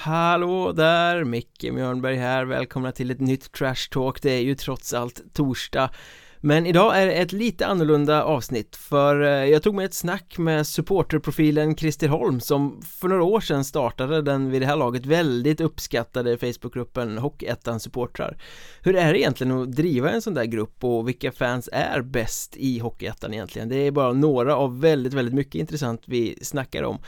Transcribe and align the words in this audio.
Hallå 0.00 0.72
där, 0.72 1.24
Micke 1.24 1.62
Mjörnberg 1.72 2.16
här, 2.16 2.44
välkomna 2.44 2.92
till 2.92 3.10
ett 3.10 3.20
nytt 3.20 3.52
Trash 3.52 3.88
Talk, 3.90 4.22
det 4.22 4.30
är 4.30 4.40
ju 4.40 4.54
trots 4.54 4.94
allt 4.94 5.34
torsdag. 5.34 5.90
Men 6.40 6.66
idag 6.66 7.02
är 7.02 7.06
det 7.06 7.12
ett 7.12 7.32
lite 7.32 7.66
annorlunda 7.66 8.22
avsnitt 8.22 8.76
för 8.76 9.22
eh, 9.22 9.28
jag 9.28 9.62
tog 9.62 9.74
med 9.74 9.84
ett 9.84 9.94
snack 9.94 10.38
med 10.38 10.66
supporterprofilen 10.66 11.76
Christer 11.76 12.08
Holm 12.08 12.40
som 12.40 12.82
för 12.82 13.08
några 13.08 13.22
år 13.22 13.40
sedan 13.40 13.64
startade 13.64 14.22
den 14.22 14.50
vid 14.50 14.62
det 14.62 14.66
här 14.66 14.76
laget 14.76 15.06
väldigt 15.06 15.60
uppskattade 15.60 16.38
Facebookgruppen 16.38 17.18
Hockeyettan 17.18 17.80
supportrar. 17.80 18.36
Hur 18.82 18.96
är 18.96 19.12
det 19.12 19.20
egentligen 19.20 19.62
att 19.62 19.72
driva 19.72 20.10
en 20.10 20.22
sån 20.22 20.34
där 20.34 20.44
grupp 20.44 20.84
och 20.84 21.08
vilka 21.08 21.32
fans 21.32 21.68
är 21.72 22.02
bäst 22.02 22.56
i 22.56 22.78
Hockeyettan 22.78 23.34
egentligen? 23.34 23.68
Det 23.68 23.76
är 23.76 23.90
bara 23.90 24.12
några 24.12 24.56
av 24.56 24.80
väldigt, 24.80 25.14
väldigt 25.14 25.34
mycket 25.34 25.54
intressant 25.54 26.02
vi 26.06 26.38
snackar 26.42 26.82
om. 26.82 26.98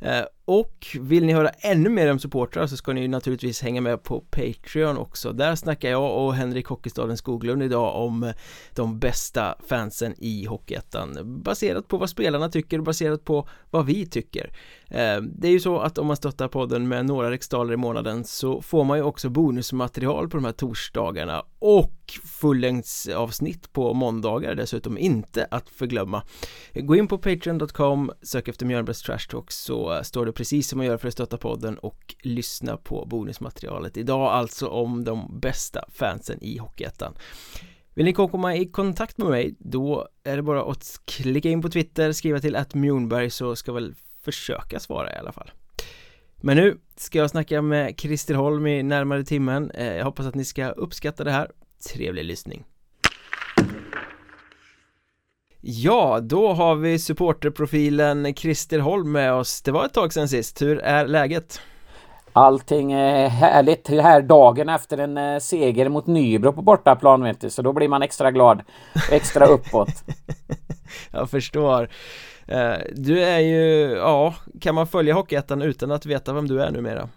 Eh, 0.00 0.24
och 0.44 0.86
vill 1.00 1.26
ni 1.26 1.32
höra 1.32 1.48
ännu 1.48 1.88
mer 1.88 2.10
om 2.10 2.18
supportrar 2.18 2.66
så 2.66 2.76
ska 2.76 2.92
ni 2.92 3.08
naturligtvis 3.08 3.62
hänga 3.62 3.80
med 3.80 4.02
på 4.02 4.20
Patreon 4.20 4.98
också. 4.98 5.32
Där 5.32 5.54
snackar 5.54 5.90
jag 5.90 6.24
och 6.24 6.34
Henrik 6.34 6.66
Hockeystaden 6.66 7.16
Skoglund 7.16 7.62
idag 7.62 7.96
om 8.06 8.22
eh, 8.22 8.34
de 8.74 8.98
bästa 8.98 9.54
fansen 9.68 10.14
i 10.18 10.44
Hockeyettan 10.44 11.42
Baserat 11.42 11.88
på 11.88 11.96
vad 11.96 12.10
spelarna 12.10 12.48
tycker, 12.48 12.78
och 12.78 12.84
baserat 12.84 13.24
på 13.24 13.48
vad 13.70 13.86
vi 13.86 14.06
tycker. 14.06 14.52
Eh, 14.90 15.20
det 15.22 15.48
är 15.48 15.52
ju 15.52 15.60
så 15.60 15.78
att 15.78 15.98
om 15.98 16.06
man 16.06 16.16
stöttar 16.16 16.48
podden 16.48 16.88
med 16.88 17.06
några 17.06 17.30
riksdaler 17.30 17.72
i 17.72 17.76
månaden 17.76 18.24
så 18.24 18.62
får 18.62 18.84
man 18.84 18.98
ju 18.98 19.04
också 19.04 19.28
bonusmaterial 19.28 20.28
på 20.28 20.36
de 20.36 20.44
här 20.44 20.52
torsdagarna 20.52 21.42
och 21.58 21.94
fullängdsavsnitt 22.40 23.72
på 23.72 23.94
måndagar 23.94 24.54
dessutom 24.54 24.98
inte 24.98 25.46
att 25.50 25.68
förglömma. 25.68 26.22
Gå 26.74 26.96
in 26.96 27.08
på 27.08 27.18
patreon.com, 27.18 28.12
sök 28.22 28.48
efter 28.48 28.66
Mjölnbergs 28.66 29.02
Trash 29.02 29.28
Talk 29.30 29.52
så 29.52 30.00
står 30.04 30.26
det 30.26 30.32
precis 30.32 30.68
som 30.68 30.76
man 30.76 30.86
gör 30.86 30.96
för 30.96 31.08
att 31.08 31.14
stötta 31.14 31.38
podden 31.38 31.78
och 31.78 32.14
lyssna 32.22 32.76
på 32.76 33.06
bonusmaterialet. 33.10 33.96
Idag 33.96 34.32
alltså 34.32 34.68
om 34.68 35.04
de 35.04 35.40
bästa 35.40 35.84
fansen 35.92 36.42
i 36.42 36.58
Hockeyettan. 36.58 37.14
Vill 37.94 38.04
ni 38.04 38.12
komma 38.12 38.56
i 38.56 38.66
kontakt 38.66 39.18
med 39.18 39.28
mig 39.28 39.56
då 39.58 40.08
är 40.24 40.36
det 40.36 40.42
bara 40.42 40.62
att 40.62 41.00
klicka 41.04 41.48
in 41.48 41.62
på 41.62 41.68
Twitter, 41.68 42.12
skriva 42.12 42.40
till 42.40 42.56
att 42.56 42.74
så 43.30 43.56
ska 43.56 43.72
väl 43.72 43.94
försöka 44.32 44.80
svara 44.80 45.12
i 45.12 45.16
alla 45.16 45.32
fall. 45.32 45.50
Men 46.40 46.56
nu 46.56 46.78
ska 46.96 47.18
jag 47.18 47.30
snacka 47.30 47.62
med 47.62 48.00
Christer 48.00 48.34
Holm 48.34 48.66
i 48.66 48.82
närmare 48.82 49.24
timmen. 49.24 49.70
Eh, 49.70 49.96
Jag 49.96 50.04
hoppas 50.04 50.26
att 50.26 50.34
ni 50.34 50.44
ska 50.44 50.68
uppskatta 50.68 51.24
det 51.24 51.30
här. 51.32 51.50
Trevlig 51.92 52.24
lyssning. 52.24 52.64
Ja, 55.60 56.20
då 56.22 56.52
har 56.52 56.74
vi 56.74 56.98
supporterprofilen 56.98 58.34
Christer 58.34 58.78
Holm 58.78 59.12
med 59.12 59.32
oss. 59.32 59.62
Det 59.62 59.70
var 59.72 59.84
ett 59.84 59.94
tag 59.94 60.12
sedan 60.12 60.28
sist, 60.28 60.62
hur 60.62 60.78
är 60.78 61.06
läget? 61.06 61.60
Allting 62.32 62.92
är 62.92 63.28
härligt 63.28 63.88
här 63.88 64.22
dagen 64.22 64.68
efter 64.68 64.98
en 64.98 65.18
eh, 65.18 65.38
seger 65.38 65.88
mot 65.88 66.06
Nybro 66.06 66.52
på 66.52 66.62
bortaplan 66.62 67.22
vet 67.22 67.40
du, 67.40 67.50
så 67.50 67.62
då 67.62 67.72
blir 67.72 67.88
man 67.88 68.02
extra 68.02 68.30
glad. 68.30 68.62
Extra 69.10 69.46
uppåt. 69.46 69.88
Jag 71.10 71.30
förstår 71.30 71.88
Du 72.92 73.24
är 73.24 73.38
ju, 73.38 73.92
ja, 73.96 74.34
kan 74.60 74.74
man 74.74 74.86
följa 74.86 75.14
Hockeyettan 75.14 75.62
utan 75.62 75.90
att 75.90 76.06
veta 76.06 76.32
vem 76.32 76.48
du 76.48 76.62
är 76.62 76.70
numera? 76.70 77.08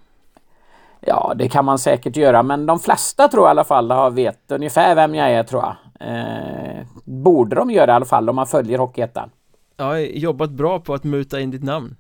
Ja, 0.99 1.33
det 1.35 1.49
kan 1.49 1.65
man 1.65 1.79
säkert 1.79 2.15
göra, 2.15 2.43
men 2.43 2.65
de 2.65 2.79
flesta 2.79 3.27
tror 3.27 3.43
jag 3.43 3.49
i 3.49 3.51
alla 3.51 3.63
fall 3.63 3.91
har 3.91 4.11
vet 4.11 4.51
ungefär 4.51 4.95
vem 4.95 5.15
jag 5.15 5.31
är 5.31 5.43
tror 5.43 5.63
jag. 5.63 5.75
Eh, 6.09 6.85
borde 7.03 7.55
de 7.55 7.71
göra 7.71 7.91
i 7.91 7.93
alla 7.93 8.05
fall 8.05 8.29
om 8.29 8.35
man 8.35 8.47
följer 8.47 8.77
Hockeyettan. 8.77 9.29
Ja, 9.77 9.99
jobbat 9.99 10.49
bra 10.49 10.79
på 10.79 10.93
att 10.93 11.03
muta 11.03 11.39
in 11.39 11.51
ditt 11.51 11.63
namn. 11.63 11.95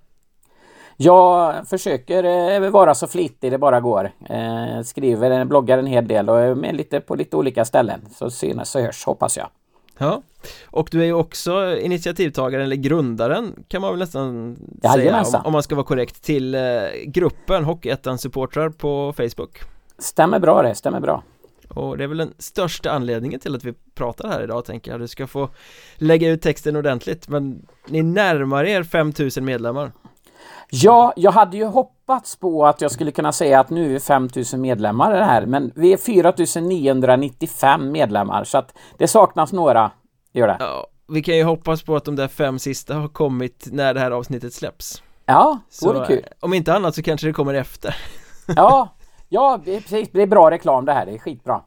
Jag 0.97 1.67
försöker 1.67 2.23
eh, 2.23 2.69
vara 2.69 2.95
så 2.95 3.07
flitig 3.07 3.51
det 3.51 3.57
bara 3.57 3.79
går. 3.79 4.11
Eh, 4.29 4.81
skriver, 4.83 5.45
bloggar 5.45 5.77
en 5.77 5.85
hel 5.85 6.07
del 6.07 6.29
och 6.29 6.39
är 6.39 6.55
med 6.55 6.75
lite 6.75 6.99
på 6.99 7.15
lite 7.15 7.37
olika 7.37 7.65
ställen. 7.65 8.01
Så 8.15 8.29
synas 8.29 8.75
och 8.75 8.81
hörs 8.81 9.05
hoppas 9.05 9.37
jag. 9.37 9.47
Ja, 9.97 10.21
och 10.65 10.87
du 10.91 11.01
är 11.01 11.05
ju 11.05 11.13
också 11.13 11.77
initiativtagaren 11.77 12.65
eller 12.65 12.75
grundaren 12.75 13.63
kan 13.67 13.81
man 13.81 13.91
väl 13.91 13.99
nästan 13.99 14.57
säga 14.93 15.21
om, 15.21 15.41
om, 15.45 15.53
man 15.53 15.63
ska 15.63 15.75
vara 15.75 15.85
korrekt 15.85 16.23
till 16.23 16.55
eh, 16.55 16.61
gruppen 17.05 17.63
Hockeyettan 17.63 18.17
supportrar 18.17 18.69
på 18.69 19.13
Facebook. 19.17 19.59
Stämmer 19.97 20.39
bra 20.39 20.61
det, 20.61 20.75
stämmer 20.75 20.99
bra. 20.99 21.23
Och 21.69 21.97
det 21.97 22.03
är 22.03 22.07
väl 22.07 22.17
den 22.17 22.33
största 22.37 22.91
anledningen 22.91 23.39
till 23.39 23.55
att 23.55 23.63
vi 23.63 23.73
pratar 23.95 24.29
här 24.29 24.43
idag 24.43 24.65
tänker 24.65 24.91
jag 24.91 24.99
Du 24.99 25.07
ska 25.07 25.27
få 25.27 25.49
lägga 25.95 26.29
ut 26.29 26.41
texten 26.41 26.75
ordentligt 26.75 27.27
men 27.27 27.65
ni 27.87 28.03
närmar 28.03 28.63
er 28.63 28.83
5000 28.83 29.45
medlemmar 29.45 29.91
Ja, 30.73 31.13
jag 31.15 31.31
hade 31.31 31.57
ju 31.57 31.65
hoppats 31.65 32.35
på 32.35 32.65
att 32.65 32.81
jag 32.81 32.91
skulle 32.91 33.11
kunna 33.11 33.31
säga 33.31 33.59
att 33.59 33.69
nu 33.69 33.85
är 33.85 33.89
vi 33.89 33.99
5000 33.99 34.61
medlemmar 34.61 35.21
här 35.21 35.45
men 35.45 35.71
vi 35.75 35.93
är 35.93 35.97
4995 35.97 37.91
medlemmar 37.91 38.43
så 38.43 38.57
att 38.57 38.73
det 38.97 39.07
saknas 39.07 39.51
några, 39.51 39.91
gör 40.33 40.47
det. 40.47 40.57
Ja, 40.59 40.87
vi 41.07 41.21
kan 41.21 41.37
ju 41.37 41.43
hoppas 41.43 41.83
på 41.83 41.95
att 41.95 42.05
de 42.05 42.15
där 42.15 42.27
fem 42.27 42.59
sista 42.59 42.95
har 42.95 43.07
kommit 43.07 43.67
när 43.71 43.93
det 43.93 43.99
här 43.99 44.11
avsnittet 44.11 44.53
släpps 44.53 45.03
Ja, 45.25 45.59
det 45.81 45.87
vore 45.87 46.05
kul 46.05 46.25
Om 46.39 46.53
inte 46.53 46.73
annat 46.73 46.95
så 46.95 47.03
kanske 47.03 47.27
det 47.27 47.33
kommer 47.33 47.53
efter 47.53 47.95
Ja, 48.55 48.95
ja 49.29 49.61
precis, 49.65 50.09
det 50.11 50.21
är 50.21 50.27
bra 50.27 50.51
reklam 50.51 50.85
det 50.85 50.93
här, 50.93 51.05
det 51.05 51.11
är 51.11 51.17
skitbra 51.17 51.61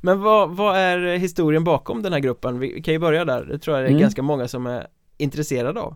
Men 0.00 0.20
vad, 0.20 0.50
vad 0.50 0.76
är 0.76 1.16
historien 1.16 1.64
bakom 1.64 2.02
den 2.02 2.12
här 2.12 2.20
gruppen? 2.20 2.58
Vi 2.58 2.82
kan 2.82 2.94
ju 2.94 3.00
börja 3.00 3.24
där, 3.24 3.44
det 3.44 3.58
tror 3.58 3.76
jag 3.76 3.84
det 3.84 3.88
är 3.88 3.90
mm. 3.90 4.00
ganska 4.00 4.22
många 4.22 4.48
som 4.48 4.66
är 4.66 4.86
intresserade 5.16 5.80
av 5.80 5.94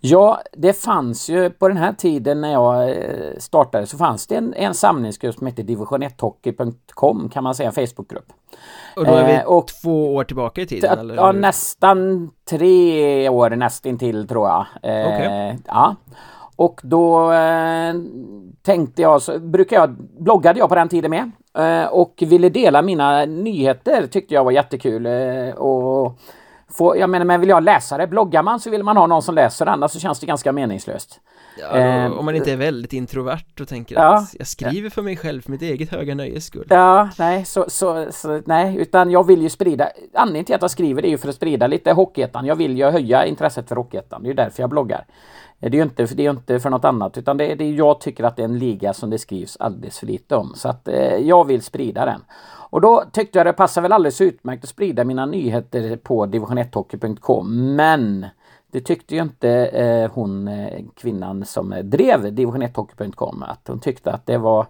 Ja, 0.00 0.40
det 0.52 0.72
fanns 0.72 1.28
ju 1.28 1.50
på 1.50 1.68
den 1.68 1.76
här 1.76 1.92
tiden 1.92 2.40
när 2.40 2.52
jag 2.52 2.90
eh, 2.90 2.96
startade 3.38 3.86
så 3.86 3.98
fanns 3.98 4.26
det 4.26 4.36
en, 4.36 4.54
en 4.54 4.74
samlingsgrupp 4.74 5.34
som 5.34 5.46
hette 5.46 5.62
division1hockey.com 5.62 7.28
kan 7.32 7.44
man 7.44 7.54
säga, 7.54 7.72
en 7.76 7.86
Facebookgrupp. 7.86 8.32
Och 8.96 9.04
då 9.04 9.12
är 9.12 9.26
vi 9.26 9.34
eh, 9.34 9.42
och, 9.42 9.66
två 9.66 10.14
år 10.14 10.24
tillbaka 10.24 10.60
i 10.60 10.66
tiden? 10.66 10.98
Eller? 10.98 11.14
Ja, 11.14 11.32
nästan 11.32 12.30
tre 12.50 13.28
år 13.28 13.50
nästintill 13.50 14.28
tror 14.28 14.48
jag. 14.48 14.66
Eh, 14.82 15.08
okay. 15.08 15.56
Ja. 15.66 15.96
Och 16.56 16.80
då 16.84 17.32
eh, 17.32 17.94
tänkte 18.62 19.02
jag, 19.02 19.22
så 19.22 19.38
brukar 19.38 19.76
jag, 19.76 19.90
bloggade 20.18 20.58
jag 20.58 20.68
på 20.68 20.74
den 20.74 20.88
tiden 20.88 21.10
med 21.10 21.30
eh, 21.58 21.88
och 21.88 22.22
ville 22.26 22.48
dela 22.48 22.82
mina 22.82 23.24
nyheter 23.24 24.06
tyckte 24.06 24.34
jag 24.34 24.44
var 24.44 24.52
jättekul. 24.52 25.06
Eh, 25.06 25.54
och 25.54 26.18
få, 26.70 26.96
jag 26.96 27.10
menar, 27.10 27.24
men 27.24 27.40
vill 27.40 27.48
jag 27.48 27.62
läsa 27.62 27.98
det, 27.98 28.06
bloggar 28.06 28.42
man 28.42 28.60
så 28.60 28.70
vill 28.70 28.82
man 28.82 28.96
ha 28.96 29.06
någon 29.06 29.22
som 29.22 29.34
läser 29.34 29.64
det, 29.64 29.70
annars 29.70 29.90
så 29.90 30.00
känns 30.00 30.20
det 30.20 30.26
ganska 30.26 30.52
meningslöst. 30.52 31.20
Ja, 31.58 31.78
eh, 31.78 32.12
om 32.12 32.24
man 32.24 32.36
inte 32.36 32.52
är 32.52 32.56
väldigt 32.56 32.92
introvert 32.92 33.60
och 33.60 33.68
tänker 33.68 33.94
ja, 33.94 34.16
att 34.16 34.34
jag 34.38 34.46
skriver 34.46 34.90
för 34.90 35.02
mig 35.02 35.16
själv 35.16 35.42
för 35.42 35.50
mitt 35.50 35.62
eget 35.62 35.90
höga 35.90 36.14
nöjes 36.14 36.44
skull. 36.44 36.66
Ja, 36.70 37.08
nej, 37.18 37.44
så, 37.44 37.64
så, 37.68 38.06
så, 38.10 38.42
nej, 38.46 38.76
utan 38.76 39.10
jag 39.10 39.26
vill 39.26 39.42
ju 39.42 39.50
sprida, 39.50 39.88
anledningen 40.14 40.44
till 40.44 40.54
att 40.54 40.62
jag 40.62 40.70
skriver 40.70 41.02
det 41.02 41.08
är 41.08 41.10
ju 41.10 41.18
för 41.18 41.28
att 41.28 41.34
sprida 41.34 41.66
lite 41.66 41.92
Hockeyettan. 41.92 42.46
Jag 42.46 42.56
vill 42.56 42.78
ju 42.78 42.84
höja 42.84 43.26
intresset 43.26 43.68
för 43.68 43.76
Hockeyettan, 43.76 44.22
det 44.22 44.26
är 44.26 44.30
ju 44.30 44.34
därför 44.34 44.62
jag 44.62 44.70
bloggar. 44.70 45.04
Det 45.60 45.66
är 45.66 45.72
ju 45.72 45.82
inte, 45.82 46.04
det 46.04 46.26
är 46.26 46.30
inte 46.30 46.60
för 46.60 46.70
något 46.70 46.84
annat 46.84 47.18
utan 47.18 47.36
det 47.36 47.54
det 47.54 47.70
jag 47.70 48.00
tycker 48.00 48.24
att 48.24 48.36
det 48.36 48.42
är 48.42 48.44
en 48.44 48.58
liga 48.58 48.92
som 48.92 49.10
det 49.10 49.18
skrivs 49.18 49.56
alldeles 49.60 49.98
för 49.98 50.06
lite 50.06 50.36
om. 50.36 50.52
Så 50.54 50.68
att 50.68 50.88
eh, 50.88 51.16
jag 51.16 51.46
vill 51.46 51.62
sprida 51.62 52.04
den. 52.04 52.20
Och 52.70 52.80
då 52.80 53.04
tyckte 53.12 53.38
jag 53.38 53.46
det 53.46 53.52
passar 53.52 53.82
väl 53.82 53.92
alldeles 53.92 54.20
utmärkt 54.20 54.64
att 54.64 54.70
sprida 54.70 55.04
mina 55.04 55.26
nyheter 55.26 55.96
på 55.96 56.26
division1hockey.com 56.26 57.76
men 57.76 58.26
det 58.70 58.80
tyckte 58.80 59.14
ju 59.14 59.22
inte 59.22 59.50
eh, 59.50 60.10
hon 60.12 60.48
eh, 60.48 60.84
kvinnan 60.96 61.44
som 61.44 61.74
drev 61.84 62.26
division1hockey.com 62.26 63.42
att 63.42 63.68
hon 63.68 63.80
tyckte 63.80 64.12
att 64.12 64.26
det 64.26 64.38
var 64.38 64.66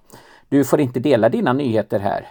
Du 0.49 0.65
får 0.65 0.81
inte 0.81 1.01
dela 1.01 1.29
dina 1.29 1.53
nyheter 1.53 1.99
här. 1.99 2.27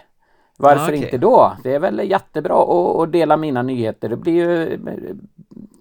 Varför 0.56 0.82
ah, 0.82 0.86
okay. 0.86 0.96
inte 0.96 1.18
då? 1.18 1.52
Det 1.62 1.74
är 1.74 1.78
väl 1.78 2.10
jättebra 2.10 2.62
att, 2.62 3.00
att 3.00 3.12
dela 3.12 3.36
mina 3.36 3.62
nyheter. 3.62 4.08
Det 4.08 4.16
blir 4.16 4.32
ju, 4.32 4.78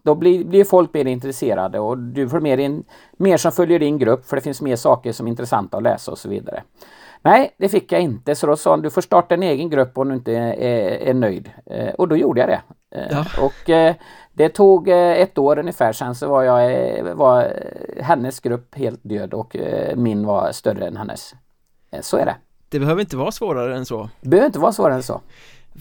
då 0.04 0.16
blir, 0.16 0.44
blir 0.44 0.64
folk 0.64 0.94
mer 0.94 1.06
intresserade 1.06 1.80
och 1.80 1.98
du 1.98 2.30
får 2.30 2.40
mer, 2.40 2.58
in, 2.58 2.84
mer 3.18 3.38
som 3.38 3.52
följer 3.52 3.80
din 3.80 3.98
grupp 3.98 4.26
för 4.26 4.36
det 4.36 4.42
finns 4.42 4.62
mer 4.62 4.76
saker 4.76 5.12
som 5.12 5.28
är 5.28 5.30
intressanta 5.32 5.78
att 5.78 5.84
läsa 5.84 6.12
och 6.12 6.18
så 6.18 6.30
vidare. 6.30 6.64
Nej, 7.22 7.56
det 7.58 7.70
fick 7.70 7.92
jag 7.92 8.02
inte 8.02 8.36
så 8.36 8.48
då 8.48 8.56
sa 8.56 8.70
han 8.70 8.82
du 8.82 8.90
får 8.90 9.02
starta 9.02 9.34
en 9.34 9.44
egen 9.44 9.70
grupp 9.70 9.98
om 9.98 10.10
du 10.10 10.16
inte 10.16 10.32
är, 10.34 11.10
är 11.10 11.14
nöjd. 11.14 11.52
Eh, 11.66 11.90
och 11.90 12.08
då 12.08 12.18
gjorde 12.18 12.40
jag 12.40 12.50
det. 12.50 12.62
Eh, 12.96 13.08
ja. 13.12 13.26
Och 13.42 13.70
eh, 13.70 13.96
det 14.34 14.50
tog 14.50 14.88
ett 14.90 15.38
år 15.38 15.60
ungefär 15.60 15.94
sen 15.94 16.16
så 16.16 16.30
var 16.30 16.44
jag 16.44 17.16
var 17.16 17.54
hennes 18.02 18.40
grupp 18.40 18.76
helt 18.76 19.00
död 19.04 19.34
och 19.34 19.56
min 19.96 20.26
var 20.26 20.52
större 20.52 20.88
än 20.88 20.98
hennes. 20.98 21.36
Så 22.02 22.18
är 22.18 22.26
det. 22.26 22.36
Det 22.70 22.80
behöver 22.80 23.02
inte 23.02 23.18
vara 23.18 23.32
svårare 23.32 23.78
än 23.78 23.86
så. 23.86 24.10
Det 24.22 24.30
behöver 24.30 24.46
inte 24.46 24.60
vara 24.60 24.72
svårare 24.72 24.94
än 24.94 25.04
så. 25.04 25.22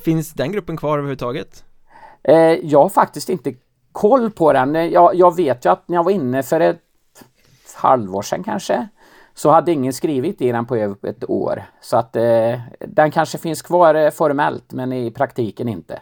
Finns 0.04 0.32
den 0.32 0.52
gruppen 0.52 0.76
kvar 0.76 0.92
överhuvudtaget? 0.92 1.64
Jag 2.62 2.82
har 2.82 2.88
faktiskt 2.88 3.28
inte 3.28 3.54
koll 3.92 4.30
på 4.30 4.52
den. 4.52 4.90
Jag, 4.90 5.14
jag 5.14 5.36
vet 5.36 5.64
ju 5.64 5.72
att 5.72 5.88
när 5.88 5.96
jag 5.96 6.04
var 6.04 6.12
inne 6.12 6.42
för 6.42 6.60
ett 6.60 6.78
halvår 7.74 8.22
sedan 8.22 8.44
kanske 8.44 8.88
så 9.38 9.50
hade 9.50 9.72
ingen 9.72 9.92
skrivit 9.92 10.42
i 10.42 10.52
den 10.52 10.66
på 10.66 10.76
över 10.76 11.08
ett 11.08 11.30
år. 11.30 11.62
Så 11.80 11.96
att 11.96 12.16
eh, 12.16 12.60
den 12.80 13.10
kanske 13.10 13.38
finns 13.38 13.62
kvar 13.62 13.94
eh, 13.94 14.10
formellt 14.10 14.72
men 14.72 14.92
i 14.92 15.10
praktiken 15.10 15.68
inte. 15.68 16.00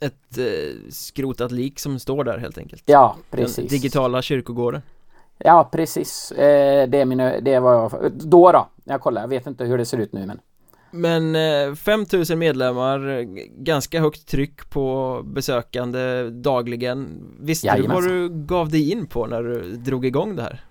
Ett 0.00 0.38
eh, 0.38 0.90
skrotat 0.90 1.52
lik 1.52 1.78
som 1.78 1.98
står 1.98 2.24
där 2.24 2.38
helt 2.38 2.58
enkelt? 2.58 2.82
Ja, 2.86 3.16
precis. 3.30 3.56
Den 3.56 3.66
digitala 3.66 4.22
kyrkogården? 4.22 4.82
Ja, 5.38 5.68
precis. 5.72 6.32
Eh, 6.32 6.88
det, 6.88 7.00
är 7.00 7.04
min, 7.04 7.18
det 7.18 7.60
var 7.60 7.72
jag, 7.72 8.12
då 8.12 8.52
då. 8.52 8.68
jag 8.84 9.00
kollar, 9.00 9.20
jag 9.20 9.28
vet 9.28 9.46
inte 9.46 9.64
hur 9.64 9.78
det 9.78 9.84
ser 9.84 9.98
ut 9.98 10.12
nu 10.12 10.26
men 10.26 10.40
men 10.90 11.76
5000 11.76 12.38
medlemmar, 12.38 13.22
ganska 13.62 14.00
högt 14.00 14.28
tryck 14.28 14.70
på 14.70 15.20
besökande 15.24 16.30
dagligen 16.30 17.24
Visste 17.40 17.66
Jajamensan. 17.66 18.02
du 18.02 18.20
vad 18.20 18.30
du 18.30 18.46
gav 18.46 18.70
dig 18.70 18.90
in 18.90 19.06
på 19.06 19.26
när 19.26 19.42
du 19.42 19.76
drog 19.76 20.06
igång 20.06 20.36
det 20.36 20.42
här? 20.42 20.64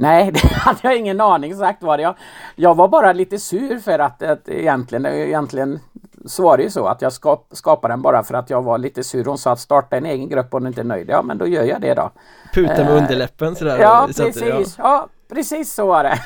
Nej, 0.00 0.30
det 0.32 0.46
hade 0.48 0.78
jag 0.82 0.96
ingen 0.96 1.20
aning 1.20 1.56
sagt 1.56 1.82
var 1.82 1.96
det. 1.96 2.02
Jag, 2.02 2.14
jag 2.56 2.74
var 2.74 2.88
bara 2.88 3.12
lite 3.12 3.38
sur 3.38 3.78
för 3.78 3.98
att, 3.98 4.22
att 4.22 4.48
egentligen, 4.48 5.06
egentligen 5.06 5.80
så 6.26 6.42
var 6.42 6.56
det 6.56 6.62
ju 6.62 6.70
så 6.70 6.86
att 6.86 7.02
jag 7.02 7.12
skap, 7.12 7.46
skapade 7.52 7.92
den 7.92 8.02
bara 8.02 8.22
för 8.22 8.34
att 8.34 8.50
jag 8.50 8.62
var 8.62 8.78
lite 8.78 9.04
sur. 9.04 9.24
Hon 9.24 9.38
sa 9.38 9.52
att 9.52 9.60
starta 9.60 9.96
en 9.96 10.06
egen 10.06 10.28
grupp 10.28 10.54
om 10.54 10.62
du 10.62 10.68
inte 10.68 10.80
är 10.80 10.84
nöjd. 10.84 11.10
Ja, 11.10 11.22
men 11.22 11.38
då 11.38 11.46
gör 11.46 11.64
jag 11.64 11.80
det 11.80 11.94
då. 11.94 12.10
Puta 12.54 12.76
med 12.76 12.90
uh, 12.90 12.96
underläppen 12.96 13.56
sådär? 13.56 13.78
Ja, 13.78 14.06
precis. 14.06 14.42
Ja. 14.42 14.66
ja. 14.78 15.08
precis 15.28 15.74
så 15.74 15.86
var 15.86 16.04
det. 16.04 16.18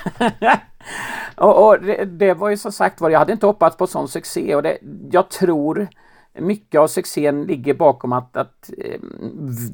och, 1.36 1.66
och 1.66 1.82
det, 1.82 2.04
det, 2.04 2.34
var 2.34 2.48
ju 2.48 2.56
som 2.56 2.72
sagt 2.72 3.00
var, 3.00 3.10
jag 3.10 3.18
hade 3.18 3.32
inte 3.32 3.46
hoppats 3.46 3.76
på 3.76 3.86
sån 3.86 4.08
succé 4.08 4.54
och 4.54 4.62
det, 4.62 4.78
jag 5.10 5.28
tror 5.28 5.88
mycket 6.38 6.80
av 6.80 6.86
succén 6.86 7.44
ligger 7.44 7.74
bakom 7.74 8.12
att, 8.12 8.36
att 8.36 8.70
eh, 8.78 9.00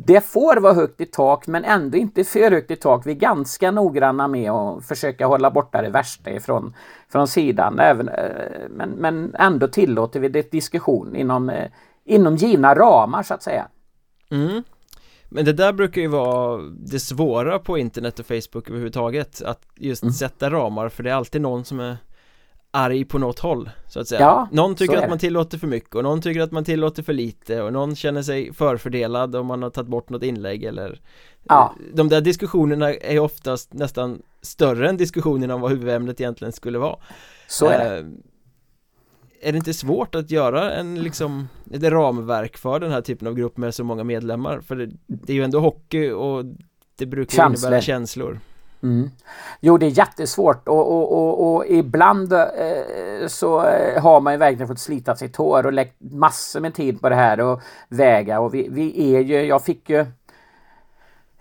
det 0.06 0.20
får 0.20 0.60
vara 0.60 0.72
högt 0.72 1.00
i 1.00 1.06
tak 1.06 1.46
men 1.46 1.64
ändå 1.64 1.98
inte 1.98 2.24
för 2.24 2.50
högt 2.50 2.70
i 2.70 2.76
tak. 2.76 3.06
Vi 3.06 3.10
är 3.10 3.16
ganska 3.16 3.70
noggranna 3.70 4.28
med 4.28 4.50
att 4.50 4.84
försöka 4.84 5.26
hålla 5.26 5.50
borta 5.50 5.82
det 5.82 5.90
värsta 5.90 6.30
ifrån 6.30 6.74
från 7.08 7.28
sidan. 7.28 7.78
Även, 7.78 8.08
eh, 8.08 8.68
men, 8.70 8.90
men 8.90 9.34
ändå 9.34 9.68
tillåter 9.68 10.20
vi 10.20 10.28
det 10.28 10.50
diskussion 10.50 11.16
inom, 11.16 11.50
eh, 11.50 11.70
inom 12.04 12.36
givna 12.36 12.74
ramar 12.74 13.22
så 13.22 13.34
att 13.34 13.42
säga. 13.42 13.68
Mm. 14.30 14.62
Men 15.28 15.44
det 15.44 15.52
där 15.52 15.72
brukar 15.72 16.00
ju 16.00 16.08
vara 16.08 16.62
det 16.78 17.00
svåra 17.00 17.58
på 17.58 17.78
internet 17.78 18.18
och 18.18 18.26
Facebook 18.26 18.68
överhuvudtaget 18.68 19.42
Att 19.42 19.62
just 19.76 20.02
mm. 20.02 20.12
sätta 20.12 20.50
ramar 20.50 20.88
för 20.88 21.02
det 21.02 21.10
är 21.10 21.14
alltid 21.14 21.40
någon 21.40 21.64
som 21.64 21.80
är 21.80 21.96
arg 22.70 23.04
på 23.04 23.18
något 23.18 23.38
håll 23.38 23.70
så 23.88 24.00
att 24.00 24.08
säga 24.08 24.20
ja, 24.20 24.48
Någon 24.52 24.74
tycker 24.74 24.96
att 24.96 25.08
man 25.08 25.18
tillåter 25.18 25.58
för 25.58 25.66
mycket 25.66 25.94
och 25.94 26.02
någon 26.02 26.20
tycker 26.20 26.40
att 26.40 26.52
man 26.52 26.64
tillåter 26.64 27.02
för 27.02 27.12
lite 27.12 27.62
och 27.62 27.72
någon 27.72 27.96
känner 27.96 28.22
sig 28.22 28.52
förfördelad 28.52 29.36
om 29.36 29.46
man 29.46 29.62
har 29.62 29.70
tagit 29.70 29.88
bort 29.88 30.10
något 30.10 30.22
inlägg 30.22 30.64
eller 30.64 31.00
ja. 31.48 31.74
De 31.94 32.08
där 32.08 32.20
diskussionerna 32.20 32.94
är 32.94 33.18
oftast 33.18 33.72
nästan 33.72 34.22
större 34.42 34.88
än 34.88 34.96
diskussionerna 34.96 35.54
om 35.54 35.60
vad 35.60 35.70
huvudämnet 35.70 36.20
egentligen 36.20 36.52
skulle 36.52 36.78
vara 36.78 36.96
Så 37.48 37.66
är 37.66 37.78
det 37.78 37.98
eh, 37.98 38.06
Är 39.42 39.52
det 39.52 39.58
inte 39.58 39.74
svårt 39.74 40.14
att 40.14 40.30
göra 40.30 40.72
en 40.72 41.02
liksom 41.02 41.48
ett 41.70 41.82
ramverk 41.82 42.56
för 42.56 42.80
den 42.80 42.92
här 42.92 43.00
typen 43.00 43.28
av 43.28 43.34
grupp 43.34 43.56
med 43.56 43.74
så 43.74 43.84
många 43.84 44.04
medlemmar? 44.04 44.60
För 44.60 44.76
det, 44.76 44.90
det 45.06 45.32
är 45.32 45.36
ju 45.36 45.44
ändå 45.44 45.60
hockey 45.60 46.10
och 46.10 46.44
det 46.96 47.06
brukar 47.06 47.36
Känslor. 47.36 47.68
innebära 47.68 47.82
känslor 47.82 48.40
Mm. 48.82 49.10
Jo, 49.60 49.78
det 49.78 49.86
är 49.86 49.98
jättesvårt 49.98 50.68
och, 50.68 50.92
och, 50.92 51.12
och, 51.12 51.54
och 51.54 51.66
ibland 51.66 52.32
eh, 52.32 53.26
så 53.26 53.66
eh, 53.66 54.02
har 54.02 54.20
man 54.20 54.32
ju 54.32 54.38
verkligen 54.38 54.68
fått 54.68 54.78
slita 54.78 55.16
sitt 55.16 55.36
hår 55.36 55.66
och 55.66 55.72
läggt 55.72 55.96
massor 55.98 56.60
med 56.60 56.74
tid 56.74 57.00
på 57.00 57.08
det 57.08 57.14
här 57.14 57.40
och 57.40 57.60
väga 57.88 58.40
och 58.40 58.54
vi, 58.54 58.68
vi 58.70 59.14
är 59.14 59.20
ju, 59.20 59.42
jag 59.42 59.64
fick 59.64 59.90
ju 59.90 60.06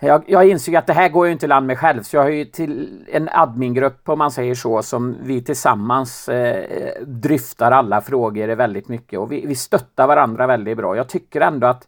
jag, 0.02 0.24
jag 0.28 0.50
insåg 0.50 0.76
att 0.76 0.88
det 0.88 0.94
här 0.94 1.10
går 1.10 1.26
ju 1.26 1.32
inte 1.32 1.48
land 1.48 1.68
med 1.68 1.80
själv 1.80 2.04
så 2.04 2.16
jag 2.16 2.24
har 2.24 2.30
ju 2.30 2.46
till 2.46 3.06
en 3.12 3.30
admingrupp 3.32 4.10
om 4.10 4.20
man 4.20 4.32
säger 4.32 4.56
så 4.56 4.84
som 4.84 5.18
vi 5.24 5.44
tillsammans 5.44 6.30
eh, 6.30 7.04
dryftar 7.06 7.72
alla 7.72 8.02
frågor 8.02 8.48
väldigt 8.48 8.88
mycket 8.88 9.20
och 9.20 9.32
vi, 9.32 9.46
vi 9.46 9.56
stöttar 9.56 10.08
varandra 10.08 10.48
väldigt 10.48 10.78
bra. 10.78 10.96
Jag 10.96 11.10
tycker 11.10 11.42
ändå 11.42 11.68
att 11.68 11.88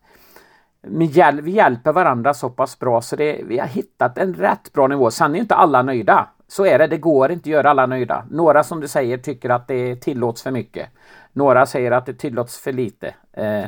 vi 0.83 1.51
hjälper 1.51 1.91
varandra 1.91 2.33
så 2.33 2.49
pass 2.49 2.79
bra 2.79 3.01
så 3.01 3.15
det, 3.15 3.41
vi 3.43 3.59
har 3.59 3.67
hittat 3.67 4.17
en 4.17 4.33
rätt 4.33 4.73
bra 4.73 4.87
nivå. 4.87 5.11
Sen 5.11 5.35
är 5.35 5.39
inte 5.39 5.55
alla 5.55 5.81
nöjda. 5.81 6.27
Så 6.47 6.65
är 6.65 6.79
det, 6.79 6.87
det 6.87 6.97
går 6.97 7.31
inte 7.31 7.41
att 7.41 7.53
göra 7.53 7.69
alla 7.69 7.85
nöjda. 7.85 8.25
Några 8.29 8.63
som 8.63 8.79
du 8.79 8.87
säger 8.87 9.17
tycker 9.17 9.49
att 9.49 9.67
det 9.67 9.95
tillåts 9.95 10.43
för 10.43 10.51
mycket. 10.51 10.89
Några 11.33 11.65
säger 11.65 11.91
att 11.91 12.05
det 12.05 12.13
tillåts 12.13 12.59
för 12.59 12.71
lite. 12.71 13.13
Eh, 13.33 13.63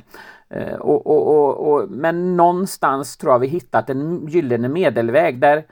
eh, 0.49 0.75
och, 0.79 1.07
och, 1.07 1.73
och, 1.73 1.89
men 1.89 2.37
någonstans 2.37 3.17
tror 3.17 3.33
jag 3.33 3.39
vi 3.39 3.47
hittat 3.47 3.89
en 3.89 4.27
gyllene 4.27 4.67
medelväg 4.67 5.39
där 5.39 5.63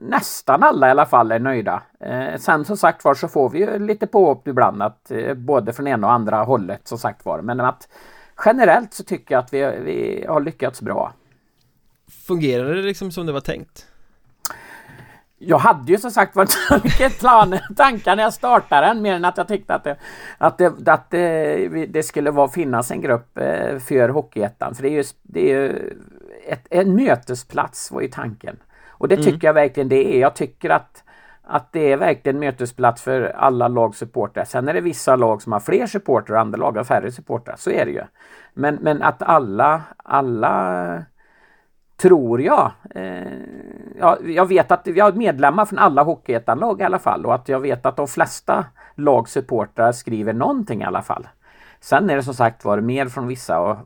nästan 0.00 0.62
alla 0.62 0.88
i 0.88 0.90
alla 0.90 1.06
fall 1.06 1.32
är 1.32 1.38
nöjda. 1.38 1.82
Eh, 2.00 2.36
sen 2.38 2.64
som 2.64 2.76
sagt 2.76 3.04
var 3.04 3.14
så 3.14 3.28
får 3.28 3.50
vi 3.50 3.58
ju 3.58 3.78
lite 3.78 4.06
påhopp 4.06 4.48
ibland 4.48 4.82
att, 4.82 5.10
eh, 5.10 5.34
både 5.34 5.72
från 5.72 5.86
ena 5.86 6.06
och 6.06 6.12
andra 6.12 6.42
hållet 6.42 6.88
som 6.88 6.98
sagt 6.98 7.24
var. 7.24 7.40
Men 7.42 7.60
att 7.60 7.88
generellt 8.44 8.94
så 8.94 9.04
tycker 9.04 9.34
jag 9.34 9.44
att 9.44 9.52
vi, 9.52 9.78
vi 9.84 10.24
har 10.28 10.40
lyckats 10.40 10.82
bra. 10.82 11.12
Fungerar 12.26 12.74
det 12.74 12.82
liksom 12.82 13.12
som 13.12 13.26
det 13.26 13.32
var 13.32 13.40
tänkt? 13.40 13.86
Jag 15.38 15.58
hade 15.58 15.92
ju 15.92 15.98
som 15.98 16.10
sagt 16.10 16.34
så 16.34 16.74
mycket 16.84 17.18
planer 17.18 17.66
tankar 17.76 18.16
när 18.16 18.22
jag 18.22 18.34
startade 18.34 18.86
den 18.86 19.02
mer 19.02 19.14
än 19.14 19.24
att 19.24 19.36
jag 19.36 19.48
tyckte 19.48 19.74
att 19.74 19.84
det, 19.84 19.96
att 20.38 20.58
det, 20.58 20.88
att 20.88 21.10
det, 21.10 21.86
det 21.86 22.02
skulle 22.02 22.30
vara, 22.30 22.48
finnas 22.48 22.90
en 22.90 23.00
grupp 23.00 23.38
eh, 23.38 23.78
för 23.78 24.08
Hockeyettan. 24.08 24.74
För 24.74 24.82
det 24.82 24.88
är 24.88 24.92
ju, 24.92 25.04
det 25.22 25.50
är 25.50 25.54
ju 25.54 25.94
ett, 26.46 26.66
en 26.70 26.94
mötesplats 26.94 27.90
var 27.90 28.00
ju 28.00 28.08
tanken. 28.08 28.56
Och 28.86 29.08
det 29.08 29.14
mm. 29.14 29.24
tycker 29.24 29.36
mm. 29.36 29.46
jag 29.46 29.54
verkligen 29.54 29.88
det 29.88 30.16
är. 30.16 30.20
Jag 30.20 30.34
tycker 30.34 30.70
att 30.70 31.04
att 31.50 31.72
det 31.72 31.92
är 31.92 31.96
verkligen 31.96 32.38
mötesplats 32.38 33.02
för 33.02 33.22
alla 33.22 33.68
lags 33.68 33.98
supportrar. 33.98 34.44
Sen 34.44 34.68
är 34.68 34.74
det 34.74 34.80
vissa 34.80 35.16
lag 35.16 35.42
som 35.42 35.52
har 35.52 35.60
fler 35.60 35.86
supportrar 35.86 36.36
och 36.36 36.40
andra 36.40 36.58
lag 36.58 36.76
har 36.76 36.84
färre 36.84 37.12
supportrar. 37.12 37.54
Så 37.58 37.70
är 37.70 37.84
det 37.84 37.90
ju. 37.90 38.02
Men, 38.54 38.74
men 38.74 39.02
att 39.02 39.22
alla, 39.22 39.82
alla 39.96 41.04
tror 41.96 42.40
jag. 42.42 42.70
Eh, 42.94 43.32
ja, 43.98 44.18
jag 44.24 44.46
vet 44.46 44.70
att 44.70 44.86
vi 44.86 45.00
har 45.00 45.12
medlemmar 45.12 45.66
från 45.66 45.78
alla 45.78 46.02
Hockeyettan-lag 46.02 46.80
i 46.80 46.84
alla 46.84 46.98
fall 46.98 47.26
och 47.26 47.34
att 47.34 47.48
jag 47.48 47.60
vet 47.60 47.86
att 47.86 47.96
de 47.96 48.08
flesta 48.08 48.64
lagsupportrar 48.94 49.92
skriver 49.92 50.32
någonting 50.32 50.82
i 50.82 50.84
alla 50.84 51.02
fall. 51.02 51.28
Sen 51.80 52.10
är 52.10 52.16
det 52.16 52.22
som 52.22 52.34
sagt 52.34 52.64
var 52.64 52.80
mer 52.80 53.06
från 53.06 53.26
vissa 53.26 53.60
och 53.60 53.76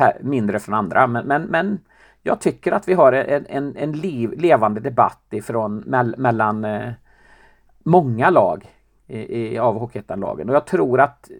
eh, 0.00 0.08
mindre 0.20 0.58
från 0.58 0.74
andra. 0.74 1.06
Men, 1.06 1.26
men, 1.26 1.42
men 1.42 1.78
jag 2.26 2.40
tycker 2.40 2.72
att 2.72 2.88
vi 2.88 2.94
har 2.94 3.12
en, 3.12 3.46
en, 3.48 3.76
en 3.76 3.92
liv, 3.92 4.32
levande 4.32 4.80
debatt 4.80 5.26
ifrån, 5.30 5.76
mell, 5.76 6.14
mellan 6.18 6.64
eh, 6.64 6.92
många 7.82 8.30
lag 8.30 8.64
i, 9.06 9.38
i, 9.38 9.58
av 9.58 9.78
Hockeyettan-lagen 9.78 10.48
och 10.48 10.54
jag 10.54 10.66
tror 10.66 11.00
att 11.00 11.30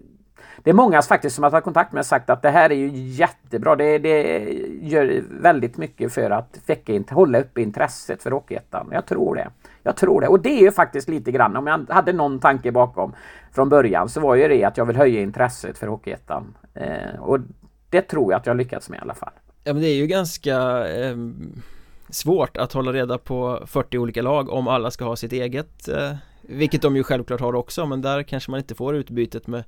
det 0.62 0.70
är 0.70 0.74
många 0.74 1.02
faktiskt 1.02 1.36
som 1.36 1.44
har 1.44 1.50
tagit 1.50 1.64
kontakt 1.64 1.92
med 1.92 2.00
och 2.00 2.06
sagt 2.06 2.30
att 2.30 2.42
det 2.42 2.50
här 2.50 2.70
är 2.72 2.74
ju 2.74 2.88
jättebra. 2.92 3.76
Det, 3.76 3.98
det 3.98 4.48
gör 4.82 5.22
väldigt 5.40 5.76
mycket 5.76 6.12
för 6.12 6.30
att 6.30 6.58
väcka, 6.66 7.14
hålla 7.14 7.40
uppe 7.40 7.62
intresset 7.62 8.22
för 8.22 8.30
Hockeyettan. 8.30 8.88
Jag 8.92 9.06
tror 9.06 9.34
det. 9.34 9.48
Jag 9.82 9.96
tror 9.96 10.20
det. 10.20 10.28
Och 10.28 10.40
det 10.40 10.48
är 10.48 10.60
ju 10.60 10.72
faktiskt 10.72 11.08
lite 11.08 11.32
grann, 11.32 11.56
om 11.56 11.66
jag 11.66 11.86
hade 11.88 12.12
någon 12.12 12.38
tanke 12.38 12.72
bakom 12.72 13.12
från 13.52 13.68
början 13.68 14.08
så 14.08 14.20
var 14.20 14.34
ju 14.34 14.48
det 14.48 14.64
att 14.64 14.76
jag 14.76 14.84
vill 14.84 14.96
höja 14.96 15.20
intresset 15.20 15.78
för 15.78 15.86
Hockeyettan. 15.86 16.56
Eh, 16.74 17.20
och 17.20 17.38
det 17.90 18.02
tror 18.02 18.32
jag 18.32 18.38
att 18.38 18.46
jag 18.46 18.56
lyckats 18.56 18.90
med 18.90 18.98
i 18.98 19.02
alla 19.02 19.14
fall. 19.14 19.32
Ja 19.64 19.72
men 19.72 19.82
det 19.82 19.88
är 19.88 19.94
ju 19.94 20.06
ganska 20.06 20.88
eh, 20.88 21.16
svårt 22.08 22.56
att 22.56 22.72
hålla 22.72 22.92
reda 22.92 23.18
på 23.18 23.62
40 23.66 23.98
olika 23.98 24.22
lag 24.22 24.50
om 24.50 24.68
alla 24.68 24.90
ska 24.90 25.04
ha 25.04 25.16
sitt 25.16 25.32
eget 25.32 25.88
eh, 25.88 26.14
Vilket 26.42 26.82
de 26.82 26.96
ju 26.96 27.02
självklart 27.02 27.40
har 27.40 27.54
också 27.54 27.86
men 27.86 28.02
där 28.02 28.22
kanske 28.22 28.50
man 28.50 28.60
inte 28.60 28.74
får 28.74 28.96
utbytet 28.96 29.46
med 29.46 29.64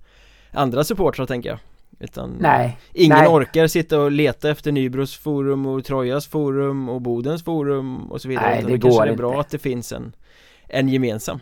andra 0.50 0.84
supportrar 0.84 1.26
tänker 1.26 1.48
jag. 1.48 1.58
Utan 1.98 2.36
nej, 2.40 2.78
ingen 2.92 3.18
nej. 3.18 3.28
orkar 3.28 3.66
sitta 3.66 4.00
och 4.00 4.10
leta 4.10 4.50
efter 4.50 4.72
Nybros 4.72 5.16
forum 5.16 5.66
och 5.66 5.84
Trojas 5.84 6.26
forum 6.26 6.88
och 6.88 7.00
Bodens 7.00 7.44
forum 7.44 8.12
och 8.12 8.20
så 8.20 8.28
vidare 8.28 8.50
Nej, 8.50 8.62
det, 8.62 8.72
det 8.72 8.80
kanske 8.80 9.08
är 9.08 9.16
bra 9.16 9.40
att 9.40 9.50
det 9.50 9.58
finns 9.58 9.92
en, 9.92 10.12
en 10.68 10.88
gemensam 10.88 11.40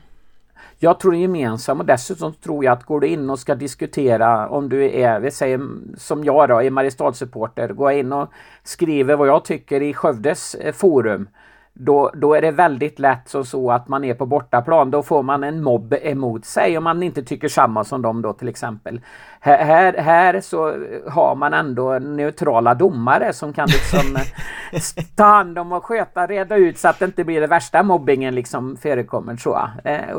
jag 0.84 1.00
tror 1.00 1.14
en 1.14 1.20
gemensamma 1.20 1.80
och 1.80 1.86
dessutom 1.86 2.32
tror 2.32 2.64
jag 2.64 2.72
att 2.72 2.84
går 2.84 3.00
du 3.00 3.06
in 3.06 3.30
och 3.30 3.38
ska 3.38 3.54
diskutera 3.54 4.48
om 4.48 4.68
du 4.68 4.90
är, 5.00 5.20
vi 5.20 5.30
säger 5.30 5.60
som 5.96 6.24
jag 6.24 6.48
då, 6.48 6.62
är 6.62 6.70
Mariestad-supporter, 6.70 7.68
går 7.68 7.92
in 7.92 8.12
och 8.12 8.28
skriver 8.62 9.16
vad 9.16 9.28
jag 9.28 9.44
tycker 9.44 9.82
i 9.82 9.94
Skövdes 9.94 10.54
eh, 10.54 10.72
forum 10.72 11.28
då, 11.76 12.10
då 12.14 12.34
är 12.34 12.42
det 12.42 12.50
väldigt 12.50 12.98
lätt 12.98 13.28
så, 13.28 13.44
så 13.44 13.70
att 13.70 13.88
man 13.88 14.04
är 14.04 14.14
på 14.14 14.26
bortaplan. 14.26 14.90
Då 14.90 15.02
får 15.02 15.22
man 15.22 15.44
en 15.44 15.62
mobb 15.62 15.94
emot 16.02 16.44
sig 16.44 16.78
om 16.78 16.84
man 16.84 17.02
inte 17.02 17.22
tycker 17.22 17.48
samma 17.48 17.84
som 17.84 18.02
dem 18.02 18.22
då 18.22 18.32
till 18.32 18.48
exempel. 18.48 19.00
Här, 19.40 19.64
här, 19.64 19.92
här 19.92 20.40
så 20.40 20.74
har 21.08 21.34
man 21.34 21.54
ändå 21.54 21.98
neutrala 21.98 22.74
domare 22.74 23.32
som 23.32 23.52
kan 23.52 23.68
liksom 23.68 24.16
eh, 24.16 25.04
ta 25.16 25.24
hand 25.24 25.58
om 25.58 25.72
och 25.72 25.84
sköta, 25.84 26.26
reda 26.26 26.56
ut 26.56 26.78
så 26.78 26.88
att 26.88 26.98
det 26.98 27.04
inte 27.04 27.24
blir 27.24 27.40
det 27.40 27.46
värsta 27.46 27.82
mobbingen 27.82 28.34
liksom 28.34 28.76
förekommer 28.76 29.36
så. 29.36 29.68
Eh, 29.84 30.18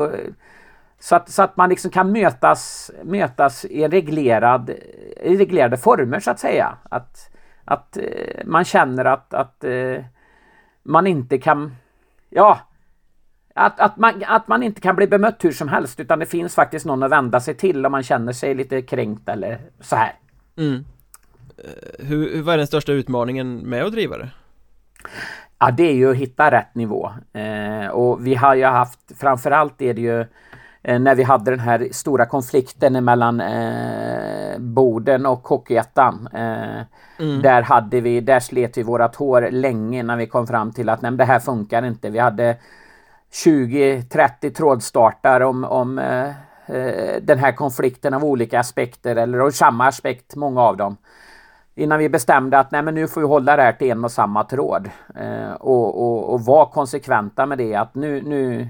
så 0.98 1.16
att, 1.16 1.28
så 1.28 1.42
att 1.42 1.56
man 1.56 1.68
liksom 1.68 1.90
kan 1.90 2.12
mötas, 2.12 2.90
mötas 3.04 3.64
i 3.64 3.88
reglerad, 3.88 4.70
i 5.22 5.36
reglerade 5.36 5.76
former 5.76 6.20
så 6.20 6.30
att 6.30 6.40
säga. 6.40 6.78
Att, 6.90 7.30
att 7.64 7.96
eh, 7.96 8.44
man 8.44 8.64
känner 8.64 9.04
att, 9.04 9.34
att 9.34 9.64
man 10.82 11.06
inte 11.06 11.38
kan... 11.38 11.76
Ja, 12.30 12.60
att, 13.58 13.80
att, 13.80 13.96
man, 13.96 14.22
att 14.26 14.48
man 14.48 14.62
inte 14.62 14.80
kan 14.80 14.96
bli 14.96 15.06
bemött 15.06 15.44
hur 15.44 15.52
som 15.52 15.68
helst 15.68 16.00
utan 16.00 16.18
det 16.18 16.26
finns 16.26 16.54
faktiskt 16.54 16.86
någon 16.86 17.02
att 17.02 17.10
vända 17.10 17.40
sig 17.40 17.54
till 17.54 17.86
om 17.86 17.92
man 17.92 18.02
känner 18.02 18.32
sig 18.32 18.54
lite 18.54 18.82
kränkt 18.82 19.28
eller 19.28 19.60
så 19.80 19.96
här. 19.96 20.12
Mm. 20.56 20.84
Eh, 21.58 22.06
hur, 22.06 22.42
vad 22.42 22.54
är 22.54 22.58
den 22.58 22.66
största 22.66 22.92
utmaningen 22.92 23.56
med 23.58 23.84
att 23.84 23.92
driva 23.92 24.18
det? 24.18 24.30
Ja, 25.58 25.70
det 25.70 25.82
är 25.82 25.94
ju 25.94 26.10
att 26.10 26.16
hitta 26.16 26.50
rätt 26.50 26.74
nivå. 26.74 27.12
Eh, 27.32 27.88
och 27.88 28.26
vi 28.26 28.34
har 28.34 28.54
ju 28.54 28.64
haft, 28.64 29.00
framförallt 29.18 29.82
är 29.82 29.94
det 29.94 30.00
ju 30.00 30.20
eh, 30.20 30.26
när 30.86 31.14
vi 31.14 31.22
hade 31.22 31.50
den 31.50 31.60
här 31.60 31.88
stora 31.92 32.26
konflikten 32.26 33.04
mellan 33.04 33.40
eh, 33.40 34.58
Boden 34.58 35.26
och 35.26 35.48
Hockeyettan. 35.48 36.28
Eh, 36.32 36.80
mm. 37.18 37.42
Där 37.42 37.62
hade 37.62 38.00
vi, 38.00 38.20
där 38.20 38.40
slet 38.40 38.78
vi 38.78 38.82
vårat 38.82 39.16
hår 39.16 39.48
länge 39.50 40.02
när 40.02 40.16
vi 40.16 40.26
kom 40.26 40.46
fram 40.46 40.72
till 40.72 40.88
att 40.88 41.02
nej, 41.02 41.12
det 41.12 41.24
här 41.24 41.38
funkar 41.38 41.84
inte. 41.84 42.10
Vi 42.10 42.18
hade 42.18 42.56
20-30 43.32 44.50
trådstartar 44.50 45.40
om, 45.40 45.64
om 45.64 45.98
eh, 45.98 46.28
eh, 46.66 47.22
den 47.22 47.38
här 47.38 47.52
konflikten 47.52 48.14
av 48.14 48.24
olika 48.24 48.60
aspekter 48.60 49.16
eller 49.16 49.38
av 49.38 49.50
samma 49.50 49.86
aspekt, 49.86 50.36
många 50.36 50.60
av 50.60 50.76
dem. 50.76 50.96
Innan 51.74 51.98
vi 51.98 52.08
bestämde 52.08 52.58
att 52.58 52.70
nej 52.70 52.82
men 52.82 52.94
nu 52.94 53.08
får 53.08 53.20
vi 53.20 53.26
hålla 53.26 53.56
det 53.56 53.62
här 53.62 53.72
till 53.72 53.90
en 53.90 54.04
och 54.04 54.12
samma 54.12 54.44
tråd. 54.44 54.90
Eh, 55.14 55.52
och, 55.52 56.02
och, 56.02 56.34
och 56.34 56.40
vara 56.40 56.66
konsekventa 56.66 57.46
med 57.46 57.58
det 57.58 57.74
att 57.74 57.94
nu, 57.94 58.22
nu, 58.22 58.68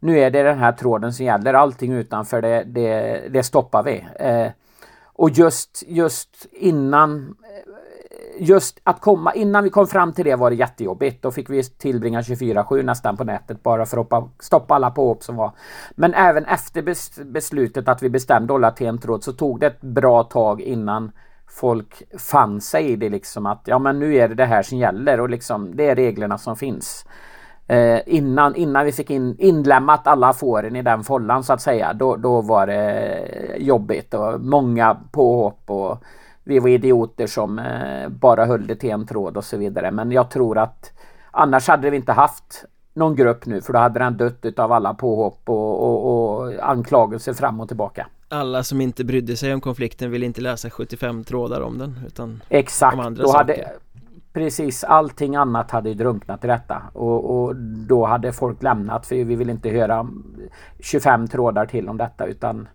nu 0.00 0.18
är 0.18 0.30
det 0.30 0.42
den 0.42 0.58
här 0.58 0.72
tråden 0.72 1.12
som 1.12 1.26
gäller. 1.26 1.54
Allting 1.54 1.92
utanför 1.92 2.42
det, 2.42 2.64
det, 2.64 3.22
det 3.30 3.42
stoppar 3.42 3.82
vi. 3.82 4.06
Eh, 4.18 4.52
och 5.04 5.30
just, 5.30 5.82
just 5.86 6.46
innan 6.52 7.26
eh, 7.26 7.70
just 8.38 8.80
att 8.84 9.00
komma, 9.00 9.34
innan 9.34 9.64
vi 9.64 9.70
kom 9.70 9.86
fram 9.86 10.12
till 10.12 10.24
det 10.24 10.36
var 10.36 10.50
det 10.50 10.56
jättejobbigt. 10.56 11.22
Då 11.22 11.30
fick 11.30 11.50
vi 11.50 11.62
tillbringa 11.62 12.20
24-7 12.20 12.82
nästan 12.82 13.16
på 13.16 13.24
nätet 13.24 13.62
bara 13.62 13.86
för 13.86 14.00
att 14.00 14.30
stoppa 14.38 14.74
alla 14.74 14.90
påhopp 14.90 15.22
som 15.22 15.36
var. 15.36 15.52
Men 15.94 16.14
även 16.14 16.44
efter 16.44 16.82
beslutet 17.24 17.88
att 17.88 18.02
vi 18.02 18.10
bestämde 18.10 18.52
hålla 18.52 18.70
till 18.70 18.86
en 18.86 18.98
tråd 18.98 19.24
så 19.24 19.32
tog 19.32 19.60
det 19.60 19.66
ett 19.66 19.80
bra 19.80 20.22
tag 20.22 20.60
innan 20.60 21.12
folk 21.46 22.02
fann 22.18 22.60
sig 22.60 22.90
i 22.90 22.96
det 22.96 23.08
liksom 23.08 23.46
att 23.46 23.62
ja 23.64 23.78
men 23.78 23.98
nu 23.98 24.14
är 24.16 24.28
det 24.28 24.34
det 24.34 24.44
här 24.44 24.62
som 24.62 24.78
gäller 24.78 25.20
och 25.20 25.30
liksom 25.30 25.76
det 25.76 25.88
är 25.90 25.96
reglerna 25.96 26.38
som 26.38 26.56
finns. 26.56 27.04
Eh, 27.70 28.00
innan, 28.06 28.56
innan 28.56 28.84
vi 28.84 28.92
fick 28.92 29.10
in, 29.10 29.36
inlämnat 29.38 30.06
alla 30.06 30.32
fåren 30.32 30.76
i 30.76 30.82
den 30.82 31.04
follan 31.04 31.44
så 31.44 31.52
att 31.52 31.60
säga 31.62 31.92
då, 31.92 32.16
då 32.16 32.40
var 32.40 32.66
det 32.66 33.56
jobbigt 33.58 34.14
och 34.14 34.40
många 34.40 34.96
påhopp 35.12 35.70
och 35.70 36.04
vi 36.44 36.58
var 36.58 36.68
idioter 36.68 37.26
som 37.26 37.58
eh, 37.58 38.08
bara 38.08 38.46
höll 38.46 38.66
det 38.66 38.76
till 38.76 38.90
en 38.90 39.06
tråd 39.06 39.36
och 39.36 39.44
så 39.44 39.56
vidare. 39.56 39.90
Men 39.90 40.12
jag 40.12 40.30
tror 40.30 40.58
att 40.58 40.92
annars 41.30 41.68
hade 41.68 41.90
vi 41.90 41.96
inte 41.96 42.12
haft 42.12 42.64
någon 42.94 43.16
grupp 43.16 43.46
nu 43.46 43.60
för 43.60 43.72
då 43.72 43.78
hade 43.78 43.98
den 43.98 44.16
dött 44.16 44.58
av 44.58 44.72
alla 44.72 44.94
påhopp 44.94 45.42
och, 45.44 45.82
och, 45.82 46.40
och 46.40 46.52
anklagelser 46.62 47.32
fram 47.32 47.60
och 47.60 47.68
tillbaka. 47.68 48.06
Alla 48.28 48.62
som 48.62 48.80
inte 48.80 49.04
brydde 49.04 49.36
sig 49.36 49.54
om 49.54 49.60
konflikten 49.60 50.10
ville 50.10 50.26
inte 50.26 50.40
läsa 50.40 50.70
75 50.70 51.24
trådar 51.24 51.60
om 51.60 51.78
den 51.78 51.98
utan 52.06 52.42
Exakt, 52.48 52.94
om 52.94 53.00
andra 53.00 53.22
då 53.22 53.28
saker. 53.28 53.38
hade 53.38 53.68
Precis, 54.32 54.84
allting 54.84 55.36
annat 55.36 55.70
hade 55.70 55.94
drunknat 55.94 56.44
i 56.44 56.46
detta 56.46 56.82
och, 56.92 57.42
och, 57.42 57.56
då 57.88 58.06
hade 58.06 58.32
folk 58.32 58.62
lämnat 58.62 59.06
för 59.06 59.24
vi 59.24 59.34
vill 59.34 59.50
inte 59.50 59.70
höra 59.70 60.08
25 60.80 61.28
trådar 61.28 61.66
till 61.66 61.88
om 61.88 61.96
detta 61.96 62.26
utan 62.26 62.68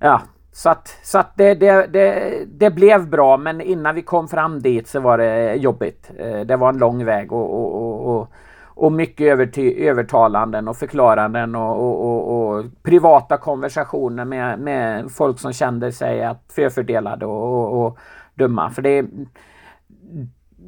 Ja, 0.00 0.22
så 0.52 0.70
att, 0.70 0.98
så 1.02 1.18
att 1.18 1.36
det, 1.36 1.54
det, 1.54 1.86
det, 1.86 2.44
det, 2.46 2.70
blev 2.70 3.08
bra 3.08 3.36
men 3.36 3.60
innan 3.60 3.94
vi 3.94 4.02
kom 4.02 4.28
fram 4.28 4.62
dit 4.62 4.88
så 4.88 5.00
var 5.00 5.18
det 5.18 5.54
jobbigt. 5.54 6.10
Eh, 6.18 6.40
det 6.40 6.56
var 6.56 6.68
en 6.68 6.78
lång 6.78 7.04
väg 7.04 7.32
och, 7.32 7.54
och, 7.54 8.16
och, 8.16 8.28
och 8.64 8.92
mycket 8.92 9.26
överty, 9.26 9.86
övertalanden 9.88 10.68
och 10.68 10.76
förklaranden 10.76 11.54
och, 11.54 12.56
och, 12.56 12.64
privata 12.82 13.36
konversationer 13.36 14.24
med, 14.24 14.58
med 14.58 15.10
folk 15.10 15.38
som 15.38 15.52
kände 15.52 15.92
sig 15.92 16.24
att 16.24 16.44
förfördelade 16.48 17.26
och, 17.26 17.86
och, 17.86 17.98
dumma. 18.34 18.70
För 18.70 18.82
det, 18.82 19.04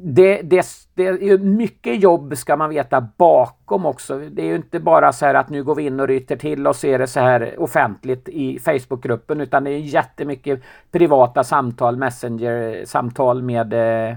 det, 0.01 0.41
det, 0.41 0.65
det 0.93 1.07
är 1.07 1.37
mycket 1.37 2.03
jobb 2.03 2.37
ska 2.37 2.55
man 2.55 2.69
veta 2.69 3.01
bakom 3.17 3.85
också. 3.85 4.17
Det 4.17 4.41
är 4.41 4.45
ju 4.45 4.55
inte 4.55 4.79
bara 4.79 5.13
så 5.13 5.25
här 5.25 5.33
att 5.33 5.49
nu 5.49 5.63
går 5.63 5.75
vi 5.75 5.85
in 5.85 5.99
och 5.99 6.07
ryter 6.07 6.35
till 6.35 6.67
och 6.67 6.75
ser 6.75 6.99
det 6.99 7.07
så 7.07 7.19
här 7.19 7.55
offentligt 7.57 8.29
i 8.29 8.59
Facebookgruppen 8.59 9.41
utan 9.41 9.63
det 9.63 9.71
är 9.71 9.77
jättemycket 9.77 10.61
privata 10.91 11.43
samtal, 11.43 11.97
Messenger-samtal 11.97 13.41
med, 13.41 13.73
eh, 13.73 14.15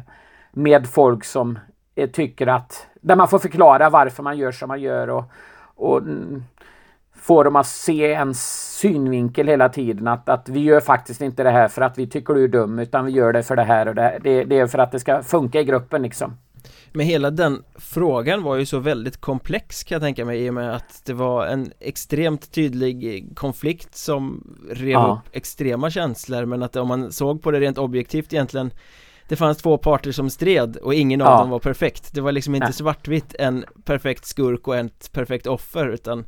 med 0.53 0.87
folk 0.87 1.25
som 1.25 1.59
eh, 1.95 2.11
tycker 2.11 2.47
att 2.47 2.87
där 3.01 3.17
man 3.17 3.29
får 3.29 3.39
förklara 3.39 3.91
varför 3.91 4.23
man 4.23 4.39
gör 4.39 4.53
som 4.53 4.69
man 4.69 4.81
gör 4.81 5.11
och, 5.11 5.25
och 5.75 5.99
mm, 5.99 6.43
får 7.23 7.45
dem 7.45 7.57
att 7.57 7.67
se 7.67 8.15
en 8.15 8.35
synvinkel 8.35 9.49
hela 9.49 9.69
tiden 9.69 10.09
att, 10.09 10.29
att 10.29 10.49
vi 10.49 10.61
gör 10.61 10.81
faktiskt 10.81 11.21
inte 11.21 11.43
det 11.43 11.51
här 11.51 11.69
för 11.69 11.83
att 11.83 11.99
vi 11.99 12.07
tycker 12.07 12.35
du 12.35 12.45
är 12.45 12.49
dum 12.49 12.79
utan 12.79 13.05
vi 13.05 13.13
gör 13.13 13.33
det 13.33 13.43
för 13.43 13.57
det 13.57 13.63
här 13.63 13.89
och 13.89 13.95
det, 13.95 14.19
det, 14.23 14.45
det 14.45 14.59
är 14.59 14.67
för 14.67 14.79
att 14.79 14.93
det 14.93 15.01
ska 15.01 15.23
funka 15.23 15.61
i 15.61 15.65
gruppen 15.65 16.03
liksom. 16.03 16.37
Men 16.93 17.07
hela 17.07 17.31
den 17.31 17.63
frågan 17.75 18.43
var 18.43 18.57
ju 18.57 18.67
så 18.67 18.79
väldigt 18.79 19.21
komplex 19.21 19.85
kan 19.85 19.95
jag 19.95 20.03
tänka 20.03 20.25
mig 20.25 20.47
i 20.47 20.51
och 20.51 20.55
med 20.55 20.77
att 20.77 21.03
det 21.05 21.13
var 21.13 21.47
en 21.47 21.73
extremt 21.81 22.53
tydlig 22.53 23.27
konflikt 23.35 23.97
som 23.97 24.45
rev 24.71 24.89
ja. 24.89 25.23
upp 25.27 25.37
extrema 25.37 25.91
känslor 25.91 26.45
men 26.45 26.63
att 26.63 26.77
om 26.77 26.89
man 26.89 27.13
såg 27.13 27.43
på 27.43 27.51
det 27.51 27.61
rent 27.61 27.79
objektivt 27.79 28.33
egentligen 28.33 28.71
det 29.29 29.37
fanns 29.37 29.59
två 29.59 29.79
parter 29.79 30.13
som 30.13 30.31
stred 30.31 30.77
och 30.77 30.95
ingen 30.95 31.21
av 31.21 31.27
ja. 31.27 31.39
dem 31.39 31.51
var 31.51 31.59
perfekt 31.59 32.15
Det 32.15 32.21
var 32.21 32.33
liksom 32.33 32.55
inte 32.55 32.73
svartvitt 32.73 33.35
en 33.39 33.65
perfekt 33.85 34.25
skurk 34.25 34.69
och 34.69 34.77
ett 34.77 35.13
perfekt 35.13 35.47
offer 35.47 35.89
utan 35.89 36.25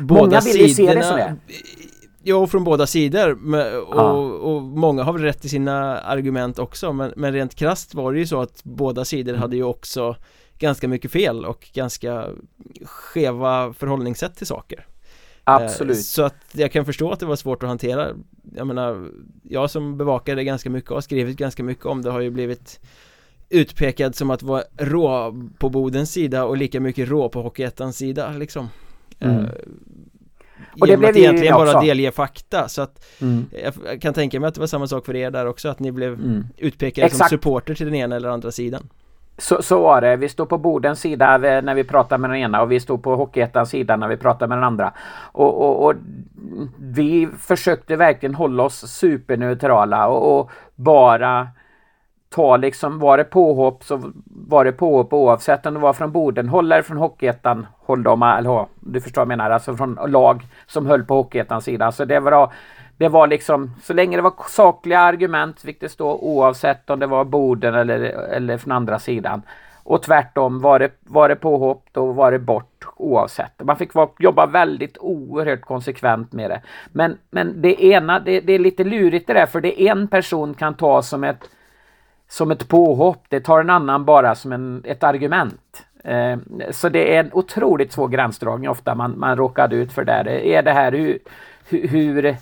båda 0.00 0.20
många 0.20 0.40
vill 0.40 0.60
ju 0.60 0.68
se 0.68 0.94
det 0.94 1.02
som 1.02 1.16
det 1.16 1.36
Ja, 2.22 2.46
från 2.46 2.64
båda 2.64 2.86
sidor 2.86 3.32
och, 3.88 3.96
ja. 3.96 4.12
och, 4.12 4.62
många 4.62 5.02
har 5.02 5.12
väl 5.12 5.22
rätt 5.22 5.44
i 5.44 5.48
sina 5.48 5.98
argument 5.98 6.58
också 6.58 6.92
men, 6.92 7.12
men 7.16 7.32
rent 7.32 7.54
krast 7.54 7.94
var 7.94 8.12
det 8.12 8.18
ju 8.18 8.26
så 8.26 8.40
att 8.40 8.64
båda 8.64 9.04
sidor 9.04 9.34
hade 9.34 9.56
ju 9.56 9.64
också 9.64 10.16
ganska 10.58 10.88
mycket 10.88 11.12
fel 11.12 11.44
och 11.44 11.68
ganska 11.72 12.26
skeva 12.84 13.72
förhållningssätt 13.72 14.36
till 14.36 14.46
saker. 14.46 14.86
Absolut. 15.44 15.96
eh, 15.96 16.00
Så 16.00 16.22
att 16.22 16.36
jag 16.52 16.72
kan 16.72 16.84
förstå 16.84 17.12
att 17.12 17.20
det 17.20 17.26
var 17.26 17.36
svårt 17.36 17.62
att 17.62 17.68
hantera. 17.68 18.08
Jag 18.56 18.66
menar 18.66 19.08
Jag 19.42 19.70
som 19.70 19.98
bevakar 19.98 20.36
det 20.36 20.44
ganska 20.44 20.70
mycket 20.70 20.90
och 20.90 20.96
har 20.96 21.02
skrivit 21.02 21.36
ganska 21.36 21.62
mycket 21.62 21.86
om 21.86 22.02
det 22.02 22.10
har 22.10 22.20
ju 22.20 22.30
blivit 22.30 22.80
Utpekad 23.52 24.14
som 24.14 24.30
att 24.30 24.42
vara 24.42 24.62
rå 24.78 25.34
på 25.58 25.68
Bodens 25.68 26.12
sida 26.12 26.44
och 26.44 26.56
lika 26.56 26.80
mycket 26.80 27.08
rå 27.08 27.28
på 27.28 27.42
Hockeyettans 27.42 27.96
sida 27.96 28.30
liksom 28.30 28.68
mm. 29.20 29.44
Eh, 29.44 29.50
och 30.80 30.86
det 30.86 30.96
blev 30.96 31.10
att 31.10 31.16
egentligen 31.16 31.54
bara 31.54 31.80
delge 31.80 32.10
fakta 32.10 32.68
så 32.68 32.82
att 32.82 33.04
mm. 33.20 33.46
Jag 33.84 34.02
kan 34.02 34.14
tänka 34.14 34.40
mig 34.40 34.48
att 34.48 34.54
det 34.54 34.60
var 34.60 34.66
samma 34.66 34.86
sak 34.86 35.06
för 35.06 35.16
er 35.16 35.30
där 35.30 35.46
också 35.46 35.68
att 35.68 35.78
ni 35.78 35.92
blev 35.92 36.12
mm. 36.12 36.46
utpekade 36.56 37.06
Exakt. 37.06 37.30
som 37.30 37.38
supporter 37.38 37.74
till 37.74 37.86
den 37.86 37.94
ena 37.94 38.16
eller 38.16 38.28
andra 38.28 38.50
sidan 38.50 38.88
så, 39.40 39.62
så 39.62 39.82
var 39.82 40.00
det. 40.00 40.16
Vi 40.16 40.28
stod 40.28 40.48
på 40.48 40.58
Bodens 40.58 41.00
sida 41.00 41.38
när 41.38 41.74
vi 41.74 41.84
pratade 41.84 42.20
med 42.20 42.30
den 42.30 42.38
ena 42.38 42.62
och 42.62 42.72
vi 42.72 42.80
stod 42.80 43.02
på 43.02 43.16
Hockeyettans 43.16 43.70
sida 43.70 43.96
när 43.96 44.08
vi 44.08 44.16
pratade 44.16 44.48
med 44.48 44.58
den 44.58 44.64
andra. 44.64 44.92
Och, 45.32 45.62
och, 45.62 45.84
och, 45.84 45.94
vi 46.78 47.28
försökte 47.38 47.96
verkligen 47.96 48.34
hålla 48.34 48.62
oss 48.62 48.90
superneutrala 48.90 50.08
och, 50.08 50.38
och 50.38 50.50
bara 50.74 51.48
ta 52.34 52.56
liksom, 52.56 52.98
var 52.98 53.18
det 53.18 53.24
påhopp 53.24 53.84
så 53.84 54.12
var 54.24 54.64
det 54.64 54.72
påhopp 54.72 55.12
oavsett 55.12 55.66
om 55.66 55.74
det 55.74 55.80
var 55.80 55.92
från 55.92 56.12
Boden 56.12 56.48
eller 56.48 56.82
från 56.82 56.96
Hockeyettan, 56.96 57.66
håll 57.78 58.02
dem, 58.02 58.22
eller 58.22 58.66
du 58.80 59.00
förstår 59.00 59.20
vad 59.20 59.32
jag 59.32 59.38
menar, 59.38 59.50
alltså 59.50 59.76
från 59.76 59.98
lag 60.06 60.42
som 60.66 60.86
höll 60.86 61.04
på 61.04 61.14
Hockeyettans 61.14 61.64
sida. 61.64 61.92
Så 61.92 62.04
det 62.04 62.20
var, 62.20 62.52
det 62.96 63.08
var 63.08 63.26
liksom, 63.26 63.70
så 63.82 63.92
länge 63.92 64.16
det 64.16 64.22
var 64.22 64.32
sakliga 64.48 65.00
argument 65.00 65.60
fick 65.60 65.80
det 65.80 65.88
stå 65.88 66.14
oavsett 66.14 66.90
om 66.90 66.98
det 66.98 67.06
var 67.06 67.24
Boden 67.24 67.74
eller, 67.74 68.00
eller 68.32 68.58
från 68.58 68.72
andra 68.72 68.98
sidan. 68.98 69.42
Och 69.82 70.02
tvärtom, 70.02 70.60
var 70.60 70.78
det, 70.78 70.90
var 71.00 71.28
det 71.28 71.36
påhopp 71.36 71.86
då 71.92 72.12
var 72.12 72.32
det 72.32 72.38
bort 72.38 72.84
oavsett. 72.96 73.52
Man 73.64 73.76
fick 73.76 73.94
vara, 73.94 74.08
jobba 74.18 74.46
väldigt 74.46 74.98
oerhört 75.00 75.60
konsekvent 75.60 76.32
med 76.32 76.50
det. 76.50 76.60
Men, 76.92 77.18
men 77.30 77.62
det 77.62 77.84
ena, 77.84 78.20
det, 78.20 78.40
det 78.40 78.52
är 78.52 78.58
lite 78.58 78.84
lurigt 78.84 79.26
det 79.26 79.32
där 79.32 79.46
för 79.46 79.60
det 79.60 79.88
en 79.88 80.08
person 80.08 80.54
kan 80.54 80.74
ta 80.74 81.02
som 81.02 81.24
ett 81.24 81.48
som 82.30 82.50
ett 82.50 82.68
påhopp. 82.68 83.24
Det 83.28 83.40
tar 83.40 83.60
en 83.60 83.70
annan 83.70 84.04
bara 84.04 84.34
som 84.34 84.52
en, 84.52 84.82
ett 84.84 85.02
argument. 85.02 85.84
Eh, 86.04 86.38
så 86.70 86.88
det 86.88 87.16
är 87.16 87.20
en 87.20 87.30
otroligt 87.32 87.92
svår 87.92 88.08
gränsdragning 88.08 88.70
ofta 88.70 88.94
man, 88.94 89.18
man 89.18 89.36
råkade 89.36 89.76
ut 89.76 89.92
för 89.92 90.04
där. 90.04 90.28
Är 90.28 90.62
det 90.62 90.72
här 90.72 90.92
hur, 90.92 91.18
hur 91.68 92.36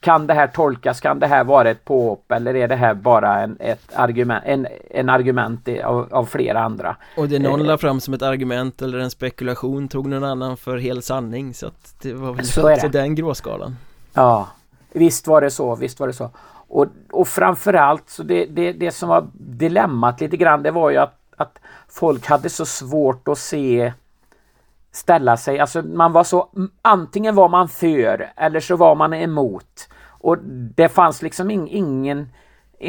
kan 0.00 0.26
det 0.26 0.34
här 0.34 0.46
tolkas? 0.46 1.00
Kan 1.00 1.18
det 1.18 1.26
här 1.26 1.44
vara 1.44 1.70
ett 1.70 1.84
påhopp 1.84 2.32
eller 2.32 2.56
är 2.56 2.68
det 2.68 2.76
här 2.76 2.94
bara 2.94 3.42
en, 3.42 3.56
ett 3.60 3.94
argument, 3.94 4.44
en, 4.46 4.66
en 4.90 5.08
argument 5.08 5.68
av, 5.84 6.08
av 6.10 6.24
flera 6.24 6.60
andra? 6.60 6.96
Och 7.16 7.28
det 7.28 7.38
någon 7.38 7.60
eh, 7.60 7.66
la 7.66 7.78
fram 7.78 8.00
som 8.00 8.14
ett 8.14 8.22
argument 8.22 8.82
eller 8.82 8.98
en 8.98 9.10
spekulation 9.10 9.88
tog 9.88 10.08
någon 10.08 10.24
annan 10.24 10.56
för 10.56 10.76
hel 10.76 11.02
sanning 11.02 11.54
så 11.54 11.66
att 11.66 11.94
det 12.02 12.12
var 12.12 12.32
väl 12.32 12.46
så 12.46 12.88
den 12.88 13.14
gråskalan. 13.14 13.76
Ja, 14.14 14.48
visst 14.92 15.26
var 15.26 15.40
det 15.40 15.50
så, 15.50 15.74
visst 15.74 16.00
var 16.00 16.06
det 16.06 16.12
så. 16.12 16.30
Och, 16.68 16.86
och 17.12 17.28
framförallt 17.28 18.08
så 18.10 18.22
det, 18.22 18.46
det, 18.46 18.72
det 18.72 18.90
som 18.90 19.08
var 19.08 19.28
dilemmat 19.32 20.20
lite 20.20 20.36
grann 20.36 20.62
det 20.62 20.70
var 20.70 20.90
ju 20.90 20.96
att, 20.96 21.18
att 21.36 21.58
folk 21.88 22.26
hade 22.26 22.48
så 22.48 22.66
svårt 22.66 23.28
att 23.28 23.38
se 23.38 23.92
ställa 24.92 25.36
sig, 25.36 25.58
alltså 25.58 25.82
man 25.82 26.12
var 26.12 26.24
så 26.24 26.48
antingen 26.82 27.34
var 27.34 27.48
man 27.48 27.68
för 27.68 28.32
eller 28.36 28.60
så 28.60 28.76
var 28.76 28.94
man 28.94 29.14
emot. 29.14 29.88
Och 30.08 30.38
det 30.76 30.88
fanns 30.88 31.22
liksom 31.22 31.50
ingen, 31.50 32.28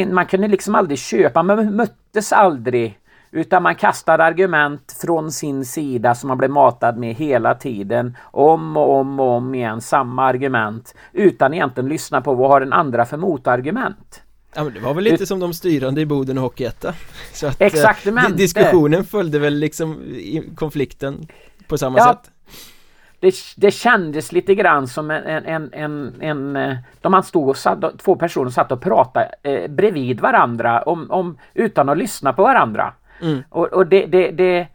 man 0.08 0.26
kunde 0.26 0.48
liksom 0.48 0.76
aldrig 0.76 1.00
köpa, 1.00 1.44
man 1.44 1.76
möttes 1.76 2.34
aldrig 2.34 3.00
utan 3.32 3.64
man 3.64 3.76
kastade 3.76 4.24
argument 4.24 4.98
från 5.02 5.32
sin 5.32 5.66
sida 5.66 6.16
som 6.16 6.28
man 6.28 6.38
blev 6.38 6.52
matad 6.52 6.98
med 6.98 7.16
hela 7.16 7.56
tiden. 7.56 8.18
Om 8.24 8.78
och 8.78 8.96
om 8.96 9.20
och 9.20 9.30
om 9.30 9.56
igen, 9.56 9.82
samma 9.82 10.24
argument. 10.24 10.96
Utan 11.14 11.54
egentligen 11.54 11.90
lyssna 11.90 12.22
på 12.22 12.34
vad 12.34 12.50
har 12.50 12.60
den 12.60 12.74
andra 12.74 13.06
för 13.06 13.18
motargument. 13.18 14.22
Ja 14.56 14.64
men 14.64 14.74
det 14.74 14.80
var 14.80 14.94
väl 14.94 15.04
lite 15.04 15.26
som 15.26 15.40
de 15.40 15.54
styrande 15.54 16.02
i 16.02 16.06
Boden 16.06 16.38
och 16.38 16.44
Hockeyetta 16.44 16.94
Exakt, 17.60 18.08
eh, 18.08 18.30
Diskussionen 18.30 19.04
följde 19.04 19.40
väl 19.40 19.54
liksom 19.54 20.02
i 20.04 20.44
konflikten 20.56 21.28
på 21.68 21.78
samma 21.78 21.98
ja, 21.98 22.06
sätt 22.06 22.32
det, 23.20 23.36
det 23.58 23.72
kändes 23.72 24.32
lite 24.32 24.56
grann 24.56 24.88
som 24.88 25.12
en, 25.12 25.46
en, 25.46 25.74
en, 25.74 26.22
en 26.22 26.56
eh, 26.56 26.78
de 27.02 27.12
man 27.12 27.24
stod 27.24 27.50
och 27.50 27.58
satt, 27.58 28.00
två 28.00 28.16
personer 28.16 28.50
satt 28.50 28.72
och 28.72 28.82
pratade 28.82 29.32
eh, 29.44 29.72
bredvid 29.72 30.20
varandra 30.20 30.82
om, 30.82 31.12
om, 31.12 31.38
utan 31.54 31.90
att 31.90 31.98
lyssna 31.98 32.34
på 32.34 32.44
varandra. 32.44 32.94
Mm. 33.22 33.44
Och, 33.50 33.66
och 33.66 33.88
det, 33.88 34.06
det, 34.06 34.32
det, 34.32 34.68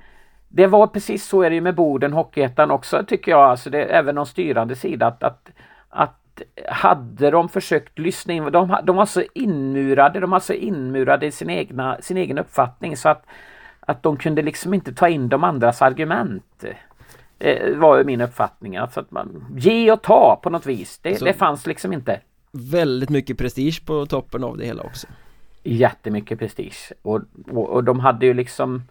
det, 0.49 0.67
var 0.67 0.87
precis 0.87 1.27
så 1.27 1.43
är 1.43 1.51
det 1.51 1.55
ju 1.55 1.61
med 1.61 1.75
Boden 1.75 2.13
Hockeyettan 2.13 2.71
också 2.71 3.05
tycker 3.07 3.31
jag, 3.31 3.41
alltså 3.41 3.71
det, 3.71 3.85
även 3.85 4.15
de 4.15 4.27
styrande 4.27 4.77
sida 4.77 5.07
att, 5.07 5.23
att, 5.23 5.51
att 5.89 6.43
hade 6.69 7.31
de 7.31 7.49
försökt 7.49 7.99
lyssna 7.99 8.33
in, 8.33 8.53
de, 8.53 8.77
de 8.85 8.97
var 8.97 9.07
så 9.07 9.23
inmurade, 9.35 10.21
de 10.21 10.31
var 10.31 10.41
så 10.41 10.53
inmurade 10.53 11.27
i 11.27 11.31
sin, 11.31 11.51
egna, 11.51 11.97
sin 12.01 12.17
egen 12.17 12.39
uppfattning 12.39 12.97
så 12.97 13.09
att, 13.09 13.27
att 13.81 14.03
de 14.03 14.17
kunde 14.17 14.43
liksom 14.43 14.75
inte 14.75 14.93
ta 14.93 15.09
in 15.09 15.29
de 15.29 15.45
andras 15.45 15.83
argument. 15.83 16.65
Eh, 17.39 17.77
var 17.77 18.05
min 18.05 18.21
uppfattning. 18.21 18.77
Alltså 18.77 19.01
att 19.01 19.11
man 19.11 19.45
ge 19.57 19.93
och 19.93 20.03
ta 20.03 20.41
på 20.43 20.51
något 20.51 20.67
vis. 20.67 20.99
Det, 21.03 21.25
det 21.25 21.33
fanns 21.33 21.67
liksom 21.67 21.93
inte. 21.93 22.21
Väldigt 22.53 23.11
mycket 23.11 23.39
prestige 23.39 23.87
på 23.87 24.07
toppen 24.07 24.45
av 24.45 24.57
det 24.57 24.65
hela 24.65 24.83
också. 24.83 25.07
Jättemycket 25.63 26.39
prestige. 26.39 26.93
Och, 27.03 27.21
och, 27.51 27.69
och 27.69 27.85
de 27.85 28.01
hade 28.01 28.27
ju 28.27 28.35
liksom 28.35 28.83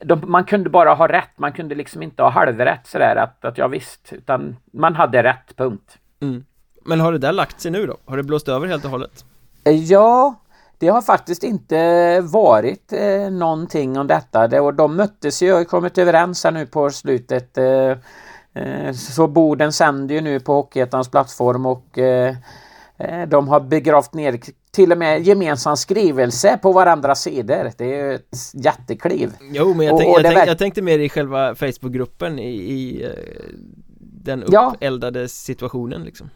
de, 0.00 0.30
man 0.30 0.44
kunde 0.44 0.70
bara 0.70 0.94
ha 0.94 1.08
rätt, 1.08 1.30
man 1.36 1.52
kunde 1.52 1.74
liksom 1.74 2.02
inte 2.02 2.22
ha 2.22 2.30
halvrätt 2.30 2.86
sådär 2.86 3.16
att, 3.16 3.44
att 3.44 3.58
ja 3.58 3.68
visst, 3.68 4.12
utan 4.12 4.56
man 4.72 4.94
hade 4.94 5.22
rätt, 5.22 5.56
punkt. 5.56 5.98
Mm. 6.20 6.44
Men 6.84 7.00
har 7.00 7.12
det 7.12 7.18
där 7.18 7.32
lagt 7.32 7.60
sig 7.60 7.70
nu 7.70 7.86
då? 7.86 7.96
Har 8.04 8.16
det 8.16 8.22
blåst 8.22 8.48
över 8.48 8.66
helt 8.66 8.84
och 8.84 8.90
hållet? 8.90 9.24
Ja, 9.64 10.34
det 10.78 10.88
har 10.88 11.02
faktiskt 11.02 11.42
inte 11.42 12.20
varit 12.20 12.92
eh, 12.92 13.30
någonting 13.30 13.98
om 13.98 14.06
detta. 14.06 14.48
Det, 14.48 14.60
och 14.60 14.74
de 14.74 14.96
möttes 14.96 15.42
ju 15.42 15.52
och 15.52 15.68
kommit 15.68 15.98
överens 15.98 16.44
här 16.44 16.50
nu 16.50 16.66
på 16.66 16.90
slutet. 16.90 17.58
Eh, 17.58 17.96
eh, 18.54 18.92
så 18.92 19.26
Boden 19.26 19.72
sänder 19.72 20.14
ju 20.14 20.20
nu 20.20 20.40
på 20.40 20.52
Hockeyettans 20.52 21.10
plattform 21.10 21.66
och 21.66 21.98
eh, 21.98 22.28
eh, 22.28 22.36
de 23.28 23.48
har 23.48 23.60
begravt 23.60 24.14
ner 24.14 24.40
till 24.70 24.92
och 24.92 24.98
med 24.98 25.22
gemensam 25.22 25.76
skrivelse 25.76 26.58
på 26.62 26.72
varandras 26.72 27.22
sidor. 27.22 27.70
Det 27.76 27.84
är 27.84 28.04
ju 28.04 28.14
ett 28.14 28.36
jättekliv. 28.52 29.32
Jo, 29.40 29.74
men 29.74 29.86
jag, 29.86 29.98
tänk, 29.98 30.08
och, 30.08 30.14
och 30.14 30.22
jag, 30.22 30.34
tänk, 30.34 30.48
jag 30.48 30.58
tänkte 30.58 30.82
mer 30.82 30.98
i 30.98 31.08
själva 31.08 31.54
Facebookgruppen 31.54 32.38
i, 32.38 32.50
i 32.50 33.04
eh, 33.04 33.10
den 33.98 34.42
uppeldade 34.42 35.20
ja. 35.20 35.28
situationen 35.28 36.02
liksom. 36.02 36.30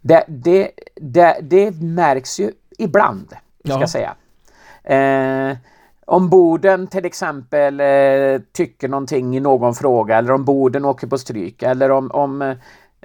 Det, 0.00 0.24
det, 0.28 0.70
det, 0.94 1.38
det 1.42 1.70
märks 1.80 2.40
ju 2.40 2.52
ibland 2.78 3.34
ska 3.64 3.86
säga. 3.86 4.14
Eh, 4.84 5.56
om 6.06 6.28
Boden 6.28 6.86
till 6.86 7.04
exempel 7.04 7.80
eh, 7.80 8.40
tycker 8.52 8.88
någonting 8.88 9.36
i 9.36 9.40
någon 9.40 9.74
fråga 9.74 10.18
eller 10.18 10.32
om 10.32 10.44
Boden 10.44 10.84
åker 10.84 11.06
på 11.06 11.18
stryk 11.18 11.62
eller 11.62 11.90
om, 11.90 12.10
om 12.10 12.56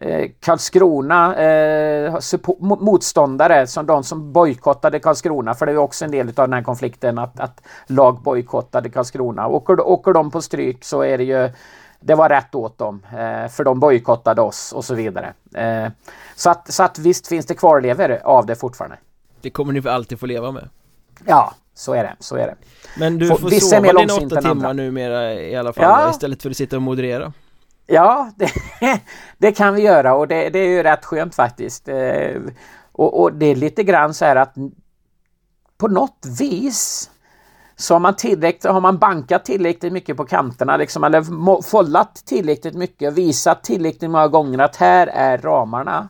eh, 0.01 0.29
Karlskrona 0.39 1.35
eh, 1.35 2.19
motståndare 2.59 3.67
som 3.67 3.85
de 3.85 4.03
som 4.03 4.33
bojkottade 4.33 4.99
Karlskrona 4.99 5.53
för 5.53 5.65
det 5.65 5.71
är 5.71 5.77
också 5.77 6.05
en 6.05 6.11
del 6.11 6.27
av 6.27 6.33
den 6.33 6.53
här 6.53 6.63
konflikten 6.63 7.17
att, 7.17 7.39
att 7.39 7.61
lag 7.87 8.21
bojkottade 8.21 8.89
Karlskrona. 8.89 9.47
Åker, 9.47 9.87
åker 9.87 10.13
de 10.13 10.31
på 10.31 10.41
stryk 10.41 10.83
så 10.83 11.01
är 11.01 11.17
det 11.17 11.23
ju 11.23 11.49
det 11.99 12.15
var 12.15 12.29
rätt 12.29 12.55
åt 12.55 12.77
dem 12.77 13.01
eh, 13.11 13.49
för 13.49 13.63
de 13.63 13.79
bojkottade 13.79 14.41
oss 14.41 14.73
och 14.73 14.85
så 14.85 14.95
vidare. 14.95 15.33
Eh, 15.55 15.91
så, 16.35 16.49
att, 16.49 16.73
så 16.73 16.83
att 16.83 16.99
visst 16.99 17.27
finns 17.27 17.45
det 17.45 17.53
kvarlever 17.53 18.21
av 18.23 18.45
det 18.45 18.55
fortfarande. 18.55 18.97
Det 19.41 19.49
kommer 19.49 19.73
ni 19.73 19.81
för 19.81 19.89
alltid 19.89 20.19
få 20.19 20.25
leva 20.25 20.51
med. 20.51 20.69
Ja, 21.25 21.53
så 21.73 21.93
är 21.93 22.03
det, 22.03 22.15
så 22.19 22.35
är 22.35 22.47
det. 22.47 22.55
Men 22.99 23.17
du 23.17 23.27
får, 23.27 23.37
får 23.37 23.49
sova 23.49 23.93
dina 23.93 24.13
åtta 24.13 24.41
timmar 24.41 24.73
numera 24.73 25.33
i 25.33 25.55
alla 25.55 25.73
fall 25.73 25.83
ja. 25.83 26.09
istället 26.09 26.41
för 26.41 26.49
att 26.49 26.57
sitta 26.57 26.75
och 26.75 26.81
moderera. 26.81 27.33
Ja, 27.89 28.31
det, 28.35 28.51
det, 29.37 29.51
kan 29.51 29.73
vi 29.73 29.81
göra 29.81 30.15
och 30.15 30.27
det, 30.27 30.49
det, 30.49 30.59
är 30.59 30.67
ju 30.67 30.83
rätt 30.83 31.05
skönt 31.05 31.35
faktiskt. 31.35 31.87
Eh, 31.87 32.41
och, 32.91 33.21
och, 33.21 33.33
det 33.33 33.45
är 33.45 33.55
lite 33.55 33.83
grann 33.83 34.13
så 34.13 34.25
här 34.25 34.35
att 34.35 34.55
på 35.77 35.87
något 35.87 36.25
vis 36.39 37.09
så 37.75 37.95
har 37.95 37.99
man, 37.99 38.15
tillräckligt, 38.15 38.71
har 38.71 38.81
man 38.81 38.97
bankat 38.97 39.45
tillräckligt 39.45 39.93
mycket 39.93 40.17
på 40.17 40.25
kanterna 40.25 40.77
liksom, 40.77 41.03
eller 41.03 41.61
follat 41.61 42.15
tillräckligt 42.25 42.75
mycket 42.75 43.11
och 43.11 43.17
visat 43.17 43.63
tillräckligt 43.63 44.11
många 44.11 44.27
gånger 44.27 44.59
att 44.59 44.75
här 44.75 45.07
är 45.07 45.37
ramarna 45.37 46.09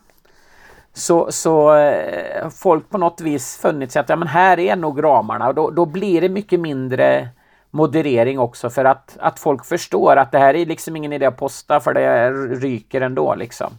så, 0.93 1.31
så 1.31 1.75
eh, 1.75 2.49
folk 2.49 2.89
på 2.89 2.97
något 2.97 3.21
vis 3.21 3.57
funnit 3.57 3.91
sig 3.91 3.99
att 3.99 4.09
ja, 4.09 4.15
men 4.15 4.27
här 4.27 4.59
är 4.59 4.75
nog 4.75 5.03
ramarna 5.03 5.47
och 5.47 5.55
då, 5.55 5.69
då 5.69 5.85
blir 5.85 6.21
det 6.21 6.29
mycket 6.29 6.59
mindre 6.59 7.29
moderering 7.71 8.39
också 8.39 8.69
för 8.69 8.85
att, 8.85 9.17
att 9.19 9.39
folk 9.39 9.65
förstår 9.65 10.15
att 10.15 10.31
det 10.31 10.39
här 10.39 10.55
är 10.55 10.65
liksom 10.65 10.95
ingen 10.95 11.13
idé 11.13 11.25
att 11.25 11.37
posta 11.37 11.79
för 11.79 11.93
det 11.93 12.31
ryker 12.31 13.01
ändå 13.01 13.35
liksom. 13.35 13.73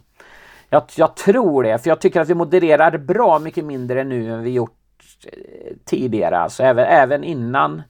Jag, 0.69 0.83
jag 0.95 1.15
tror 1.15 1.63
det, 1.63 1.79
för 1.79 1.89
jag 1.89 2.01
tycker 2.01 2.21
att 2.21 2.29
vi 2.29 2.33
modererar 2.33 2.97
bra 2.97 3.39
mycket 3.39 3.65
mindre 3.65 4.03
nu 4.03 4.33
än 4.33 4.43
vi 4.43 4.51
gjort 4.51 4.77
eh, 5.25 5.73
tidigare. 5.85 6.37
Alltså 6.37 6.63
även, 6.63 6.85
även 6.85 7.23
innan 7.23 7.81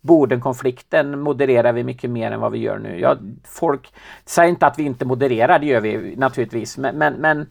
Bodenkonflikten 0.00 1.20
modererar 1.20 1.72
vi 1.72 1.84
mycket 1.84 2.10
mer 2.10 2.30
än 2.30 2.40
vad 2.40 2.52
vi 2.52 2.58
gör 2.58 2.78
nu. 2.78 3.00
Jag, 3.00 3.18
folk 3.44 3.94
säger 4.24 4.48
inte 4.48 4.66
att 4.66 4.78
vi 4.78 4.82
inte 4.82 5.04
modererar, 5.04 5.58
det 5.58 5.66
gör 5.66 5.80
vi 5.80 6.16
naturligtvis, 6.16 6.78
men, 6.78 6.98
men, 6.98 7.14
men 7.14 7.46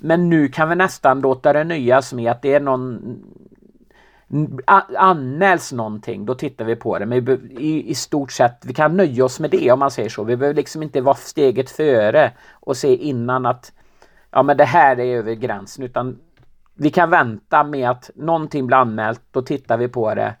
men 0.00 0.28
nu 0.28 0.48
kan 0.48 0.68
vi 0.68 0.74
nästan 0.74 1.20
låta 1.20 1.52
det 1.52 1.64
nöjas 1.64 2.12
med 2.12 2.30
att 2.30 2.42
det 2.42 2.54
är 2.54 2.60
någon 2.60 3.18
anmäls 4.96 5.72
någonting, 5.72 6.26
då 6.26 6.34
tittar 6.34 6.64
vi 6.64 6.76
på 6.76 6.98
det. 6.98 7.06
Men 7.06 7.28
i, 7.58 7.90
i 7.90 7.94
stort 7.94 8.32
sett, 8.32 8.64
vi 8.64 8.74
kan 8.74 8.96
nöja 8.96 9.24
oss 9.24 9.40
med 9.40 9.50
det 9.50 9.72
om 9.72 9.78
man 9.78 9.90
säger 9.90 10.08
så. 10.08 10.24
Vi 10.24 10.36
behöver 10.36 10.56
liksom 10.56 10.82
inte 10.82 11.00
vara 11.00 11.14
steget 11.14 11.70
före 11.70 12.32
och 12.52 12.76
se 12.76 12.96
innan 12.96 13.46
att 13.46 13.72
ja 14.30 14.42
men 14.42 14.56
det 14.56 14.64
här 14.64 15.00
är 15.00 15.16
över 15.16 15.34
gränsen 15.34 15.84
utan 15.84 16.18
vi 16.74 16.90
kan 16.90 17.10
vänta 17.10 17.64
med 17.64 17.90
att 17.90 18.10
någonting 18.14 18.66
blir 18.66 18.76
anmält, 18.76 19.22
då 19.30 19.42
tittar 19.42 19.76
vi 19.76 19.88
på 19.88 20.14
det 20.14 20.34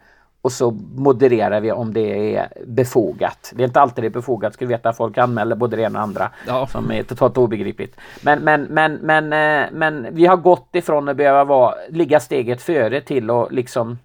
och 0.48 0.52
så 0.52 0.70
modererar 0.94 1.60
vi 1.60 1.72
om 1.72 1.92
det 1.92 2.36
är 2.36 2.48
befogat. 2.66 3.52
Det 3.54 3.62
är 3.62 3.66
inte 3.66 3.80
alltid 3.80 4.04
det 4.04 4.08
är 4.08 4.10
befogat, 4.10 4.58
du 4.58 4.66
veta. 4.66 4.92
Folk 4.92 5.18
anmäler 5.18 5.56
både 5.56 5.76
det 5.76 5.82
ena 5.82 5.98
och 5.98 6.02
andra 6.02 6.30
ja. 6.46 6.66
som 6.66 6.90
är 6.90 7.02
totalt 7.02 7.38
obegripligt. 7.38 7.96
Men, 8.22 8.38
men, 8.38 8.62
men, 8.62 8.94
men, 8.94 9.24
eh, 9.32 9.68
men 9.72 10.14
vi 10.14 10.26
har 10.26 10.36
gått 10.36 10.68
ifrån 10.72 11.08
att 11.08 11.16
behöva 11.16 11.44
vara, 11.44 11.74
ligga 11.88 12.20
steget 12.20 12.62
före 12.62 13.00
till 13.00 13.30
att 13.30 13.52
liksom 13.52 13.98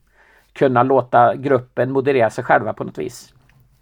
kunna 0.53 0.83
låta 0.83 1.35
gruppen 1.35 1.91
moderera 1.91 2.29
sig 2.29 2.43
själva 2.43 2.73
på 2.73 2.83
något 2.83 2.97
vis. 2.97 3.33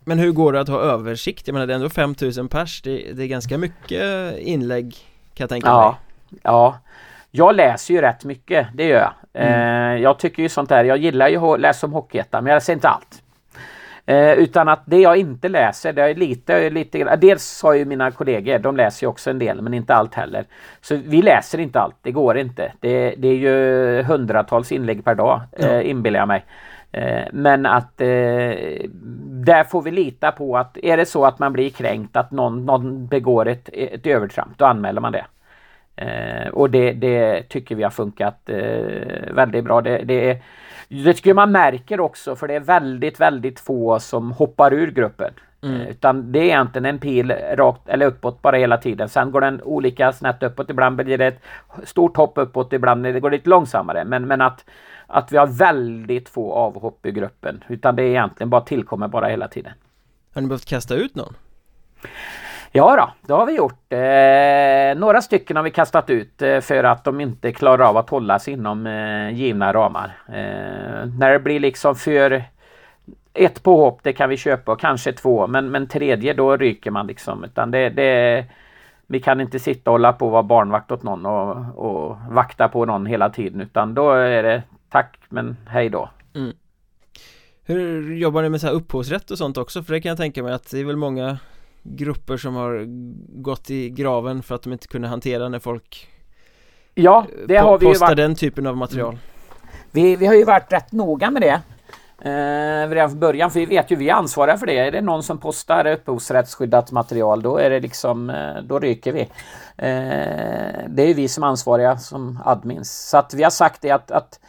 Men 0.03 0.19
hur 0.19 0.31
går 0.31 0.53
det 0.53 0.59
att 0.59 0.69
ha 0.69 0.79
översikt? 0.79 1.47
Jag 1.47 1.53
menar 1.53 1.67
det 1.67 1.73
är 1.73 1.75
ändå 1.75 1.89
5000 1.89 2.47
pers, 2.47 2.81
det, 2.81 3.11
det 3.13 3.23
är 3.23 3.27
ganska 3.27 3.57
mycket 3.57 4.37
inlägg 4.37 4.95
kan 5.33 5.43
jag 5.43 5.49
tänka 5.49 5.67
ja, 5.67 5.97
mig. 6.29 6.39
Ja, 6.43 6.79
jag 7.31 7.55
läser 7.55 7.93
ju 7.93 8.01
rätt 8.01 8.25
mycket, 8.25 8.67
det 8.73 8.87
gör 8.87 8.99
jag. 8.99 9.13
Mm. 9.33 9.95
Eh, 9.95 10.01
jag 10.01 10.19
tycker 10.19 10.43
ju 10.43 10.49
sånt 10.49 10.69
där, 10.69 10.83
jag 10.83 10.97
gillar 10.97 11.27
ju 11.27 11.37
att 11.37 11.59
läsa 11.59 11.87
om 11.87 11.93
Hockeyettan 11.93 12.43
men 12.43 12.51
jag 12.51 12.55
läser 12.55 12.73
inte 12.73 12.89
allt. 12.89 13.23
Eh, 14.05 14.31
utan 14.31 14.69
att 14.69 14.83
det 14.85 14.97
jag 14.97 15.17
inte 15.17 15.49
läser, 15.49 15.93
det 15.93 16.01
är 16.01 16.15
lite, 16.15 16.69
lite 16.69 17.15
Dels 17.15 17.63
har 17.63 17.73
ju 17.73 17.85
mina 17.85 18.11
kollegor, 18.11 18.59
de 18.59 18.77
läser 18.77 19.05
ju 19.05 19.09
också 19.09 19.29
en 19.29 19.39
del 19.39 19.61
men 19.61 19.73
inte 19.73 19.95
allt 19.95 20.13
heller. 20.13 20.45
Så 20.81 20.95
vi 20.95 21.21
läser 21.21 21.59
inte 21.59 21.79
allt, 21.79 21.95
det 22.01 22.11
går 22.11 22.37
inte. 22.37 22.73
Det, 22.79 23.15
det 23.17 23.27
är 23.27 23.35
ju 23.35 24.03
hundratals 24.03 24.71
inlägg 24.71 25.05
per 25.05 25.15
dag 25.15 25.41
eh, 25.51 25.89
inbillar 25.89 26.19
jag 26.19 26.27
mig. 26.27 26.45
Eh, 26.91 27.23
men 27.31 27.65
att 27.65 28.01
eh, 28.01 28.07
där 29.45 29.63
får 29.63 29.81
vi 29.81 29.91
lita 29.91 30.31
på 30.31 30.57
att 30.57 30.77
är 30.77 30.97
det 30.97 31.05
så 31.05 31.25
att 31.25 31.39
man 31.39 31.53
blir 31.53 31.69
kränkt 31.69 32.15
att 32.15 32.31
någon, 32.31 32.65
någon 32.65 33.07
begår 33.07 33.47
ett, 33.47 33.69
ett 33.73 34.07
övertramp, 34.07 34.57
då 34.57 34.65
anmäler 34.65 35.01
man 35.01 35.11
det. 35.11 35.25
Eh, 36.01 36.47
och 36.47 36.69
det, 36.69 36.93
det, 36.93 37.43
tycker 37.49 37.75
vi 37.75 37.83
har 37.83 37.89
funkat 37.89 38.49
eh, 38.49 39.33
väldigt 39.33 39.63
bra. 39.63 39.81
Det, 39.81 39.97
det, 39.97 40.41
det 40.87 41.13
tycker 41.13 41.33
man 41.33 41.51
märker 41.51 41.99
också 41.99 42.35
för 42.35 42.47
det 42.47 42.55
är 42.55 42.59
väldigt, 42.59 43.19
väldigt 43.19 43.59
få 43.59 43.99
som 43.99 44.31
hoppar 44.31 44.73
ur 44.73 44.91
gruppen. 44.91 45.33
Mm. 45.61 45.81
Eh, 45.81 45.89
utan 45.89 46.31
det 46.31 46.39
är 46.39 46.43
egentligen 46.43 46.85
en 46.85 46.99
pil 46.99 47.31
rakt 47.31 47.89
eller 47.89 48.05
uppåt 48.05 48.41
bara 48.41 48.57
hela 48.57 48.77
tiden. 48.77 49.09
Sen 49.09 49.31
går 49.31 49.41
den 49.41 49.61
olika 49.61 50.13
snett 50.13 50.43
uppåt. 50.43 50.69
Ibland 50.69 50.95
blir 50.95 51.17
det 51.17 51.25
ett 51.25 51.41
stort 51.83 52.17
hopp 52.17 52.33
uppåt, 52.35 52.73
ibland 52.73 53.03
det 53.03 53.19
går 53.19 53.31
lite 53.31 53.49
långsammare. 53.49 54.05
Men, 54.05 54.27
men 54.27 54.41
att, 54.41 54.65
att 55.07 55.31
vi 55.31 55.37
har 55.37 55.47
väldigt 55.47 56.29
få 56.29 56.53
avhopp 56.53 57.05
i 57.05 57.11
gruppen. 57.11 57.63
Utan 57.67 57.95
det 57.95 58.03
är 58.03 58.07
egentligen 58.07 58.49
bara 58.49 58.61
tillkommer 58.61 59.07
bara 59.07 59.27
hela 59.27 59.47
tiden. 59.47 59.73
Har 60.33 60.41
ni 60.41 60.47
behövt 60.47 60.65
kasta 60.65 60.95
ut 60.95 61.15
någon? 61.15 61.33
Ja 62.71 62.95
då, 62.95 63.27
det 63.27 63.33
har 63.33 63.45
vi 63.45 63.55
gjort. 63.55 63.93
Eh, 63.93 64.99
några 64.99 65.21
stycken 65.21 65.55
har 65.55 65.63
vi 65.63 65.71
kastat 65.71 66.09
ut 66.09 66.41
eh, 66.41 66.59
för 66.59 66.83
att 66.83 67.03
de 67.03 67.21
inte 67.21 67.51
klarar 67.51 67.89
av 67.89 67.97
att 67.97 68.09
hålla 68.09 68.39
sig 68.39 68.53
inom 68.53 68.87
eh, 68.87 69.29
givna 69.29 69.73
ramar. 69.73 70.17
Eh, 70.27 71.09
när 71.19 71.31
det 71.31 71.39
blir 71.39 71.59
liksom 71.59 71.95
för 71.95 72.43
ett 73.33 73.63
påhopp 73.63 73.99
det 74.03 74.13
kan 74.13 74.29
vi 74.29 74.37
köpa, 74.37 74.71
och 74.71 74.79
kanske 74.79 75.13
två, 75.13 75.47
men, 75.47 75.71
men 75.71 75.87
tredje 75.87 76.33
då 76.33 76.57
ryker 76.57 76.91
man 76.91 77.07
liksom. 77.07 77.43
Utan 77.43 77.71
det, 77.71 77.89
det, 77.89 78.45
vi 79.07 79.19
kan 79.19 79.41
inte 79.41 79.59
sitta 79.59 79.89
och 79.89 79.93
hålla 79.93 80.13
på 80.13 80.25
och 80.25 80.31
vara 80.31 80.43
barnvakt 80.43 80.91
åt 80.91 81.03
någon 81.03 81.25
och, 81.25 81.57
och 81.75 82.17
vakta 82.29 82.67
på 82.67 82.85
någon 82.85 83.05
hela 83.05 83.29
tiden 83.29 83.61
utan 83.61 83.93
då 83.93 84.11
är 84.11 84.43
det 84.43 84.63
tack 84.89 85.17
men 85.29 85.57
hej 85.67 85.89
då. 85.89 86.09
Mm. 86.35 86.53
Hur 87.65 88.13
jobbar 88.15 88.41
ni 88.41 88.49
med 88.49 88.61
så 88.61 88.67
här 88.67 88.73
upphovsrätt 88.73 89.31
och 89.31 89.37
sånt 89.37 89.57
också? 89.57 89.83
För 89.83 89.93
det 89.93 90.01
kan 90.01 90.09
jag 90.09 90.17
tänka 90.17 90.43
mig 90.43 90.53
att 90.53 90.71
det 90.71 90.79
är 90.79 90.85
väl 90.85 90.97
många 90.97 91.37
grupper 91.83 92.37
som 92.37 92.55
har 92.55 92.85
gått 93.41 93.69
i 93.69 93.89
graven 93.89 94.43
för 94.43 94.55
att 94.55 94.63
de 94.63 94.73
inte 94.73 94.87
kunde 94.87 95.07
hantera 95.07 95.49
när 95.49 95.59
folk 95.59 96.07
Ja, 96.93 97.25
det 97.47 97.57
har 97.57 97.77
vi 97.77 97.87
ju 97.87 97.93
varit 97.93 98.17
den 98.17 98.35
typen 98.35 98.67
av 98.67 98.77
material 98.77 99.13
mm. 99.13 99.19
vi, 99.91 100.15
vi 100.15 100.25
har 100.25 100.33
ju 100.33 100.43
varit 100.43 100.73
rätt 100.73 100.91
noga 100.91 101.31
med 101.31 101.41
det 101.41 101.61
eh, 102.21 102.89
redan 102.89 103.09
från 103.09 103.19
början, 103.19 103.51
för 103.51 103.59
vi 103.59 103.65
vet 103.65 103.91
ju 103.91 103.95
vi 103.95 104.09
är 104.09 104.13
ansvariga 104.13 104.57
för 104.57 104.65
det. 104.65 104.77
Är 104.77 104.91
det 104.91 105.01
någon 105.01 105.23
som 105.23 105.37
postar 105.37 105.85
upphovsrättsskyddat 105.85 106.91
material, 106.91 107.41
då 107.41 107.57
är 107.57 107.69
det 107.69 107.79
liksom, 107.79 108.29
eh, 108.29 108.61
då 108.63 108.79
ryker 108.79 109.11
vi. 109.11 109.21
Eh, 109.77 110.87
det 110.87 111.03
är 111.03 111.13
vi 111.13 111.27
som 111.27 111.43
är 111.43 111.47
ansvariga 111.47 111.97
som 111.97 112.39
admins. 112.45 113.09
Så 113.09 113.17
att 113.17 113.33
vi 113.33 113.43
har 113.43 113.49
sagt 113.49 113.81
det 113.81 113.91
att, 113.91 114.11
att 114.11 114.39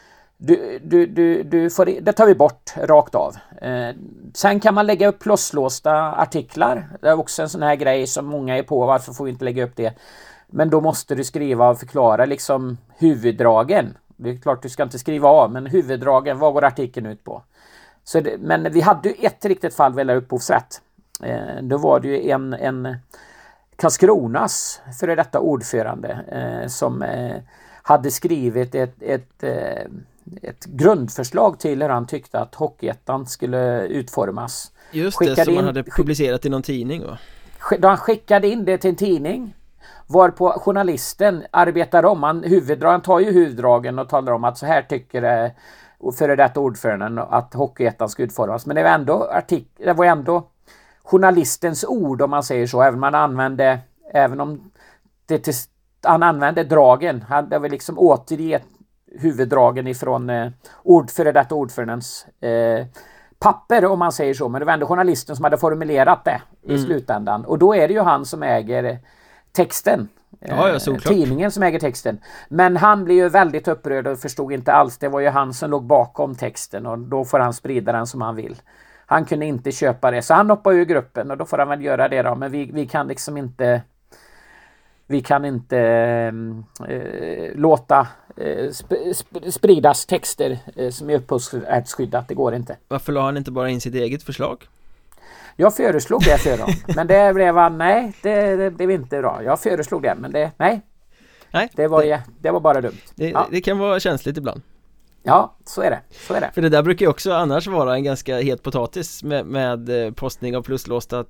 du, 0.44 0.78
du, 0.84 1.06
du, 1.06 1.42
du 1.42 1.70
får, 1.70 1.84
det 2.00 2.12
tar 2.12 2.26
vi 2.26 2.34
bort 2.34 2.72
rakt 2.76 3.14
av. 3.14 3.36
Eh, 3.62 3.94
sen 4.34 4.60
kan 4.60 4.74
man 4.74 4.86
lägga 4.86 5.08
upp 5.08 5.18
plåslåsta 5.18 6.12
artiklar. 6.12 6.88
Det 7.00 7.08
är 7.08 7.18
också 7.18 7.42
en 7.42 7.48
sån 7.48 7.62
här 7.62 7.76
grej 7.76 8.06
som 8.06 8.26
många 8.26 8.58
är 8.58 8.62
på. 8.62 8.86
Varför 8.86 9.12
får 9.12 9.24
vi 9.24 9.30
inte 9.30 9.44
lägga 9.44 9.64
upp 9.64 9.76
det? 9.76 9.94
Men 10.46 10.70
då 10.70 10.80
måste 10.80 11.14
du 11.14 11.24
skriva 11.24 11.70
och 11.70 11.78
förklara 11.78 12.24
liksom 12.24 12.78
huvuddragen. 12.98 13.96
Det 14.16 14.30
är 14.30 14.36
klart 14.36 14.62
du 14.62 14.68
ska 14.68 14.82
inte 14.82 14.98
skriva 14.98 15.28
av, 15.28 15.52
men 15.52 15.66
huvuddragen, 15.66 16.38
vad 16.38 16.52
går 16.54 16.64
artikeln 16.64 17.06
ut 17.06 17.24
på? 17.24 17.42
Så 18.04 18.20
det, 18.20 18.38
men 18.38 18.72
vi 18.72 18.80
hade 18.80 19.08
ju 19.08 19.14
ett 19.26 19.44
riktigt 19.44 19.74
fall 19.74 19.92
vad 19.92 20.00
gäller 20.00 20.16
upphovsrätt. 20.16 20.80
Eh, 21.22 21.62
då 21.62 21.76
var 21.76 22.00
det 22.00 22.08
ju 22.08 22.30
en, 22.30 22.52
en 22.52 22.96
Karlskronas 23.76 24.80
före 25.00 25.14
detta 25.14 25.40
ordförande 25.40 26.10
eh, 26.28 26.68
som 26.68 27.02
eh, 27.02 27.36
hade 27.82 28.10
skrivit 28.10 28.74
ett, 28.74 29.02
ett, 29.02 29.42
eh, 29.42 29.86
ett 30.42 30.64
grundförslag 30.64 31.58
till 31.60 31.82
hur 31.82 31.88
han 31.88 32.06
tyckte 32.06 32.40
att 32.40 32.54
Hockeyettan 32.54 33.26
skulle 33.26 33.86
utformas. 33.86 34.72
Just 34.90 35.18
det, 35.18 35.26
skickade 35.26 35.44
som 35.44 35.56
han 35.56 35.64
hade 35.64 35.82
publicerat 35.82 36.46
i 36.46 36.48
någon 36.48 36.62
tidning 36.62 37.02
va? 37.06 37.18
Då 37.78 37.88
han 37.88 37.96
skickade 37.96 38.48
in 38.48 38.64
det 38.64 38.78
till 38.78 38.90
en 38.90 38.96
tidning 38.96 39.54
Varpå 40.06 40.50
journalisten 40.50 41.44
arbetar 41.50 42.04
om, 42.04 42.22
han, 42.22 42.42
huvuddragen 42.42 43.00
tar 43.00 43.20
ju 43.20 43.32
huvuddragen 43.32 43.98
och 43.98 44.08
talar 44.08 44.32
om 44.32 44.44
att 44.44 44.58
så 44.58 44.66
här 44.66 44.82
tycker 44.82 45.22
eh, 45.22 45.50
före 46.18 46.36
detta 46.36 46.60
ordföranden 46.60 47.18
att 47.18 47.54
Hockeyettan 47.54 48.08
ska 48.08 48.22
utformas. 48.22 48.66
Men 48.66 48.76
det 48.76 48.82
var 48.82 48.90
ändå 48.90 49.24
artik 49.24 49.68
det 49.76 49.92
var 49.92 50.04
ändå 50.04 50.48
journalistens 51.02 51.84
ord 51.84 52.22
om 52.22 52.30
man 52.30 52.42
säger 52.42 52.66
så, 52.66 52.82
även 52.82 52.94
om 52.94 53.00
man 53.00 53.14
använde, 53.14 53.78
även 54.12 54.40
om 54.40 54.70
det 55.26 55.38
till, 55.38 55.54
han 56.02 56.22
använde 56.22 56.64
dragen, 56.64 57.24
han, 57.28 57.48
det 57.48 57.58
var 57.58 57.68
liksom 57.68 57.98
återge 57.98 58.60
huvuddragen 59.18 59.86
ifrån 59.86 60.30
eh, 60.30 60.50
ord, 60.82 61.10
före 61.10 61.32
detta 61.32 61.54
ordförandens 61.54 62.26
eh, 62.40 62.86
papper 63.38 63.84
om 63.84 63.98
man 63.98 64.12
säger 64.12 64.34
så, 64.34 64.48
men 64.48 64.58
det 64.58 64.64
var 64.64 64.72
ändå 64.72 64.86
journalisten 64.86 65.36
som 65.36 65.44
hade 65.44 65.58
formulerat 65.58 66.24
det 66.24 66.42
i 66.62 66.74
mm. 66.74 66.84
slutändan. 66.84 67.44
Och 67.44 67.58
då 67.58 67.74
är 67.74 67.88
det 67.88 67.94
ju 67.94 68.00
han 68.00 68.26
som 68.26 68.42
äger 68.42 68.98
texten. 69.52 70.08
Ja, 70.40 70.68
ja, 70.68 70.78
såklart. 70.78 71.12
Tidningen 71.12 71.50
som 71.50 71.62
äger 71.62 71.78
texten. 71.78 72.18
Men 72.48 72.76
han 72.76 73.04
blev 73.04 73.16
ju 73.16 73.28
väldigt 73.28 73.68
upprörd 73.68 74.06
och 74.06 74.18
förstod 74.18 74.52
inte 74.52 74.72
alls. 74.72 74.98
Det 74.98 75.08
var 75.08 75.20
ju 75.20 75.28
han 75.28 75.54
som 75.54 75.70
låg 75.70 75.84
bakom 75.84 76.34
texten 76.34 76.86
och 76.86 76.98
då 76.98 77.24
får 77.24 77.38
han 77.38 77.54
sprida 77.54 77.92
den 77.92 78.06
som 78.06 78.22
han 78.22 78.36
vill. 78.36 78.56
Han 79.06 79.24
kunde 79.24 79.46
inte 79.46 79.72
köpa 79.72 80.10
det 80.10 80.22
så 80.22 80.34
han 80.34 80.50
hoppar 80.50 80.72
ur 80.72 80.84
gruppen 80.84 81.30
och 81.30 81.36
då 81.36 81.44
får 81.44 81.58
han 81.58 81.68
väl 81.68 81.84
göra 81.84 82.08
det 82.08 82.22
då. 82.22 82.34
Men 82.34 82.52
vi, 82.52 82.70
vi 82.72 82.86
kan 82.86 83.08
liksom 83.08 83.36
inte 83.36 83.82
vi 85.06 85.20
kan 85.20 85.44
inte 85.44 85.78
eh, 86.88 87.54
låta 87.54 88.08
eh, 88.36 88.70
sp 88.80 88.90
sp 89.20 89.30
spridas 89.50 90.06
texter 90.06 90.58
eh, 90.76 90.90
som 90.90 91.10
är 91.10 91.16
upphovsrättsskyddat. 91.16 92.28
Det 92.28 92.34
går 92.34 92.54
inte. 92.54 92.76
Varför 92.88 93.12
la 93.12 93.22
han 93.22 93.36
inte 93.36 93.50
bara 93.50 93.70
in 93.70 93.80
sitt 93.80 93.94
eget 93.94 94.22
förslag? 94.22 94.64
Jag 95.56 95.76
föreslog 95.76 96.22
det 96.24 96.38
för 96.38 96.58
dem. 96.58 96.72
Men 96.96 97.06
det 97.06 97.34
blev 97.34 97.56
han, 97.56 97.78
nej, 97.78 98.12
det, 98.22 98.56
det 98.56 98.70
blev 98.70 98.90
inte 98.90 99.18
bra. 99.18 99.42
Jag 99.44 99.60
föreslog 99.60 100.02
det, 100.02 100.14
men 100.18 100.32
det, 100.32 100.50
nej. 100.56 100.80
Nej, 101.50 101.70
det 101.76 101.88
var, 101.88 102.02
det, 102.02 102.22
det 102.40 102.50
var 102.50 102.60
bara 102.60 102.80
dumt. 102.80 103.00
Det, 103.14 103.30
ja. 103.30 103.48
det 103.50 103.60
kan 103.60 103.78
vara 103.78 104.00
känsligt 104.00 104.36
ibland. 104.36 104.62
Ja, 105.22 105.56
så 105.64 105.82
är 105.82 105.90
det. 105.90 106.00
Så 106.10 106.34
är 106.34 106.40
det. 106.40 106.50
För 106.54 106.62
det 106.62 106.68
där 106.68 106.82
brukar 106.82 107.06
ju 107.06 107.10
också 107.10 107.32
annars 107.32 107.66
vara 107.66 107.94
en 107.94 108.04
ganska 108.04 108.40
het 108.40 108.62
potatis 108.62 109.22
med, 109.22 109.46
med 109.46 110.06
eh, 110.06 110.12
postning 110.12 110.56
av 110.56 110.62
pluslåsta 110.62 111.24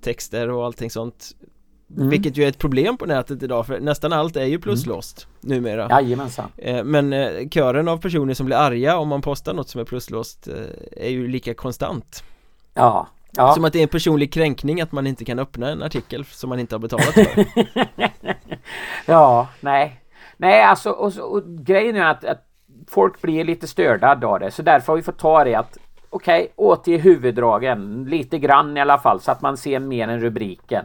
texter 0.00 0.50
och 0.50 0.64
allting 0.64 0.90
sånt. 0.90 1.30
Mm. 1.96 2.08
Vilket 2.08 2.36
ju 2.36 2.44
är 2.44 2.48
ett 2.48 2.58
problem 2.58 2.96
på 2.96 3.06
nätet 3.06 3.42
idag 3.42 3.66
för 3.66 3.80
nästan 3.80 4.12
allt 4.12 4.36
är 4.36 4.44
ju 4.44 4.58
pluslåst 4.58 5.26
mm. 5.44 5.56
numera. 5.56 5.88
Jajamensan. 5.90 6.50
Eh, 6.56 6.84
Men 6.84 7.12
eh, 7.12 7.48
kören 7.48 7.88
av 7.88 7.98
personer 7.98 8.34
som 8.34 8.46
blir 8.46 8.56
arga 8.56 8.96
om 8.96 9.08
man 9.08 9.22
postar 9.22 9.54
något 9.54 9.68
som 9.68 9.80
är 9.80 9.84
pluslåst 9.84 10.48
är 10.96 11.08
ju 11.08 11.28
lika 11.28 11.54
konstant. 11.54 12.24
Ja, 12.74 13.08
Ja. 13.36 13.54
Som 13.54 13.64
att 13.64 13.72
det 13.72 13.78
är 13.78 13.82
en 13.82 13.88
personlig 13.88 14.32
kränkning 14.32 14.80
att 14.80 14.92
man 14.92 15.06
inte 15.06 15.24
kan 15.24 15.38
öppna 15.38 15.68
en 15.68 15.82
artikel 15.82 16.24
som 16.24 16.50
man 16.50 16.58
inte 16.58 16.74
har 16.74 16.80
betalat 16.80 17.14
för. 17.14 17.44
Ja, 19.06 19.48
nej. 19.60 20.00
Nej 20.36 20.62
alltså 20.62 20.90
och, 20.90 21.18
och 21.18 21.42
grejen 21.46 21.96
är 21.96 22.04
att, 22.04 22.24
att 22.24 22.44
folk 22.88 23.22
blir 23.22 23.44
lite 23.44 23.66
störda 23.66 24.26
av 24.26 24.40
det. 24.40 24.50
Så 24.50 24.62
därför 24.62 24.86
har 24.92 24.96
vi 24.96 25.02
fått 25.02 25.18
ta 25.18 25.44
det 25.44 25.54
att 25.54 25.78
Okej, 26.10 26.40
okay, 26.40 26.52
återge 26.56 26.98
huvuddragen 26.98 28.04
lite 28.04 28.38
grann 28.38 28.76
i 28.76 28.80
alla 28.80 28.98
fall 28.98 29.20
så 29.20 29.30
att 29.30 29.42
man 29.42 29.56
ser 29.56 29.78
mer 29.78 30.08
än 30.08 30.20
rubriken 30.20 30.84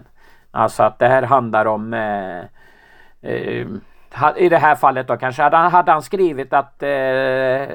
Alltså 0.56 0.84
att 0.84 1.00
det 1.00 1.08
här 1.08 1.24
handlar 1.24 1.66
om 1.66 1.94
eh, 1.94 2.39
eh, 3.32 3.68
i 4.38 4.50
det 4.50 4.58
här 4.58 4.76
fallet 4.76 5.08
då 5.08 5.18
kanske 5.18 5.42
hade 5.42 5.58
han, 5.58 5.72
hade 5.72 5.92
han 5.92 6.02
skrivit 6.02 6.54
att 6.54 6.84
eh, 6.84 6.89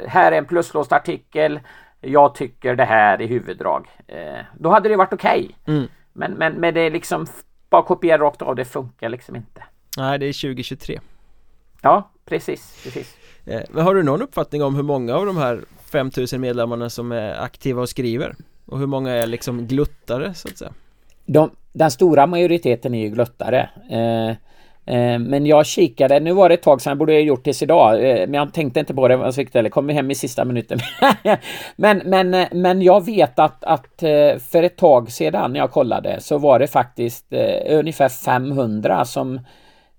här 0.07 0.33
är 0.33 0.39
en 0.39 0.45
pluslåst 0.45 0.93
artikel 0.93 1.61
jag 2.01 2.35
tycker 2.35 2.77
det 2.77 2.85
här 2.85 3.21
i 3.21 3.27
huvuddrag. 3.27 3.89
Eh, 4.07 4.45
då 4.59 4.71
hade 4.71 4.89
det 4.89 4.97
varit 4.97 5.13
okej. 5.13 5.57
Okay. 5.63 5.77
Mm. 5.77 5.89
Men, 6.13 6.33
men, 6.33 6.53
men 6.53 6.75
det 6.75 6.81
är 6.81 6.91
liksom 6.91 7.27
bara 7.71 7.83
kopiera 7.83 8.19
rakt 8.19 8.43
av, 8.43 8.57
det 8.57 8.65
funkar 8.65 9.09
liksom 9.09 9.37
inte. 9.37 9.65
Nej, 9.97 10.19
det 10.19 10.27
är 10.27 10.33
2023. 10.33 11.01
Ja, 11.83 12.11
precis, 12.25 12.81
precis. 12.85 13.17
Eh, 13.45 13.63
men 13.71 13.85
har 13.85 13.95
du 13.95 14.03
någon 14.03 14.23
uppfattning 14.23 14.63
om 14.63 14.75
hur 14.75 14.83
många 14.83 15.15
av 15.15 15.27
de 15.27 15.37
här 15.37 15.61
5000 15.93 16.41
medlemmarna 16.41 16.91
som 16.91 17.13
är 17.13 17.43
aktiva 17.43 17.83
och 17.83 17.89
skriver? 17.89 18.35
Och 18.67 18.79
hur 18.79 18.87
många 18.87 19.13
är 19.13 19.27
liksom 19.27 19.67
gluttare 19.67 20.35
så 20.35 20.49
att 20.49 20.59
säga? 20.59 20.73
De, 21.29 21.51
den 21.73 21.91
stora 21.91 22.27
majoriteten 22.27 22.95
är 22.95 23.01
ju 23.01 23.09
gluttare. 23.09 23.69
Eh, 23.91 24.37
Eh, 24.89 25.19
men 25.19 25.47
jag 25.47 25.67
kikade, 25.67 26.21
nu 26.21 26.33
var 26.33 26.49
det 26.49 26.55
ett 26.55 26.63
tag 26.63 26.81
sedan, 26.81 26.91
jag 26.91 26.99
borde 26.99 27.13
ha 27.13 27.21
gjort 27.21 27.45
det 27.45 27.63
idag, 27.63 28.11
eh, 28.11 28.17
men 28.17 28.35
jag 28.35 28.53
tänkte 28.53 28.81
inte 28.81 28.95
på 28.95 29.09
det, 29.09 29.15
jag 29.15 29.49
det, 29.53 29.71
kom 29.71 29.89
hem 29.89 30.11
i 30.11 30.15
sista 30.15 30.45
minuten. 30.45 30.79
men, 31.77 32.03
men, 32.05 32.35
eh, 32.35 32.49
men 32.53 32.83
jag 32.83 33.05
vet 33.05 33.39
att, 33.39 33.65
att 33.65 34.03
för 34.51 34.63
ett 34.63 34.77
tag 34.77 35.13
sedan 35.13 35.53
när 35.53 35.61
jag 35.61 35.71
kollade 35.71 36.21
så 36.21 36.39
var 36.39 36.59
det 36.59 36.67
faktiskt 36.67 37.33
ungefär 37.71 38.09
500 38.09 39.05
som 39.05 39.41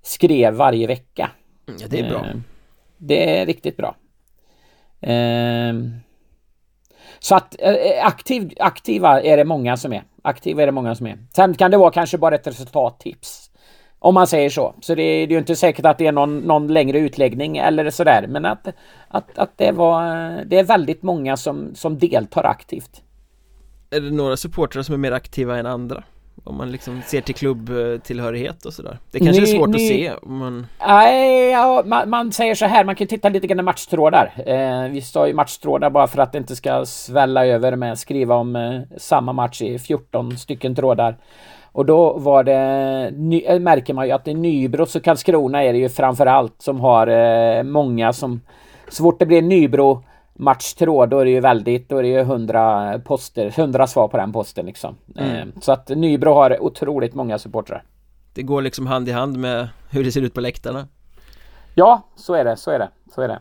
skrev 0.02 0.54
varje 0.54 0.88
vecka. 0.88 1.30
Ja, 1.66 1.88
det 1.90 2.00
är 2.00 2.10
bra. 2.10 2.26
Det 2.98 3.40
är 3.40 3.46
riktigt 3.46 3.78
bra. 3.78 3.96
Så 7.20 7.36
att 7.36 7.56
aktiv, 8.02 8.54
aktiva 8.60 9.22
är 9.22 9.38
det 9.38 9.46
många 9.46 9.78
som 9.78 9.94
är. 9.94 10.04
Aktiva 10.30 10.62
är 10.62 10.66
det 10.66 10.72
många 10.72 10.96
som 10.96 11.08
är. 11.08 11.18
Sen 11.36 11.54
kan 11.54 11.72
det 11.72 11.78
vara 11.78 11.92
kanske 11.92 12.18
bara 12.18 12.36
ett 12.36 12.48
resultattips. 12.48 13.52
Om 14.00 14.14
man 14.14 14.28
säger 14.28 14.50
så. 14.50 14.76
Så 14.82 14.96
det 14.96 15.04
är, 15.04 15.28
det 15.28 15.34
är 15.34 15.36
ju 15.36 15.40
inte 15.40 15.56
säkert 15.56 15.86
att 15.86 15.98
det 15.98 16.08
är 16.08 16.12
någon, 16.12 16.40
någon 16.40 16.68
längre 16.68 17.00
utläggning 17.00 17.58
eller 17.58 17.90
sådär. 17.90 18.26
Men 18.30 18.46
att, 18.46 18.68
att, 19.08 19.38
att 19.38 19.58
det 19.58 19.72
var 19.72 20.04
Det 20.46 20.60
är 20.60 20.64
väldigt 20.64 21.04
många 21.04 21.38
som, 21.38 21.76
som 21.76 21.98
deltar 21.98 22.44
aktivt. 22.44 23.02
Är 23.90 24.02
det 24.02 24.12
några 24.12 24.38
supportrar 24.38 24.84
som 24.84 24.94
är 24.94 25.00
mer 25.00 25.12
aktiva 25.12 25.58
än 25.58 25.66
andra? 25.66 26.04
Om 26.44 26.58
man 26.58 26.72
liksom 26.72 27.02
ser 27.06 27.22
till 27.22 27.36
klubbtillhörighet 27.36 28.66
och 28.66 28.74
sådär. 28.74 28.98
Det 29.12 29.20
kanske 29.20 29.42
ni, 29.42 29.52
är 29.52 29.58
svårt 29.58 29.70
ni, 29.70 29.76
att 29.76 29.88
se 29.88 30.28
men... 30.30 30.68
Nej, 30.88 31.50
ja, 31.50 31.84
man, 31.86 32.10
man, 32.10 32.32
säger 32.32 32.56
så 32.56 32.66
här, 32.66 32.84
man 32.84 32.96
kan 32.96 33.08
titta 33.08 33.30
lite 33.30 33.48
grann 33.48 33.60
i 33.60 33.64
matchtrådar. 33.64 34.32
Eh, 34.46 34.92
Vi 34.92 35.02
står 35.02 35.28
i 35.28 35.34
matchtrådar 35.34 35.90
bara 35.90 36.08
för 36.08 36.22
att 36.22 36.32
det 36.32 36.38
inte 36.38 36.56
ska 36.56 36.86
svälla 36.86 37.46
över 37.46 37.76
med 37.76 37.92
att 37.92 38.00
skriva 38.00 38.36
om 38.36 38.56
eh, 38.56 38.82
samma 38.98 39.34
match 39.34 39.62
i 39.62 39.80
14 39.80 40.38
stycken 40.38 40.76
trådar. 40.76 41.18
Och 41.72 41.86
då 41.86 42.14
var 42.14 42.44
det, 42.44 43.12
ny, 43.12 43.42
äh, 43.42 43.60
märker 43.60 43.94
man 43.94 44.06
ju 44.06 44.12
att 44.12 44.28
i 44.28 44.34
Nybro 44.34 44.84
och 44.84 45.04
Karlskrona 45.04 45.64
är 45.64 45.74
det 45.74 45.80
ju 45.80 45.90
framförallt 45.90 46.62
som 46.62 46.80
har 46.80 47.08
eh, 47.08 47.64
många 47.64 48.14
som... 48.14 48.42
Så 48.90 49.04
fort 49.04 49.20
det 49.20 49.26
blir 49.26 49.42
Nybro 49.42 50.04
matchtråd 50.40 51.10
då 51.10 51.20
är 51.20 51.26
det 51.26 51.32
ju 51.32 51.40
väldigt, 51.40 51.90
då 51.90 51.98
är 51.98 52.04
det 52.04 52.10
ju 52.10 52.24
hundra 52.24 53.00
poster, 53.00 53.52
hundra 53.52 53.88
svar 53.88 54.08
på 54.08 54.18
den 54.18 54.34
posten 54.34 54.66
liksom. 54.66 54.96
Mm. 55.16 55.36
Eh, 55.36 55.46
så 55.62 55.72
att 55.72 55.90
Nybro 55.90 56.34
har 56.34 56.64
otroligt 56.64 57.14
många 57.14 57.40
supportrar. 57.40 57.84
Det 58.34 58.44
går 58.44 58.62
liksom 58.62 58.88
hand 58.88 59.10
i 59.10 59.12
hand 59.12 59.38
med 59.38 59.70
hur 59.90 60.04
det 60.04 60.12
ser 60.12 60.22
ut 60.22 60.34
på 60.34 60.42
läktarna. 60.42 60.88
Ja, 61.76 62.02
så 62.16 62.34
är 62.34 62.46
det, 62.46 62.58
så 62.58 62.72
är 62.72 62.80
det, 62.80 62.90
så 63.16 63.22
är 63.22 63.28
det. 63.28 63.40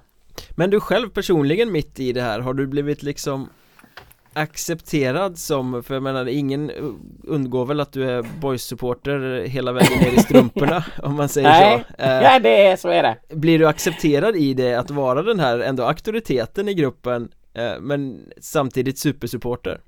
Men 0.51 0.71
du 0.71 0.81
själv 0.81 1.09
personligen 1.09 1.73
mitt 1.73 2.01
i 2.01 2.13
det 2.13 2.23
här, 2.23 2.41
har 2.41 2.55
du 2.55 2.67
blivit 2.67 3.03
liksom 3.03 3.49
accepterad 4.39 5.39
som, 5.39 5.83
för 5.83 5.95
jag 5.95 6.03
menar 6.03 6.27
ingen 6.27 6.71
undgår 7.23 7.67
väl 7.67 7.81
att 7.81 7.93
du 7.93 8.11
är 8.11 8.23
boys-supporter 8.41 9.47
hela 9.47 9.73
vägen 9.73 9.99
ner 9.99 10.19
i 10.19 10.19
strumporna 10.19 10.85
om 11.03 11.15
man 11.15 11.29
säger 11.29 11.49
Nej. 11.49 11.85
så 11.89 12.03
eh, 12.03 12.23
Ja, 12.23 12.39
det 12.39 12.67
är 12.67 12.77
så 12.77 12.89
är 12.89 13.03
det. 13.03 13.17
Blir 13.37 13.59
du 13.59 13.69
accepterad 13.69 14.37
i 14.37 14.55
det 14.55 14.75
att 14.75 14.91
vara 14.91 15.23
den 15.23 15.41
här 15.41 15.59
ändå 15.59 15.85
auktoriteten 15.85 16.69
i 16.69 16.75
gruppen 16.75 17.29
eh, 17.55 17.81
men 17.81 18.21
samtidigt 18.41 18.99
supersupporter? 18.99 19.81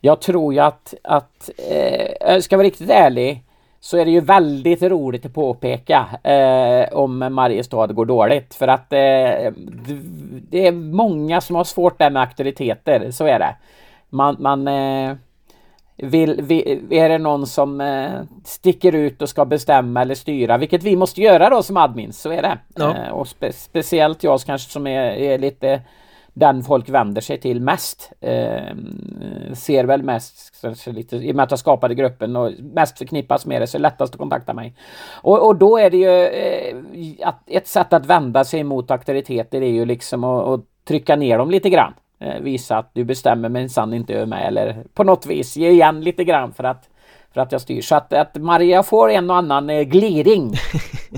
Jag 0.00 0.20
tror 0.20 0.54
ju 0.54 0.60
att, 0.60 0.94
att 1.02 1.50
eh, 1.70 2.06
jag 2.20 2.44
ska 2.44 2.56
vara 2.56 2.66
riktigt 2.66 2.90
ärlig 2.90 3.44
så 3.80 3.98
är 3.98 4.04
det 4.04 4.10
ju 4.10 4.20
väldigt 4.20 4.82
roligt 4.82 5.26
att 5.26 5.34
påpeka 5.34 6.06
eh, 6.22 6.98
om 6.98 7.18
Mariestad 7.18 7.86
går 7.86 8.06
dåligt 8.06 8.54
för 8.54 8.68
att 8.68 8.92
eh, 8.92 9.52
det 10.50 10.66
är 10.66 10.72
många 10.72 11.40
som 11.40 11.56
har 11.56 11.64
svårt 11.64 11.98
där 11.98 12.10
med 12.10 12.22
auktoriteter, 12.22 13.10
så 13.10 13.26
är 13.26 13.38
det. 13.38 13.56
Man, 14.10 14.36
man 14.38 14.68
eh, 14.68 15.16
vill, 15.96 16.42
vill, 16.42 16.86
är 16.90 17.08
det 17.08 17.18
någon 17.18 17.46
som 17.46 17.80
eh, 17.80 18.10
sticker 18.44 18.94
ut 18.94 19.22
och 19.22 19.28
ska 19.28 19.44
bestämma 19.44 20.02
eller 20.02 20.14
styra, 20.14 20.58
vilket 20.58 20.82
vi 20.82 20.96
måste 20.96 21.20
göra 21.20 21.50
då 21.50 21.62
som 21.62 21.76
admins, 21.76 22.20
så 22.20 22.32
är 22.32 22.42
det. 22.42 22.58
Ja. 22.74 22.96
Eh, 22.96 23.08
och 23.08 23.28
spe, 23.28 23.52
speciellt 23.52 24.22
jag 24.22 24.40
kanske 24.40 24.70
som 24.70 24.86
är, 24.86 25.10
är 25.10 25.38
lite 25.38 25.82
den 26.38 26.62
folk 26.62 26.88
vänder 26.88 27.20
sig 27.20 27.40
till 27.40 27.60
mest. 27.60 28.12
Eh, 28.20 28.76
ser 29.54 29.84
väl 29.84 30.02
mest, 30.02 30.64
lite, 30.86 31.16
i 31.16 31.32
och 31.32 31.36
med 31.36 31.42
att 31.42 31.50
jag 31.50 31.58
skapade 31.58 31.94
gruppen 31.94 32.36
och 32.36 32.52
mest 32.58 32.98
förknippas 32.98 33.46
med 33.46 33.62
det 33.62 33.66
så 33.66 33.76
är 33.76 33.78
det 33.78 33.82
lättast 33.82 34.14
att 34.14 34.18
kontakta 34.18 34.54
mig. 34.54 34.74
Och, 35.22 35.46
och 35.46 35.56
då 35.56 35.78
är 35.78 35.90
det 35.90 35.96
ju 35.96 36.26
eh, 36.26 37.28
att 37.28 37.42
ett 37.46 37.66
sätt 37.66 37.92
att 37.92 38.06
vända 38.06 38.44
sig 38.44 38.64
mot 38.64 38.90
auktoriteter 38.90 39.62
är 39.62 39.70
ju 39.70 39.84
liksom 39.84 40.24
att, 40.24 40.44
att 40.46 40.60
trycka 40.88 41.16
ner 41.16 41.38
dem 41.38 41.50
lite 41.50 41.70
grann. 41.70 41.94
Eh, 42.20 42.40
visa 42.40 42.78
att 42.78 42.90
du 42.92 43.04
bestämmer 43.04 43.48
minsann 43.48 43.94
inte 43.94 44.14
över 44.14 44.26
mig 44.26 44.46
eller 44.46 44.84
på 44.94 45.04
något 45.04 45.26
vis 45.26 45.56
ge 45.56 45.70
igen 45.70 46.00
lite 46.00 46.24
grann 46.24 46.52
för 46.52 46.64
att 46.64 46.88
för 47.34 47.40
att 47.40 47.52
jag 47.52 47.60
styr. 47.60 47.82
Så 47.82 47.94
att, 47.94 48.12
att 48.12 48.36
Maria 48.36 48.82
får 48.82 49.10
en 49.10 49.30
och 49.30 49.36
annan 49.36 49.70
eh, 49.70 49.82
gliring 49.82 50.52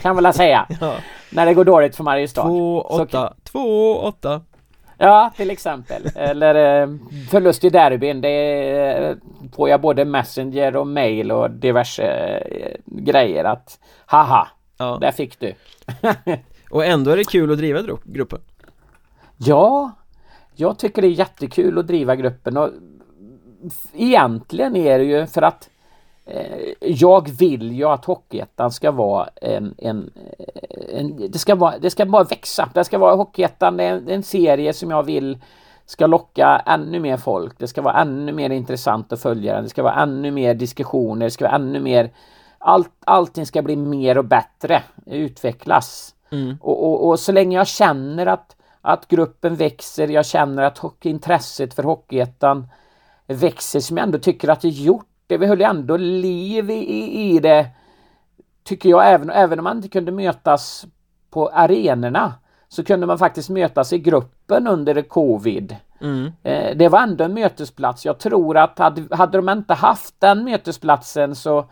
kan 0.02 0.16
jag 0.16 0.22
väl 0.22 0.32
säga. 0.32 0.66
Ja. 0.80 0.92
När 1.32 1.46
det 1.46 1.54
går 1.54 1.64
dåligt 1.64 1.96
för 1.96 2.04
Mariestad. 2.04 2.42
Två, 2.42 2.86
Så- 2.90 3.02
åtta, 3.02 3.34
två, 3.44 3.94
åtta 3.96 4.40
Ja, 4.98 5.32
till 5.36 5.50
exempel. 5.50 6.02
Eller 6.14 6.82
eh, 6.82 6.88
förlust 7.30 7.64
i 7.64 7.70
derbyn. 7.70 8.20
Det 8.20 8.70
eh, 8.96 9.16
får 9.56 9.68
jag 9.68 9.80
både 9.80 10.04
messenger 10.04 10.76
och 10.76 10.86
mail 10.86 11.32
och 11.32 11.50
diverse 11.50 12.02
eh, 12.02 12.76
grejer 12.86 13.44
att 13.44 13.78
haha, 14.06 14.48
Ja, 14.78 14.98
där 15.00 15.12
fick 15.12 15.40
du. 15.40 15.54
och 16.70 16.84
ändå 16.84 17.10
är 17.10 17.16
det 17.16 17.24
kul 17.24 17.52
att 17.52 17.58
driva 17.58 17.82
gruppen 18.04 18.40
Ja, 19.36 19.92
jag 20.54 20.78
tycker 20.78 21.02
det 21.02 21.08
är 21.08 21.12
jättekul 21.12 21.78
att 21.78 21.86
driva 21.86 22.16
gruppen 22.16 22.56
och 22.56 22.70
egentligen 23.94 24.76
är 24.76 24.98
det 24.98 25.04
ju 25.04 25.26
för 25.26 25.42
att 25.42 25.70
jag 26.80 27.28
vill 27.28 27.72
ju 27.72 27.84
att 27.84 28.04
Hockeyettan 28.04 28.72
ska 28.72 28.90
vara 28.90 29.28
en, 29.34 29.74
en, 29.78 30.10
en 30.92 31.30
det, 31.30 31.38
ska 31.38 31.54
vara, 31.54 31.78
det 31.78 31.90
ska 31.90 32.06
bara 32.06 32.24
växa. 32.24 32.70
Det 32.74 32.84
ska 32.84 32.98
vara 32.98 33.14
Hockeyettan, 33.14 33.80
en, 33.80 34.08
en 34.08 34.22
serie 34.22 34.72
som 34.72 34.90
jag 34.90 35.02
vill 35.02 35.38
ska 35.86 36.06
locka 36.06 36.62
ännu 36.66 37.00
mer 37.00 37.16
folk. 37.16 37.58
Det 37.58 37.68
ska 37.68 37.82
vara 37.82 38.00
ännu 38.00 38.32
mer 38.32 38.50
intressant 38.50 39.12
att 39.12 39.22
följa 39.22 39.54
den. 39.54 39.64
Det 39.64 39.70
ska 39.70 39.82
vara 39.82 39.94
ännu 39.94 40.30
mer 40.30 40.54
diskussioner. 40.54 41.26
Det 41.26 41.30
ska 41.30 41.44
vara 41.44 41.54
ännu 41.54 41.80
mer 41.80 42.10
allt, 42.58 42.92
allting 43.04 43.46
ska 43.46 43.62
bli 43.62 43.76
mer 43.76 44.18
och 44.18 44.24
bättre, 44.24 44.82
utvecklas. 45.06 46.14
Mm. 46.30 46.56
Och, 46.60 46.84
och, 46.84 47.08
och 47.08 47.20
så 47.20 47.32
länge 47.32 47.56
jag 47.56 47.66
känner 47.66 48.26
att, 48.26 48.56
att 48.80 49.08
gruppen 49.08 49.56
växer, 49.56 50.08
jag 50.08 50.26
känner 50.26 50.62
att 50.62 50.78
hockey, 50.78 51.10
intresset 51.10 51.74
för 51.74 51.82
Hockeyettan 51.82 52.68
växer 53.26 53.80
som 53.80 53.96
jag 53.96 54.04
ändå 54.04 54.18
tycker 54.18 54.48
att 54.48 54.60
det 54.60 54.68
gjort. 54.68 55.07
Det 55.28 55.38
vi 55.38 55.46
höll 55.46 55.60
ju 55.60 55.64
ändå 55.64 55.96
liv 55.96 56.70
i, 56.70 56.74
i, 56.74 57.36
i 57.36 57.38
det, 57.38 57.66
tycker 58.64 58.88
jag, 58.88 59.12
även, 59.12 59.30
även 59.30 59.58
om 59.58 59.64
man 59.64 59.76
inte 59.76 59.88
kunde 59.88 60.12
mötas 60.12 60.86
på 61.30 61.48
arenorna 61.48 62.34
så 62.68 62.84
kunde 62.84 63.06
man 63.06 63.18
faktiskt 63.18 63.50
mötas 63.50 63.92
i 63.92 63.98
gruppen 63.98 64.66
under 64.66 65.02
covid. 65.02 65.76
Mm. 66.00 66.32
Eh, 66.42 66.76
det 66.76 66.88
var 66.88 67.02
ändå 67.02 67.24
en 67.24 67.34
mötesplats. 67.34 68.04
Jag 68.04 68.18
tror 68.18 68.56
att 68.56 68.78
hade, 68.78 69.16
hade 69.16 69.38
de 69.38 69.48
inte 69.48 69.74
haft 69.74 70.14
den 70.18 70.44
mötesplatsen 70.44 71.34
så 71.34 71.64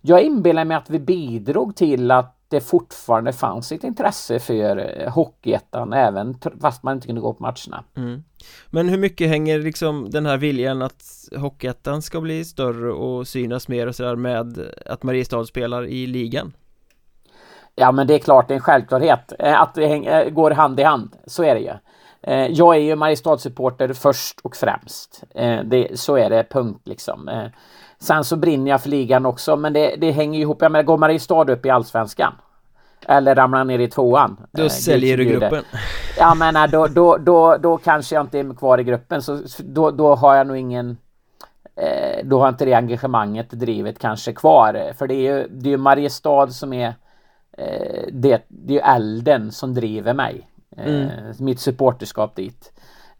jag 0.00 0.22
inbillar 0.22 0.64
mig 0.64 0.76
att 0.76 0.90
vi 0.90 0.98
bidrog 0.98 1.76
till 1.76 2.10
att 2.10 2.35
det 2.56 2.60
fortfarande 2.60 3.32
fanns 3.32 3.72
ett 3.72 3.84
intresse 3.84 4.38
för 4.38 5.00
eh, 5.02 5.12
Hockeyettan 5.12 5.92
även 5.92 6.38
fast 6.60 6.82
man 6.82 6.94
inte 6.94 7.06
kunde 7.06 7.20
gå 7.20 7.34
på 7.34 7.42
matcherna. 7.42 7.84
Mm. 7.96 8.22
Men 8.66 8.88
hur 8.88 8.98
mycket 8.98 9.28
hänger 9.28 9.58
liksom 9.58 10.10
den 10.10 10.26
här 10.26 10.36
viljan 10.36 10.82
att 10.82 11.02
Hockeyettan 11.36 12.02
ska 12.02 12.20
bli 12.20 12.44
större 12.44 12.92
och 12.92 13.28
synas 13.28 13.68
mer 13.68 13.86
och 13.86 13.94
sådär 13.94 14.16
med 14.16 14.72
att 14.86 15.02
Mariestad 15.02 15.44
spelar 15.44 15.86
i 15.86 16.06
ligan? 16.06 16.52
Ja 17.74 17.92
men 17.92 18.06
det 18.06 18.14
är 18.14 18.18
klart, 18.18 18.48
det 18.48 18.54
är 18.54 18.56
en 18.56 18.60
självklarhet 18.60 19.32
eh, 19.38 19.60
att 19.60 19.74
det 19.74 20.06
eh, 20.06 20.30
går 20.30 20.50
hand 20.50 20.80
i 20.80 20.82
hand. 20.82 21.16
Så 21.26 21.44
är 21.44 21.54
det 21.54 21.60
ju. 21.60 21.72
Jag 22.50 22.76
är 22.76 22.80
ju 22.80 22.96
Mariestad-supporter 22.96 23.92
först 23.92 24.40
och 24.42 24.56
främst. 24.56 25.24
Det, 25.64 26.00
så 26.00 26.16
är 26.16 26.30
det, 26.30 26.46
punkt 26.50 26.80
liksom. 26.84 27.50
Sen 27.98 28.24
så 28.24 28.36
brinner 28.36 28.70
jag 28.70 28.82
för 28.82 28.88
ligan 28.88 29.26
också, 29.26 29.56
men 29.56 29.72
det, 29.72 29.96
det 29.96 30.10
hänger 30.10 30.40
ihop. 30.40 30.62
Jag 30.62 30.72
menar, 30.72 30.82
går 30.82 30.98
Mariestad 30.98 31.50
upp 31.50 31.66
i 31.66 31.70
Allsvenskan? 31.70 32.32
Eller 33.08 33.34
ramlar 33.34 33.64
ner 33.64 33.78
i 33.78 33.88
tvåan? 33.88 34.36
Då 34.52 34.62
Eh, 34.62 34.68
säljer 34.68 35.16
du 35.16 35.24
gruppen 35.24 35.64
Ja 36.18 36.34
men 36.34 36.54
nej, 36.54 36.68
då, 36.68 36.86
då, 36.86 37.16
då, 37.16 37.56
då 37.56 37.78
kanske 37.78 38.14
jag 38.14 38.24
inte 38.24 38.38
är 38.38 38.54
kvar 38.54 38.78
i 38.78 38.84
gruppen 38.84 39.22
så 39.22 39.40
då, 39.58 39.90
då 39.90 40.14
har 40.14 40.34
jag 40.36 40.46
nog 40.46 40.56
ingen 40.56 40.96
eh, 41.76 42.24
Då 42.24 42.40
har 42.40 42.48
inte 42.48 42.64
det 42.64 42.74
engagemanget, 42.74 43.50
drivet 43.50 43.98
kanske 43.98 44.32
kvar. 44.32 44.92
För 44.98 45.06
det 45.06 45.14
är 45.14 45.36
ju, 45.36 45.48
det 45.48 45.68
är 45.68 45.70
ju 45.70 45.76
Mariestad 45.76 46.48
som 46.48 46.72
är 46.72 46.94
eh, 47.58 48.04
det, 48.12 48.42
det 48.48 48.72
är 48.72 48.76
ju 48.76 48.94
elden 48.94 49.52
som 49.52 49.74
driver 49.74 50.14
mig. 50.14 50.48
Eh, 50.76 51.06
Mitt 51.38 51.60
supporterskap 51.60 52.36
dit. 52.36 52.72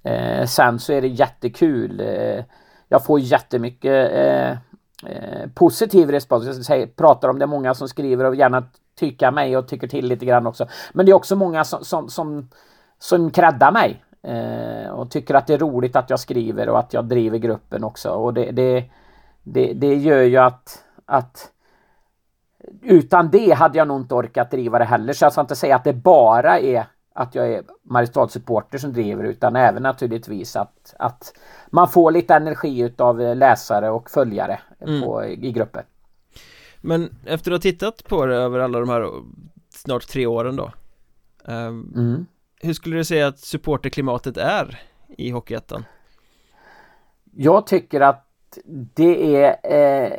Eh, 0.03 0.47
sen 0.47 0.79
så 0.79 0.93
är 0.93 1.01
det 1.01 1.09
jättekul. 1.09 2.01
Eh, 2.01 2.45
jag 2.89 3.05
får 3.05 3.21
jättemycket 3.21 4.13
eh, 4.13 4.51
eh, 5.13 5.49
positiv 5.55 6.11
respons. 6.11 6.47
Jag 6.47 6.55
säger, 6.55 6.87
pratar 6.87 7.29
om 7.29 7.39
det, 7.39 7.47
många 7.47 7.75
som 7.75 7.89
skriver 7.89 8.25
och 8.25 8.35
gärna 8.35 8.65
tycka 8.97 9.31
mig 9.31 9.57
och 9.57 9.69
tycker 9.69 9.89
till 9.89 10.07
lite 10.07 10.27
grann 10.27 10.47
också. 10.47 10.67
Men 10.93 11.07
det 11.07 11.13
är 11.13 11.17
också 11.17 11.37
många 11.37 11.65
som, 11.65 11.85
som, 11.85 12.09
som, 12.09 12.49
som 12.99 13.31
creddar 13.31 13.73
mig 13.73 14.05
eh, 14.23 14.91
och 14.91 15.11
tycker 15.11 15.35
att 15.35 15.47
det 15.47 15.55
är 15.55 15.59
roligt 15.59 15.97
att 15.97 16.11
jag 16.11 16.21
skriver 16.21 16.69
och 16.69 16.79
att 16.79 16.93
jag 16.93 17.05
driver 17.05 17.39
gruppen 17.39 17.85
också. 17.85 18.11
Och 18.11 18.35
det, 18.35 18.51
det, 18.51 18.85
det, 19.43 19.73
det 19.73 19.95
gör 19.95 20.23
ju 20.23 20.37
att, 20.37 20.85
att 21.07 21.53
utan 22.83 23.31
det 23.31 23.53
hade 23.53 23.79
jag 23.79 23.89
nog 23.89 24.01
inte 24.01 24.15
orkat 24.15 24.51
driva 24.51 24.79
det 24.79 24.85
heller. 24.85 25.13
Så 25.13 25.25
jag 25.25 25.33
ska 25.33 25.41
inte 25.41 25.57
säga 25.57 25.77
att 25.77 25.85
det 25.85 25.93
bara 25.93 26.59
är 26.59 26.87
att 27.15 27.35
jag 27.35 27.53
är 27.53 27.63
Mariestad-supporter 27.83 28.79
som 28.79 28.93
driver 28.93 29.25
utan 29.25 29.57
även 29.57 29.83
naturligtvis 29.83 30.57
att, 30.57 30.95
att 30.99 31.33
man 31.71 31.89
får 31.89 32.11
lite 32.11 32.35
energi 32.35 32.81
utav 32.81 33.37
läsare 33.37 33.91
och 33.91 34.11
följare 34.11 34.61
på, 35.03 35.25
i 35.25 35.53
gruppen. 35.53 35.83
Men 36.87 37.17
efter 37.25 37.51
att 37.51 37.57
ha 37.57 37.63
tittat 37.63 38.05
på 38.09 38.27
det 38.27 38.37
över 38.37 38.59
alla 38.59 38.81
de 38.81 38.89
här 38.89 39.11
snart 39.71 40.09
tre 40.09 40.27
åren 40.27 40.57
då 40.57 40.73
ehm, 41.45 41.93
Mm. 41.97 42.27
Hur 42.61 42.73
skulle 42.73 42.97
du 42.97 43.05
säga 43.05 43.27
att 43.27 43.39
supporterklimatet 43.39 44.37
är 44.37 44.81
i 45.17 45.31
Hockeyettan? 45.31 45.85
Jag 47.37 47.67
tycker 47.67 48.01
att 48.01 48.59
det 48.95 49.37
är 49.37 49.57
eh, 49.63 50.13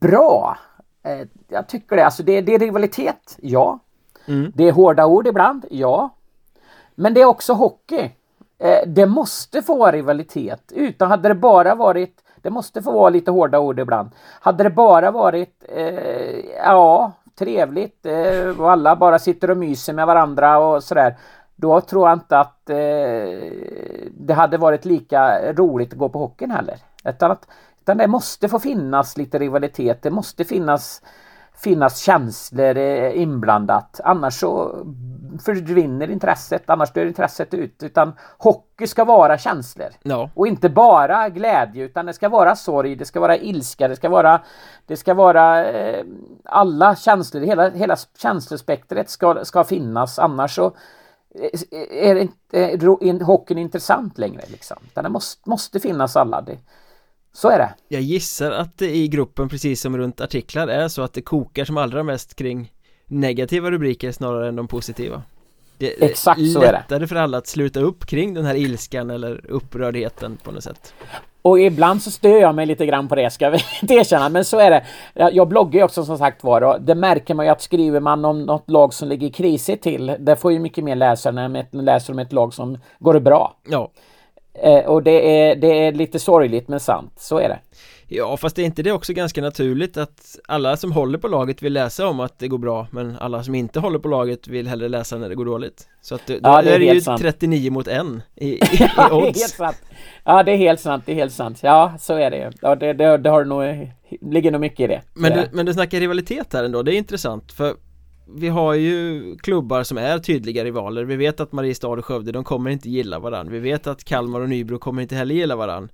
bra. 0.00 0.58
Eh, 1.02 1.28
jag 1.48 1.68
tycker 1.68 1.96
det. 1.96 2.04
Alltså 2.04 2.22
det, 2.22 2.40
det 2.40 2.54
är 2.54 2.58
rivalitet, 2.58 3.38
ja. 3.42 3.78
Mm. 4.26 4.52
Det 4.54 4.68
är 4.68 4.72
hårda 4.72 5.06
ord 5.06 5.26
ibland, 5.26 5.64
ja. 5.70 6.10
Men 6.94 7.14
det 7.14 7.20
är 7.20 7.26
också 7.26 7.52
hockey. 7.52 8.10
Eh, 8.58 8.86
det 8.86 9.06
måste 9.06 9.62
få 9.62 9.78
vara 9.78 9.92
rivalitet. 9.92 10.72
Utan 10.74 11.10
hade 11.10 11.28
det 11.28 11.34
bara 11.34 11.74
varit 11.74 12.21
det 12.42 12.50
måste 12.50 12.82
få 12.82 12.92
vara 12.92 13.10
lite 13.10 13.30
hårda 13.30 13.58
ord 13.58 13.80
ibland. 13.80 14.10
Hade 14.40 14.64
det 14.64 14.70
bara 14.70 15.10
varit 15.10 15.64
eh, 15.68 16.38
ja, 16.56 17.12
trevligt 17.38 18.06
eh, 18.06 18.60
och 18.60 18.70
alla 18.70 18.96
bara 18.96 19.18
sitter 19.18 19.50
och 19.50 19.56
myser 19.56 19.92
med 19.92 20.06
varandra 20.06 20.58
och 20.58 20.84
sådär. 20.84 21.16
Då 21.56 21.80
tror 21.80 22.08
jag 22.08 22.16
inte 22.16 22.38
att 22.38 22.70
eh, 22.70 22.76
det 24.10 24.34
hade 24.34 24.58
varit 24.58 24.84
lika 24.84 25.52
roligt 25.52 25.92
att 25.92 25.98
gå 25.98 26.08
på 26.08 26.18
hockeyn 26.18 26.50
heller. 26.50 26.76
Utan, 27.04 27.30
att, 27.30 27.48
utan 27.80 27.96
det 27.96 28.06
måste 28.06 28.48
få 28.48 28.58
finnas 28.58 29.16
lite 29.16 29.38
rivalitet. 29.38 30.02
Det 30.02 30.10
måste 30.10 30.44
finnas 30.44 31.02
finnas 31.54 31.98
känslor 31.98 32.76
eh, 32.76 33.22
inblandat. 33.22 34.00
Annars 34.04 34.34
så 34.34 34.84
försvinner 35.38 36.10
intresset. 36.10 36.70
Annars 36.70 36.92
dör 36.92 37.06
intresset 37.06 37.54
ut. 37.54 37.82
Utan 37.82 38.12
hockey 38.38 38.86
ska 38.86 39.04
vara 39.04 39.38
känslor. 39.38 39.88
Ja, 40.02 40.30
Och 40.34 40.46
inte 40.46 40.68
bara 40.68 41.28
glädje 41.28 41.84
utan 41.84 42.06
det 42.06 42.12
ska 42.12 42.28
vara 42.28 42.56
sorg, 42.56 42.96
det 42.96 43.04
ska 43.04 43.20
vara 43.20 43.36
ilska, 43.36 43.88
det 43.88 43.96
ska 43.96 44.08
vara 44.08 44.40
Det 44.86 44.96
ska 44.96 45.14
vara 45.14 45.64
eh, 45.70 46.04
alla 46.44 46.96
känslor, 46.96 47.40
hela, 47.40 47.70
hela 47.70 47.96
känslospektret 48.18 49.10
ska, 49.10 49.44
ska 49.44 49.64
finnas 49.64 50.18
annars 50.18 50.54
så 50.54 50.72
är 51.90 52.28
inte 53.02 53.24
hockeyn 53.24 53.58
intressant 53.58 54.18
längre 54.18 54.42
liksom. 54.48 54.76
Det 54.94 55.08
måste, 55.08 55.50
måste 55.50 55.80
finnas 55.80 56.16
alla. 56.16 56.40
Det, 56.40 56.58
så 57.32 57.48
är 57.48 57.58
det. 57.58 57.74
Jag 57.88 58.02
gissar 58.02 58.50
att 58.50 58.78
det 58.78 58.96
i 58.96 59.08
gruppen 59.08 59.48
precis 59.48 59.80
som 59.80 59.98
runt 59.98 60.20
artiklar 60.20 60.68
är 60.68 60.88
så 60.88 61.02
att 61.02 61.12
det 61.12 61.22
kokar 61.22 61.64
som 61.64 61.76
allra 61.76 62.02
mest 62.02 62.34
kring 62.34 62.72
negativa 63.12 63.70
rubriker 63.70 64.12
snarare 64.12 64.48
än 64.48 64.56
de 64.56 64.68
positiva. 64.68 65.22
Det 65.78 66.04
Exakt 66.04 66.52
så 66.52 66.58
är 66.62 66.66
det. 66.66 66.72
lättare 66.72 67.06
för 67.06 67.16
alla 67.16 67.38
att 67.38 67.46
sluta 67.46 67.80
upp 67.80 68.06
kring 68.06 68.34
den 68.34 68.44
här 68.44 68.54
ilskan 68.54 69.10
eller 69.10 69.50
upprördheten 69.50 70.38
på 70.44 70.52
något 70.52 70.64
sätt. 70.64 70.94
Och 71.42 71.60
ibland 71.60 72.02
så 72.02 72.10
stör 72.10 72.40
jag 72.40 72.54
mig 72.54 72.66
lite 72.66 72.86
grann 72.86 73.08
på 73.08 73.14
det, 73.14 73.30
ska 73.30 73.44
jag 73.44 73.54
erkänna, 73.90 74.28
men 74.28 74.44
så 74.44 74.58
är 74.58 74.70
det. 74.70 74.84
Jag 75.32 75.48
bloggar 75.48 75.80
ju 75.80 75.84
också 75.84 76.04
som 76.04 76.18
sagt 76.18 76.44
var 76.44 76.62
och 76.62 76.82
det 76.82 76.94
märker 76.94 77.34
man 77.34 77.46
ju 77.46 77.52
att 77.52 77.62
skriver 77.62 78.00
man 78.00 78.24
om 78.24 78.42
något 78.42 78.70
lag 78.70 78.94
som 78.94 79.08
ligger 79.08 79.30
krisigt 79.30 79.82
till, 79.82 80.16
det 80.18 80.36
får 80.36 80.52
ju 80.52 80.58
mycket 80.58 80.84
mer 80.84 80.96
läsare 80.96 81.32
när 81.32 81.48
man 81.48 81.84
läser 81.84 82.12
om 82.12 82.18
ett 82.18 82.32
lag 82.32 82.54
som 82.54 82.78
går 82.98 83.20
bra. 83.20 83.56
Ja. 83.68 83.90
Eh, 84.54 84.84
och 84.84 85.02
det 85.02 85.40
är, 85.40 85.56
det 85.56 85.86
är 85.86 85.92
lite 85.92 86.18
sorgligt 86.18 86.68
men 86.68 86.80
sant, 86.80 87.12
så 87.16 87.38
är 87.38 87.48
det. 87.48 87.58
Ja, 88.14 88.36
fast 88.36 88.58
är 88.58 88.62
inte 88.62 88.82
det 88.82 88.92
också 88.92 89.12
ganska 89.12 89.40
naturligt 89.40 89.96
att 89.96 90.38
alla 90.48 90.76
som 90.76 90.92
håller 90.92 91.18
på 91.18 91.28
laget 91.28 91.62
vill 91.62 91.72
läsa 91.72 92.06
om 92.06 92.20
att 92.20 92.38
det 92.38 92.48
går 92.48 92.58
bra 92.58 92.86
men 92.90 93.16
alla 93.20 93.42
som 93.42 93.54
inte 93.54 93.80
håller 93.80 93.98
på 93.98 94.08
laget 94.08 94.48
vill 94.48 94.68
hellre 94.68 94.88
läsa 94.88 95.18
när 95.18 95.28
det 95.28 95.34
går 95.34 95.44
dåligt? 95.44 95.88
Så 96.00 96.14
att 96.14 96.26
då 96.26 96.34
ja, 96.42 96.62
det 96.62 96.74
är, 96.74 96.78
det 96.78 96.84
ju 96.84 97.00
sant. 97.00 97.20
39 97.20 97.70
mot 97.70 97.88
1 97.88 98.02
i, 98.36 98.46
i, 98.46 98.54
i 98.54 98.88
odds. 99.10 99.58
Ja, 100.24 100.42
det 100.42 100.52
är 100.52 100.56
helt 100.56 100.80
sant, 100.80 101.02
det 101.06 101.12
är 101.12 101.16
helt 101.16 101.32
sant. 101.32 101.58
Ja, 101.62 101.94
så 102.00 102.14
är 102.14 102.30
det 102.30 102.36
ju. 102.36 102.50
Ja, 102.60 102.74
det, 102.74 102.92
det, 102.92 103.18
det 103.18 103.30
har 103.30 103.44
nog, 103.44 103.90
ligger 104.32 104.50
nog 104.50 104.60
mycket 104.60 104.80
i 104.80 104.86
det. 104.86 105.02
Men 105.14 105.32
du, 105.32 105.48
men 105.52 105.66
du 105.66 105.72
snackar 105.72 106.00
rivalitet 106.00 106.52
här 106.52 106.64
ändå, 106.64 106.82
det 106.82 106.94
är 106.94 106.98
intressant 106.98 107.52
för 107.52 107.74
vi 108.34 108.48
har 108.48 108.74
ju 108.74 109.22
klubbar 109.36 109.82
som 109.82 109.98
är 109.98 110.18
tydliga 110.18 110.64
rivaler. 110.64 111.04
Vi 111.04 111.16
vet 111.16 111.40
att 111.40 111.52
Mariestad 111.52 111.88
och 111.88 112.04
Skövde, 112.04 112.32
de 112.32 112.44
kommer 112.44 112.70
inte 112.70 112.90
gilla 112.90 113.18
varandra 113.18 113.52
Vi 113.52 113.58
vet 113.58 113.86
att 113.86 114.04
Kalmar 114.04 114.40
och 114.40 114.48
Nybro 114.48 114.78
kommer 114.78 115.02
inte 115.02 115.14
heller 115.14 115.34
gilla 115.34 115.56
varandra 115.56 115.88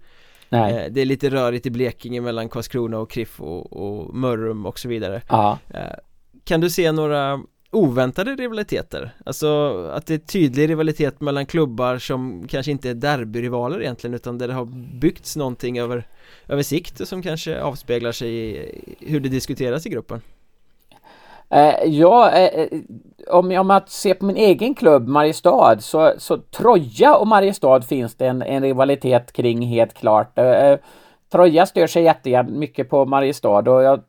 Nej. 0.48 0.74
Eh, 0.74 0.92
det 0.92 1.00
är 1.00 1.04
lite 1.04 1.30
rörigt 1.30 1.66
i 1.66 1.70
Blekinge 1.70 2.20
mellan 2.20 2.48
Karlskrona 2.48 2.98
och 2.98 3.10
Kriff 3.10 3.40
och, 3.40 3.72
och 3.72 4.14
Mörrum 4.14 4.66
och 4.66 4.78
så 4.78 4.88
vidare 4.88 5.22
ja. 5.28 5.58
Eh, 5.70 5.80
kan 6.44 6.60
du 6.60 6.70
se 6.70 6.92
några 6.92 7.40
oväntade 7.70 8.34
rivaliteter? 8.34 9.14
Alltså 9.26 9.72
att 9.94 10.06
det 10.06 10.14
är 10.14 10.18
tydlig 10.18 10.68
rivalitet 10.68 11.20
mellan 11.20 11.46
klubbar 11.46 11.98
som 11.98 12.46
kanske 12.48 12.72
inte 12.72 12.90
är 12.90 12.94
derbyrivaler 12.94 13.80
egentligen 13.80 14.14
utan 14.14 14.38
där 14.38 14.48
det 14.48 14.54
har 14.54 14.64
byggts 15.00 15.36
någonting 15.36 15.78
över, 15.78 16.06
över 16.46 16.62
sikt 16.62 17.00
och 17.00 17.08
som 17.08 17.22
kanske 17.22 17.62
avspeglar 17.62 18.12
sig 18.12 18.30
i 18.30 18.96
hur 19.00 19.20
det 19.20 19.28
diskuteras 19.28 19.86
i 19.86 19.88
gruppen 19.88 20.20
Eh, 21.50 21.84
ja, 21.84 22.30
eh, 22.30 22.68
om 23.28 23.52
jag, 23.52 23.60
om 23.60 23.70
jag 23.70 23.88
ser 23.88 24.14
på 24.14 24.24
min 24.24 24.36
egen 24.36 24.74
klubb 24.74 25.08
Mariestad 25.08 25.80
så, 25.80 26.12
så 26.18 26.38
Troja 26.38 27.16
och 27.16 27.26
Mariestad 27.26 27.82
finns 27.82 28.14
det 28.14 28.26
en, 28.26 28.42
en 28.42 28.62
rivalitet 28.62 29.32
kring 29.32 29.66
helt 29.66 29.94
klart. 29.94 30.38
Eh, 30.38 30.46
eh 30.46 30.78
Troja 31.32 31.66
stör 31.66 31.86
sig 31.86 32.02
jättemycket 32.02 32.90
på 32.90 33.04
Mariestad 33.04 33.70
och 33.70 33.82
jag, 33.82 34.00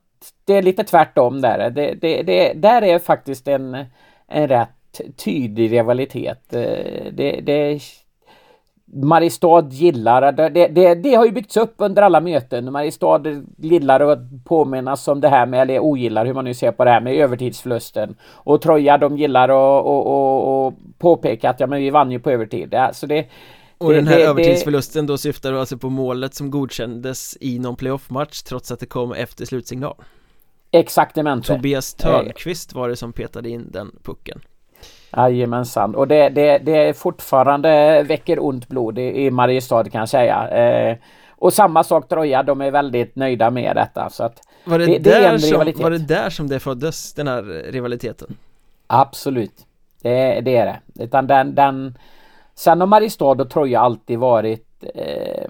det 0.46 0.54
är 0.54 0.62
lite 0.62 0.84
tvärtom 0.84 1.42
där. 1.42 1.70
Det, 1.70 1.94
det, 1.94 2.24
det, 2.24 2.54
där 2.54 2.82
är 2.82 3.00
faktiskt 3.00 3.48
en, 3.48 3.86
en 4.28 4.48
rätt 4.48 5.02
tydlig 5.26 5.72
rivalitet. 5.72 6.54
Eh, 6.54 7.12
det, 7.12 7.42
det 7.44 7.80
Mariestad 8.94 9.70
gillar, 9.70 10.32
det, 10.32 10.50
det, 10.50 10.96
det, 10.96 11.16
har 11.16 11.26
ju 11.26 11.32
byggts 11.32 11.58
upp 11.58 11.74
under 11.78 12.02
alla 12.02 12.20
möten. 12.20 12.72
Mariestad 12.72 13.22
gillar 13.58 14.00
att 14.00 14.20
påminnas 14.44 15.08
om 15.08 15.22
det 15.22 15.30
här 15.30 15.46
med, 15.46 15.62
eller 15.62 15.80
ogillar 15.80 16.26
hur 16.26 16.34
man 16.34 16.46
nu 16.46 16.54
ser 16.54 16.72
på 16.72 16.86
det 16.86 16.92
här 16.92 17.02
med 17.02 17.16
övertidsförlusten. 17.16 18.16
Och 18.34 18.62
Troja 18.62 18.98
de 18.98 19.18
gillar 19.18 19.50
att 19.50 19.86
och, 19.86 20.08
och, 20.08 20.68
och 20.68 20.74
påpeka 20.98 21.50
att 21.50 21.60
ja 21.60 21.68
men 21.68 21.80
vi 21.80 21.90
vann 21.90 22.12
ju 22.12 22.20
på 22.20 22.32
övertid. 22.32 22.74
Alltså 22.74 23.08
det, 23.08 23.26
och 23.78 23.94
den 23.94 24.08
här 24.08 24.20
övertidsförlusten 24.20 25.08
då 25.08 25.18
syftar 25.18 25.52
du 25.52 25.60
alltså 25.60 25.78
på 25.78 25.90
målet 25.90 26.34
som 26.34 26.52
godkändes 26.52 27.38
i 27.42 27.60
någon 27.60 27.76
playoffmatch 27.76 28.42
trots 28.42 28.72
att 28.72 28.80
det 28.80 28.86
kom 28.86 29.12
efter 29.12 29.46
slutsignal? 29.46 29.96
Exaktamente 30.72 31.48
Tobias 31.48 31.94
Törnqvist 31.94 32.74
var 32.74 32.90
det 32.90 32.96
som 32.96 33.14
petade 33.14 33.50
in 33.50 33.72
den 33.72 33.92
pucken 34.04 34.42
Jajamensan, 35.18 35.96
och 35.96 36.08
det, 36.08 36.30
det, 36.30 36.58
det 36.58 36.98
fortfarande 36.98 38.04
väcker 38.04 38.46
ont 38.46 38.68
blod 38.68 39.00
i, 39.00 39.26
i 39.26 39.32
Mariestad 39.32 39.84
kan 39.84 40.00
jag 40.00 40.10
säga. 40.10 40.50
Eh, 40.50 40.98
och 41.30 41.54
samma 41.54 41.84
sak 41.84 42.08
Troja, 42.08 42.44
de 42.44 42.62
är 42.62 42.72
väldigt 42.72 43.16
nöjda 43.16 43.50
med 43.50 43.76
detta. 43.76 44.10
Så 44.10 44.24
att 44.24 44.42
var, 44.64 44.80
det 44.80 44.86
det, 44.86 44.98
det 45.00 45.14
är 45.14 45.34
en 45.34 45.40
som, 45.40 45.52
rivalitet. 45.52 45.84
var 45.84 45.92
det 45.92 45.98
där 45.98 46.30
som 46.30 46.48
det 46.48 46.60
föddes, 46.60 47.14
den 47.14 47.28
här 47.28 47.44
rivaliteten? 47.72 48.38
Absolut, 48.88 49.66
det, 50.02 50.42
det 50.42 50.58
är 50.58 50.66
det. 50.66 51.04
Utan 51.04 51.28
den, 51.28 51.56
den, 51.56 51.98
sen 52.56 52.80
har 52.80 52.88
Mariestad 52.88 53.26
och 53.26 53.50
Troja 53.50 53.80
alltid 53.80 54.20
varit 54.20 54.84
eh, 54.96 55.48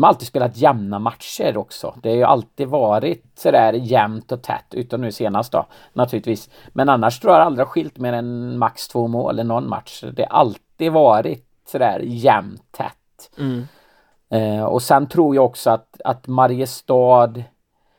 de 0.00 0.04
har 0.04 0.08
alltid 0.08 0.28
spelat 0.28 0.56
jämna 0.56 0.98
matcher 0.98 1.56
också. 1.56 1.94
Det 2.02 2.08
har 2.08 2.16
ju 2.16 2.24
alltid 2.24 2.68
varit 2.68 3.24
sådär 3.34 3.72
jämnt 3.72 4.32
och 4.32 4.42
tätt, 4.42 4.64
utom 4.70 5.00
nu 5.00 5.12
senast 5.12 5.52
då 5.52 5.66
naturligtvis. 5.92 6.50
Men 6.72 6.88
annars 6.88 7.20
tror 7.20 7.34
jag 7.34 7.42
aldrig 7.42 7.68
skilt 7.68 7.98
mer 7.98 8.12
än 8.12 8.58
max 8.58 8.88
två 8.88 9.08
mål 9.08 9.40
i 9.40 9.44
någon 9.44 9.68
match. 9.68 10.04
Det 10.12 10.26
har 10.30 10.38
alltid 10.38 10.92
varit 10.92 11.46
sådär 11.66 12.00
jämnt 12.04 12.72
tätt. 12.72 13.30
Mm. 13.38 13.66
Eh, 14.30 14.64
och 14.64 14.82
sen 14.82 15.08
tror 15.08 15.34
jag 15.34 15.44
också 15.44 15.70
att, 15.70 16.00
att 16.04 16.26
Mariestad 16.26 17.34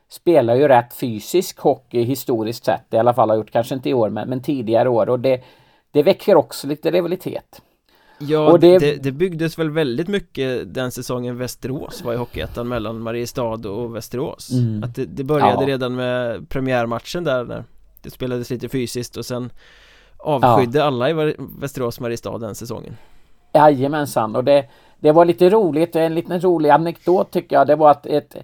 spelar 0.10 0.56
ju 0.56 0.68
rätt 0.68 0.94
fysisk 0.94 1.60
hockey 1.60 2.04
historiskt 2.04 2.66
sett. 2.66 2.94
I 2.94 2.98
alla 2.98 3.14
fall 3.14 3.30
har 3.30 3.38
gjort, 3.38 3.52
kanske 3.52 3.76
inte 3.76 3.90
i 3.90 3.94
år, 3.94 4.10
men, 4.10 4.30
men 4.30 4.42
tidigare 4.42 4.90
år. 4.90 5.10
Och 5.10 5.20
det, 5.20 5.44
det 5.92 6.04
väcker 6.04 6.36
också 6.36 6.68
lite 6.68 6.92
rivalitet. 6.92 7.62
Ja, 8.28 8.58
det... 8.58 8.80
Det, 8.80 9.04
det... 9.04 9.12
byggdes 9.12 9.60
väl 9.60 9.70
väldigt 9.70 10.08
mycket 10.08 10.74
den 10.74 10.92
säsongen 10.92 11.38
Västerås 11.38 12.04
var 12.04 12.14
i 12.14 12.18
Hockeyettan 12.18 12.68
mellan 12.68 13.00
Mariestad 13.00 13.70
och 13.70 13.96
Västerås 13.96 14.52
mm. 14.52 14.84
Att 14.84 14.96
det, 14.96 15.06
det 15.06 15.24
började 15.24 15.64
ja. 15.64 15.68
redan 15.68 15.96
med 15.96 16.50
premiärmatchen 16.50 17.24
där 17.24 17.44
när 17.44 17.64
det 18.02 18.10
spelades 18.10 18.50
lite 18.50 18.70
fysiskt 18.70 19.18
och 19.18 19.26
sen 19.26 19.50
avskydde 20.18 20.80
ja. 20.80 20.86
alla 20.86 21.10
i 21.10 21.36
Västerås 21.60 22.00
Mariestad 22.00 22.38
den 22.38 22.56
säsongen 22.56 22.98
Jajamensan 23.54 24.36
och 24.36 24.44
det, 24.44 24.66
det 25.00 25.12
var 25.12 25.26
lite 25.26 25.50
roligt, 25.50 25.96
en 25.96 26.16
liten 26.16 26.42
rolig 26.42 26.70
anekdot 26.70 27.32
tycker 27.32 27.56
jag, 27.56 27.68
det 27.68 27.76
var 27.76 27.92
att 27.92 28.06
ett, 28.06 28.36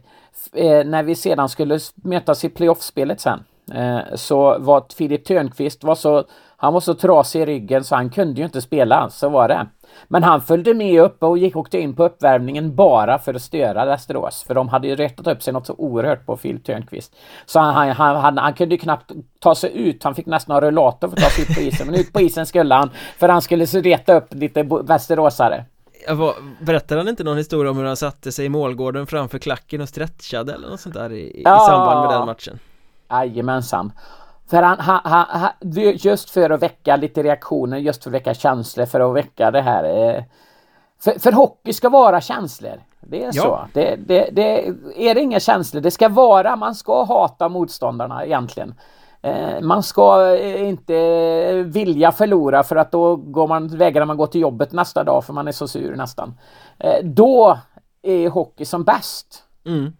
eh, 0.54 0.86
när 0.86 1.04
vi 1.04 1.16
sedan 1.16 1.50
skulle 1.50 1.80
mötas 1.96 2.44
i 2.44 2.50
playoffspelet 2.50 3.22
sen 3.22 3.40
eh, 3.74 4.00
så 4.16 4.60
var 4.60 4.86
Filip 4.96 5.26
Törnqvist 5.26 5.84
var 5.84 5.96
så 5.96 6.24
han 6.60 6.74
var 6.74 6.80
så 6.80 6.94
trasig 6.94 7.42
i 7.42 7.46
ryggen 7.46 7.84
så 7.84 7.96
han 7.96 8.10
kunde 8.10 8.42
ju 8.42 8.46
inte 8.46 8.62
spela, 8.62 9.10
så 9.10 9.30
var 9.30 9.48
det. 9.48 9.68
Men 10.08 10.24
han 10.24 10.42
följde 10.42 10.74
med 10.74 11.02
upp 11.02 11.24
och 11.24 11.38
gick 11.38 11.56
åkte 11.56 11.80
in 11.80 11.96
på 11.96 12.06
uppvärmningen 12.06 12.76
bara 12.76 13.20
för 13.20 13.34
att 13.34 13.42
störa 13.42 13.86
Västerås. 13.86 14.44
För 14.44 14.56
de 14.56 14.70
hade 14.70 14.88
ju 14.88 14.96
rättat 14.96 15.28
upp 15.28 15.44
sig 15.44 15.54
något 15.54 15.66
så 15.66 15.74
oerhört 15.78 16.26
på 16.26 16.38
Phil 16.38 16.64
Törnqvist. 16.64 17.16
Så 17.46 17.60
han, 17.60 17.74
han, 17.74 17.90
han, 17.90 18.16
han, 18.16 18.38
han 18.38 18.54
kunde 18.54 18.78
knappt 18.78 19.12
ta 19.40 19.56
sig 19.56 19.78
ut. 19.90 20.04
Han 20.04 20.16
fick 20.16 20.26
nästan 20.26 20.54
ha 20.54 20.62
rullator 20.62 21.08
för 21.08 21.18
att 21.18 21.24
ta 21.24 21.30
sig 21.30 21.44
ut 21.44 21.56
på 21.56 21.62
isen. 21.62 21.88
Men 21.88 21.96
ut 21.96 22.14
på 22.14 22.22
isen 22.22 22.46
skulle 22.46 22.76
han. 22.76 22.90
För 23.18 23.30
han 23.30 23.42
skulle 23.42 23.66
reta 23.66 24.14
upp 24.14 24.34
lite 24.34 24.64
västeråsare. 24.64 25.66
Berättade 26.60 27.02
han 27.02 27.08
inte 27.08 27.24
någon 27.24 27.38
historia 27.38 27.72
om 27.72 27.78
hur 27.78 27.86
han 27.86 27.98
satte 27.98 28.32
sig 28.32 28.46
i 28.46 28.50
målgården 28.50 29.08
framför 29.08 29.40
klacken 29.40 29.82
och 29.82 29.90
stretchade 29.90 30.54
eller 30.54 30.70
något 30.70 30.80
sånt 30.80 30.96
där 30.96 31.12
i, 31.12 31.42
ja. 31.46 31.64
i 31.64 31.66
samband 31.66 32.02
med 32.02 32.20
den 32.20 32.26
matchen? 32.26 32.60
Jajamensan. 33.10 33.92
För 34.50 34.64
han, 34.64 34.80
han, 34.80 35.02
han, 35.04 35.50
just 35.96 36.30
för 36.30 36.50
att 36.50 36.62
väcka 36.62 36.96
lite 36.96 37.24
reaktioner, 37.24 37.78
just 37.78 38.04
för 38.04 38.10
att 38.10 38.14
väcka 38.14 38.34
känslor, 38.34 38.86
för 38.86 39.00
att 39.00 39.16
väcka 39.16 39.52
det 39.52 39.62
här. 39.62 39.84
Eh, 39.84 40.24
för, 41.00 41.20
för 41.20 41.32
hockey 41.32 41.74
ska 41.74 41.90
vara 41.90 42.22
känslor. 42.22 42.82
Det 43.02 43.24
är 43.24 43.32
ja. 43.34 43.44
så. 43.44 43.68
Det, 43.74 43.96
det, 43.96 44.30
det, 44.32 44.68
är 44.96 45.16
det 45.16 45.22
inga 45.22 45.40
känslor, 45.40 45.82
det 45.82 45.92
ska 45.92 46.10
vara, 46.10 46.56
man 46.56 46.76
ska 46.76 47.04
hata 47.04 47.50
motståndarna 47.50 48.26
egentligen. 48.26 48.76
Eh, 49.22 49.62
man 49.62 49.84
ska 49.84 50.36
eh, 50.36 50.70
inte 50.70 51.64
vilja 51.64 52.12
förlora 52.12 52.64
för 52.64 52.76
att 52.76 52.92
då 52.92 53.16
går 53.16 53.48
man, 53.48 53.68
vägrar 53.68 54.06
man 54.06 54.18
gå 54.18 54.28
till 54.28 54.42
jobbet 54.42 54.72
nästa 54.72 55.04
dag 55.04 55.26
för 55.26 55.34
man 55.34 55.48
är 55.48 55.52
så 55.52 55.68
sur 55.68 55.96
nästan. 55.96 56.38
Då 57.04 57.58
är 58.02 58.30
hockey 58.30 58.66
som 58.66 58.84
bäst. 58.84 59.44
Mm. 59.66 59.94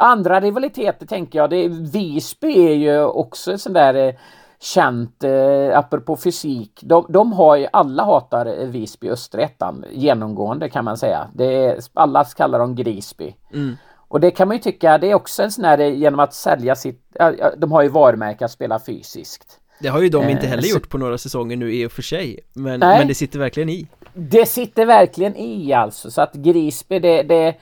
Andra 0.00 0.40
rivaliteter 0.40 1.06
tänker 1.06 1.38
jag, 1.38 1.50
det 1.50 1.56
är, 1.56 1.68
Visby 1.68 2.66
är 2.66 2.74
ju 2.74 3.02
också 3.02 3.58
sån 3.58 3.72
där 3.72 3.94
eh, 3.94 4.14
känt, 4.60 5.24
eh, 5.24 5.78
apropå 5.78 6.16
fysik, 6.16 6.80
de, 6.82 7.06
de 7.08 7.32
har 7.32 7.56
ju, 7.56 7.66
alla 7.72 8.04
hatar 8.04 8.66
Visby 8.66 9.08
Österettan 9.08 9.84
genomgående 9.90 10.68
kan 10.68 10.84
man 10.84 10.96
säga. 10.96 11.28
Det 11.34 11.64
är, 11.64 11.78
alla 11.94 12.24
kallar 12.24 12.58
dem 12.58 12.74
Grisby. 12.74 13.34
Mm. 13.52 13.76
Och 14.08 14.20
det 14.20 14.30
kan 14.30 14.48
man 14.48 14.56
ju 14.56 14.62
tycka, 14.62 14.98
det 14.98 15.10
är 15.10 15.14
också 15.14 15.42
en 15.42 15.50
sån 15.50 15.64
här 15.64 15.78
eh, 15.78 15.94
genom 15.94 16.20
att 16.20 16.34
sälja 16.34 16.74
sitt, 16.74 17.16
de 17.56 17.72
har 17.72 17.82
ju 17.82 17.88
varumärke 17.88 18.44
att 18.44 18.50
spela 18.50 18.80
fysiskt. 18.86 19.60
Det 19.80 19.88
har 19.88 20.00
ju 20.00 20.08
de 20.08 20.28
inte 20.28 20.46
heller 20.46 20.64
eh, 20.64 20.70
gjort 20.70 20.88
på 20.88 20.98
några 20.98 21.18
säsonger 21.18 21.56
nu 21.56 21.74
i 21.74 21.86
och 21.86 21.92
för 21.92 22.02
sig 22.02 22.40
Men, 22.52 22.80
men 22.80 23.08
det 23.08 23.14
sitter 23.14 23.38
verkligen 23.38 23.68
i 23.68 23.88
Det 24.14 24.46
sitter 24.46 24.86
verkligen 24.86 25.36
i 25.36 25.72
alltså 25.72 26.10
så 26.10 26.22
att 26.22 26.34
Grisby 26.34 26.98
det, 26.98 27.22
det 27.22 27.54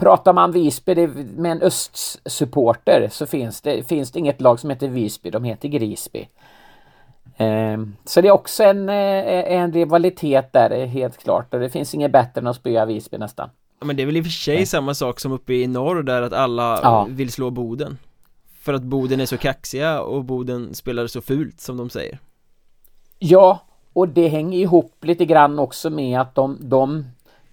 Pratar 0.00 0.32
man 0.32 0.52
Visby 0.52 1.06
med 1.36 1.52
en 1.52 1.62
östsupporter 1.62 3.08
så 3.12 3.26
finns 3.26 3.60
det, 3.60 3.88
finns 3.88 4.12
det 4.12 4.18
inget 4.18 4.40
lag 4.40 4.60
som 4.60 4.70
heter 4.70 4.88
Visby, 4.88 5.30
de 5.30 5.44
heter 5.44 5.68
Grisby. 5.68 6.28
Ehm, 7.36 7.96
så 8.04 8.20
det 8.20 8.28
är 8.28 8.32
också 8.32 8.64
en, 8.64 8.88
eh, 8.88 9.52
en 9.52 9.72
rivalitet 9.72 10.52
där, 10.52 10.86
helt 10.86 11.18
klart. 11.18 11.54
Och 11.54 11.60
det 11.60 11.70
finns 11.70 11.94
inget 11.94 12.12
bättre 12.12 12.40
än 12.40 12.46
att 12.46 12.56
spöa 12.56 12.84
Visby 12.84 13.18
nästan. 13.18 13.50
Men 13.84 13.96
det 13.96 14.02
är 14.02 14.06
väl 14.06 14.16
i 14.16 14.20
och 14.20 14.24
för 14.24 14.30
sig 14.30 14.66
samma 14.66 14.94
sak 14.94 15.20
som 15.20 15.32
uppe 15.32 15.52
i 15.52 15.66
norr 15.66 16.02
där 16.02 16.22
att 16.22 16.32
alla 16.32 16.80
ja. 16.82 17.06
vill 17.10 17.32
slå 17.32 17.50
Boden 17.50 17.98
För 18.60 18.74
att 18.74 18.82
Boden 18.82 19.20
är 19.20 19.26
så 19.26 19.36
kaxiga 19.36 20.00
och 20.00 20.24
Boden 20.24 20.74
spelar 20.74 21.06
så 21.06 21.20
fult 21.20 21.60
som 21.60 21.76
de 21.76 21.90
säger 21.90 22.18
Ja, 23.18 23.58
och 23.92 24.08
det 24.08 24.28
hänger 24.28 24.58
ihop 24.58 25.04
lite 25.04 25.24
grann 25.24 25.58
också 25.58 25.90
med 25.90 26.20
att 26.20 26.34
de, 26.34 26.58
de, 26.60 27.04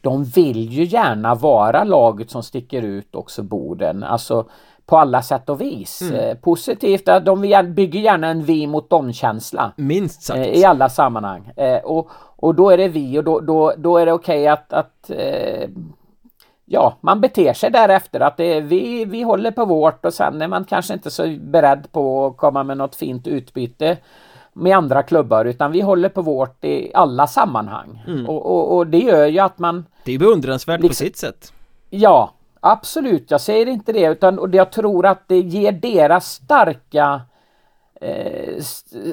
de 0.08 0.24
vill 0.24 0.70
ju 0.74 0.84
gärna 0.84 1.36
vara 1.36 1.84
laget 1.84 2.32
som 2.32 2.44
sticker 2.44 2.82
ut 2.82 3.16
också 3.16 3.44
Boden. 3.44 4.04
Alltså 4.04 4.46
på 4.86 4.98
alla 4.98 5.22
sätt 5.22 5.50
och 5.50 5.62
vis. 5.62 6.02
Mm. 6.02 6.16
Eh, 6.16 6.38
positivt, 6.38 7.06
de 7.06 7.42
bygger 7.76 8.00
gärna 8.00 8.28
en 8.28 8.44
vi 8.44 8.68
mot 8.68 8.90
dem-känsla. 8.90 9.72
Minst 9.78 10.24
sagt. 10.24 10.40
Eh, 10.40 10.46
I 10.46 10.66
alla 10.66 10.90
sammanhang. 10.90 11.52
Eh, 11.56 11.78
och, 11.78 12.10
och 12.36 12.56
då 12.56 12.70
är 12.70 12.78
det 12.78 12.88
vi 12.88 13.20
och 13.20 13.24
då, 13.24 13.40
då, 13.40 13.74
då 13.78 13.98
är 13.98 14.06
det 14.06 14.14
okej 14.14 14.42
okay 14.42 14.48
att, 14.48 14.74
att 14.74 15.12
ja, 16.66 16.98
man 17.02 17.22
beter 17.22 17.54
sig 17.54 17.72
därefter 17.72 18.20
att 18.20 18.38
det 18.38 18.46
är, 18.46 18.62
vi, 18.62 19.06
vi 19.06 19.22
håller 19.22 19.52
på 19.52 19.66
vårt 19.66 20.06
och 20.06 20.14
sen 20.14 20.42
är 20.42 20.48
man 20.48 20.66
kanske 20.66 20.94
inte 20.94 21.12
så 21.12 21.36
beredd 21.40 21.92
på 21.92 22.26
att 22.26 22.38
komma 22.38 22.64
med 22.64 22.78
något 22.78 22.96
fint 22.96 23.28
utbyte 23.28 23.98
med 24.58 24.78
andra 24.78 25.04
klubbar 25.04 25.46
utan 25.46 25.72
vi 25.72 25.82
håller 25.82 26.10
på 26.10 26.22
vårt 26.22 26.64
i 26.66 26.92
alla 26.94 27.28
sammanhang. 27.28 28.04
Mm. 28.08 28.30
Och, 28.30 28.46
och, 28.46 28.78
och, 28.78 28.88
det 28.88 28.98
gör 28.98 29.28
ju 29.28 29.40
att 29.40 29.60
man... 29.60 29.86
Det 30.04 30.12
är 30.12 30.20
beundransvärt 30.20 30.82
liksom, 30.82 30.90
på 30.90 30.96
sitt 30.96 31.18
sätt. 31.18 31.54
Ja, 31.90 32.32
absolut. 32.60 33.32
Jag 33.32 33.42
säger 33.42 33.66
inte 33.66 33.94
det 33.94 34.06
utan 34.06 34.40
och 34.40 34.56
jag 34.56 34.72
tror 34.72 35.06
att 35.06 35.28
det 35.28 35.40
ger 35.40 35.72
deras 35.72 36.32
starka 36.32 37.22
eh, 38.02 38.64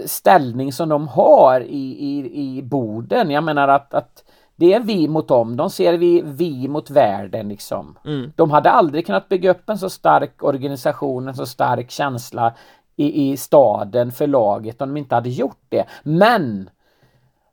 ställning 0.07 0.73
som 0.73 0.89
de 0.89 1.09
har 1.09 1.61
i, 1.61 1.97
i, 1.99 2.41
i 2.59 2.63
Boden. 2.63 3.31
Jag 3.31 3.45
menar 3.45 3.69
att, 3.69 3.95
att 3.95 4.25
det 4.57 4.75
är 4.75 4.81
vi 4.81 5.09
mot 5.09 5.29
dem, 5.29 5.57
de 5.57 5.71
ser 5.71 5.99
vi, 5.99 6.23
vi 6.25 6.69
mot 6.69 6.91
världen 6.91 7.49
liksom. 7.49 7.99
Mm. 8.05 8.33
De 8.37 8.51
hade 8.51 8.71
aldrig 8.71 9.07
kunnat 9.07 9.29
bygga 9.29 9.51
upp 9.51 9.69
en 9.69 9.79
så 9.79 9.91
stark 9.91 10.43
organisation, 10.43 11.29
en 11.29 11.35
så 11.35 11.47
stark 11.47 11.91
känsla 11.91 12.55
i, 12.97 13.31
i 13.31 13.37
staden 13.37 14.13
för 14.13 14.27
laget 14.27 14.83
om 14.83 14.89
de 14.89 14.97
inte 14.97 15.15
hade 15.15 15.31
gjort 15.31 15.63
det. 15.69 15.85
Men 16.03 16.71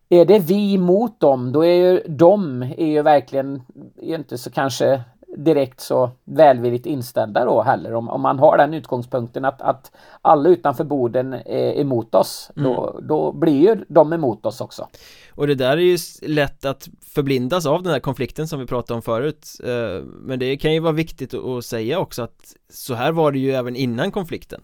är 0.10 0.26
det 0.26 0.40
vi 0.40 0.78
mot 0.78 1.20
dem, 1.20 1.52
då 1.52 1.66
är 1.66 1.74
ju 1.74 2.04
de 2.08 2.62
är 2.62 2.86
ju 2.86 3.02
verkligen 3.02 3.62
är 4.02 4.16
inte 4.16 4.38
så 4.38 4.52
kanske 4.52 5.04
direkt 5.38 5.80
så 5.80 6.10
välvilligt 6.24 6.86
inställda 6.86 7.46
då 7.46 7.62
heller. 7.62 7.94
Om, 7.94 8.10
om 8.10 8.22
man 8.22 8.40
har 8.40 8.58
den 8.58 8.74
utgångspunkten 8.74 9.46
att, 9.46 9.62
att 9.62 9.92
alla 10.22 10.50
utanför 10.50 10.84
borden 10.84 11.34
är 11.34 11.80
emot 11.80 12.16
oss, 12.16 12.52
mm. 12.56 12.72
då, 12.72 13.00
då 13.04 13.32
blir 13.32 13.62
ju 13.62 13.86
de 13.88 14.14
emot 14.14 14.46
oss 14.46 14.62
också. 14.62 14.88
Och 15.32 15.48
det 15.48 15.56
där 15.56 15.78
är 15.78 15.82
ju 15.82 15.98
lätt 16.22 16.66
att 16.66 16.90
förblindas 17.02 17.66
av 17.66 17.84
den 17.84 17.92
här 17.94 18.00
konflikten 18.00 18.48
som 18.48 18.60
vi 18.60 18.66
pratade 18.66 18.96
om 18.96 19.02
förut 19.02 19.48
eh, 19.64 20.04
Men 20.04 20.40
det 20.40 20.58
kan 20.58 20.74
ju 20.74 20.80
vara 20.80 20.94
viktigt 20.94 21.34
att 21.34 21.66
säga 21.66 22.00
också 22.00 22.24
att 22.24 22.56
så 22.70 22.94
här 22.94 23.12
var 23.12 23.32
det 23.32 23.40
ju 23.40 23.52
även 23.52 23.76
innan 23.76 24.12
konflikten 24.12 24.62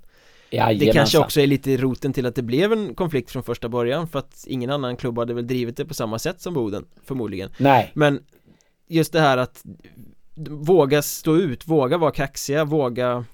Jajamensan. 0.49 0.87
Det 0.87 0.93
kanske 0.93 1.17
också 1.17 1.41
är 1.41 1.47
lite 1.47 1.77
roten 1.77 2.13
till 2.13 2.25
att 2.25 2.35
det 2.35 2.41
blev 2.41 2.73
en 2.73 2.95
konflikt 2.95 3.31
från 3.31 3.43
första 3.43 3.69
början 3.69 4.07
för 4.07 4.19
att 4.19 4.43
ingen 4.47 4.69
annan 4.69 4.97
klubb 4.97 5.19
hade 5.19 5.33
väl 5.33 5.47
drivit 5.47 5.77
det 5.77 5.85
på 5.85 5.93
samma 5.93 6.19
sätt 6.19 6.41
som 6.41 6.53
Boden 6.53 6.85
förmodligen 7.03 7.49
Nej 7.57 7.91
Men 7.93 8.23
just 8.87 9.13
det 9.13 9.19
här 9.19 9.37
att 9.37 9.63
våga 10.49 11.01
stå 11.01 11.35
ut, 11.35 11.67
våga 11.67 11.97
vara 11.97 12.11
kaxiga, 12.11 12.65
våga 12.65 13.25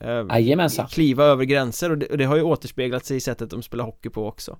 eh, 0.00 0.86
kliva 0.90 1.24
över 1.24 1.44
gränser 1.44 1.90
och 1.90 1.98
det, 1.98 2.06
och 2.06 2.18
det 2.18 2.24
har 2.24 2.36
ju 2.36 2.42
återspeglat 2.42 3.04
sig 3.04 3.16
i 3.16 3.20
sättet 3.20 3.50
de 3.50 3.62
spelar 3.62 3.84
hockey 3.84 4.08
på 4.08 4.26
också 4.26 4.58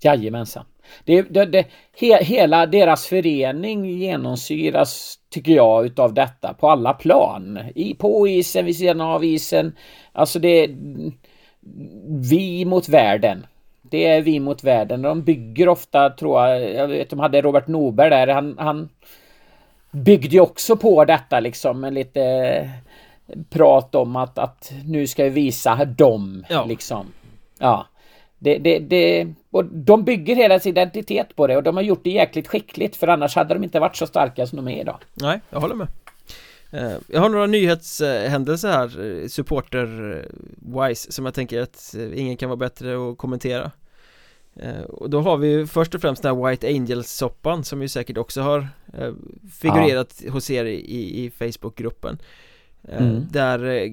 Jajamensan. 0.00 0.64
Det, 1.04 1.22
det, 1.22 1.44
det, 1.44 1.66
he, 2.00 2.24
hela 2.24 2.66
deras 2.66 3.06
förening 3.06 3.84
genomsyras, 3.84 5.18
tycker 5.30 5.52
jag, 5.52 5.86
utav 5.86 6.14
detta 6.14 6.54
på 6.54 6.70
alla 6.70 6.92
plan. 6.92 7.58
I, 7.74 7.94
på 7.94 8.28
isen, 8.28 8.64
vid 8.64 8.76
sidan 8.76 9.00
av 9.00 9.24
isen. 9.24 9.76
Alltså 10.12 10.38
det 10.38 10.64
är 10.64 10.76
vi 12.30 12.64
mot 12.64 12.88
världen. 12.88 13.46
Det 13.82 14.06
är 14.06 14.22
vi 14.22 14.40
mot 14.40 14.64
världen. 14.64 15.02
De 15.02 15.22
bygger 15.22 15.68
ofta, 15.68 16.10
tror 16.10 16.42
jag, 16.42 16.74
jag 16.74 16.88
vet 16.88 17.10
de 17.10 17.20
hade 17.20 17.42
Robert 17.42 17.66
Norberg 17.66 18.10
där, 18.10 18.26
han, 18.26 18.54
han 18.58 18.88
byggde 19.90 20.40
också 20.40 20.76
på 20.76 21.04
detta 21.04 21.40
liksom 21.40 21.80
med 21.80 21.94
lite 21.94 22.70
prat 23.50 23.94
om 23.94 24.16
att, 24.16 24.38
att 24.38 24.72
nu 24.84 25.06
ska 25.06 25.24
vi 25.24 25.30
visa 25.30 25.84
dem 25.84 26.44
ja. 26.48 26.64
liksom. 26.64 27.06
Ja. 27.58 27.86
Det, 28.38 28.58
det, 28.58 28.78
det, 28.78 29.34
och 29.50 29.64
de 29.64 30.04
bygger 30.04 30.36
hela 30.36 30.60
sin 30.60 30.70
identitet 30.70 31.36
på 31.36 31.46
det 31.46 31.56
och 31.56 31.62
de 31.62 31.76
har 31.76 31.82
gjort 31.82 32.04
det 32.04 32.10
jäkligt 32.10 32.48
skickligt 32.48 32.96
för 32.96 33.08
annars 33.08 33.36
hade 33.36 33.54
de 33.54 33.64
inte 33.64 33.80
varit 33.80 33.96
så 33.96 34.06
starka 34.06 34.46
som 34.46 34.56
de 34.56 34.68
är 34.68 34.80
idag. 34.80 34.98
Nej, 35.14 35.40
jag 35.50 35.60
håller 35.60 35.74
med. 35.74 35.88
Eh, 36.70 36.92
jag 37.06 37.20
har 37.20 37.28
några 37.28 37.46
nyhetshändelser 37.46 38.68
här, 38.68 38.84
eh, 38.84 39.24
supporter-wise, 39.28 41.12
som 41.12 41.24
jag 41.24 41.34
tänker 41.34 41.60
att 41.60 41.94
eh, 41.98 42.20
ingen 42.20 42.36
kan 42.36 42.48
vara 42.48 42.56
bättre 42.56 43.10
att 43.10 43.18
kommentera. 43.18 43.70
Och 44.88 45.10
då 45.10 45.20
har 45.20 45.36
vi 45.36 45.66
först 45.66 45.94
och 45.94 46.00
främst 46.00 46.22
den 46.22 46.36
här 46.36 46.50
White 46.50 46.66
Angels-soppan 46.66 47.64
som 47.64 47.82
ju 47.82 47.88
säkert 47.88 48.16
också 48.16 48.40
har 48.40 48.68
figurerat 49.60 50.22
ja. 50.24 50.32
hos 50.32 50.50
er 50.50 50.64
i, 50.64 51.24
i 51.24 51.30
Facebookgruppen. 51.30 52.18
Mm. 52.88 53.26
Där 53.30 53.90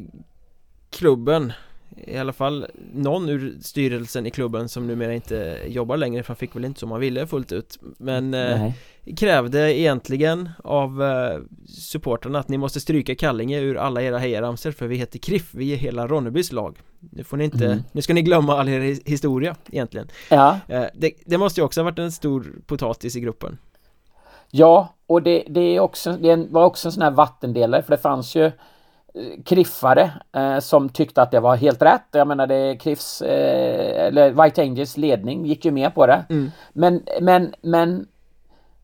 klubben 0.90 1.54
i 1.98 2.18
alla 2.18 2.34
fall 2.34 2.68
någon 2.94 3.30
ur 3.30 3.58
styrelsen 3.62 4.26
i 4.26 4.32
klubben 4.32 4.70
som 4.70 4.88
numera 4.88 5.14
inte 5.14 5.60
jobbar 5.68 5.98
längre 5.98 6.24
för 6.24 6.28
han 6.28 6.38
fick 6.38 6.56
väl 6.56 6.66
inte 6.66 6.80
som 6.80 6.92
han 6.92 7.00
ville 7.00 7.28
fullt 7.28 7.52
ut. 7.52 7.80
Men 7.98 8.34
eh, 8.34 8.72
krävde 9.18 9.80
egentligen 9.80 10.50
av 10.64 11.04
eh, 11.04 11.40
supporterna 11.68 12.40
att 12.40 12.48
ni 12.48 12.58
måste 12.58 12.80
stryka 12.80 13.16
Kallinge 13.16 13.60
ur 13.60 13.78
alla 13.78 14.02
era 14.02 14.18
hejaramsor 14.18 14.72
för 14.72 14.88
vi 14.88 14.96
heter 14.96 15.20
KRIF, 15.20 15.54
vi 15.54 15.74
är 15.74 15.78
hela 15.78 16.08
Ronnebys 16.08 16.52
lag. 16.52 16.78
Nu 17.00 17.24
får 17.24 17.38
ni 17.38 17.44
inte, 17.44 17.66
mm. 17.66 17.84
nu 17.92 18.02
ska 18.02 18.14
ni 18.14 18.22
glömma 18.22 18.60
all 18.60 18.70
er 18.70 19.10
historia 19.10 19.56
egentligen. 19.72 20.08
Ja. 20.30 20.60
eh, 20.68 20.86
det, 20.94 21.12
det, 21.26 21.38
måste 21.38 21.62
ju 21.62 21.66
också 21.66 21.82
ha 21.82 21.84
varit 21.86 22.00
en 22.00 22.12
stor 22.12 22.52
potatis 22.66 23.16
i 23.16 23.20
gruppen. 23.20 23.58
Ja, 24.52 24.94
och 25.08 25.24
det, 25.24 25.44
det 25.50 25.62
är 25.62 25.80
också, 25.80 26.12
det 26.12 26.36
var 26.36 26.66
också 26.66 26.88
en 26.88 26.92
sån 26.92 27.04
här 27.04 27.12
vattendelare 27.12 27.84
för 27.84 27.92
det 27.92 28.02
fanns 28.02 28.36
ju 28.36 28.52
kriffare 29.46 30.12
eh, 30.36 30.60
som 30.60 30.90
tyckte 30.90 31.22
att 31.22 31.32
det 31.32 31.40
var 31.40 31.56
helt 31.56 31.82
rätt. 31.82 32.08
Jag 32.12 32.28
menar 32.28 32.48
det 32.48 32.78
Kriffs, 32.82 33.22
eh, 33.22 34.08
eller 34.08 34.44
White 34.44 34.62
Angels 34.62 34.98
ledning 34.98 35.46
gick 35.46 35.66
ju 35.66 35.72
med 35.72 35.96
på 35.96 36.08
det. 36.08 36.26
Mm. 36.30 36.52
Men, 36.74 37.04
men, 37.22 37.54
men 37.62 38.08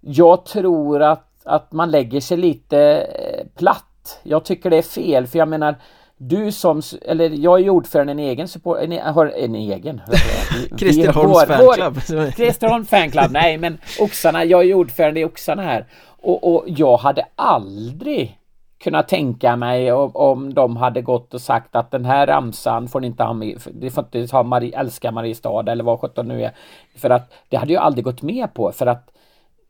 jag 0.01 0.45
tror 0.45 1.01
att, 1.01 1.27
att 1.43 1.71
man 1.71 1.91
lägger 1.91 2.21
sig 2.21 2.37
lite 2.37 2.79
eh, 2.79 3.45
platt. 3.57 4.19
Jag 4.23 4.45
tycker 4.45 4.69
det 4.69 4.77
är 4.77 4.81
fel 4.81 5.27
för 5.27 5.39
jag 5.39 5.47
menar 5.47 5.75
du 6.17 6.51
som, 6.51 6.81
eller 7.01 7.29
jag 7.29 7.59
är 7.59 7.69
ordförande 7.69 8.13
i 8.13 8.15
en 8.15 8.19
egen 8.19 8.47
support, 8.47 8.77
en, 8.81 8.91
har 8.91 9.25
en 9.25 9.55
egen 9.55 10.01
Kristerholms 10.77 11.45
fanclub 11.45 12.31
Kristerholms 12.35 12.89
fanclub, 12.89 13.31
nej 13.31 13.57
men 13.57 13.77
Oxarna, 13.99 14.45
jag 14.45 14.69
är 14.69 14.73
ordförande 14.73 15.19
i 15.19 15.25
Oxarna 15.25 15.63
här 15.63 15.85
och, 16.21 16.53
och 16.53 16.63
jag 16.67 16.97
hade 16.97 17.25
aldrig 17.35 18.38
kunna 18.79 19.03
tänka 19.03 19.55
mig 19.55 19.91
om, 19.91 20.11
om 20.15 20.53
de 20.53 20.77
hade 20.77 21.01
gått 21.01 21.33
och 21.33 21.41
sagt 21.41 21.75
att 21.75 21.91
den 21.91 22.05
här 22.05 22.27
ramsan 22.27 22.87
får 22.87 22.99
ni 22.99 23.07
inte 23.07 23.23
ha 23.23 23.33
med, 23.33 23.61
det 23.71 23.89
får 23.89 24.03
inte 24.03 24.35
ha 24.35 24.43
Marie, 24.43 24.79
älska 24.79 25.11
Mariestad 25.11 25.71
eller 25.71 25.83
vad 25.83 25.99
sjutton 25.99 26.27
nu 26.27 26.43
är. 26.43 26.51
För 26.95 27.09
att 27.09 27.33
det 27.49 27.57
hade 27.57 27.73
jag 27.73 27.83
aldrig 27.83 28.05
gått 28.05 28.21
med 28.21 28.53
på 28.53 28.71
för 28.71 28.85
att 28.85 29.11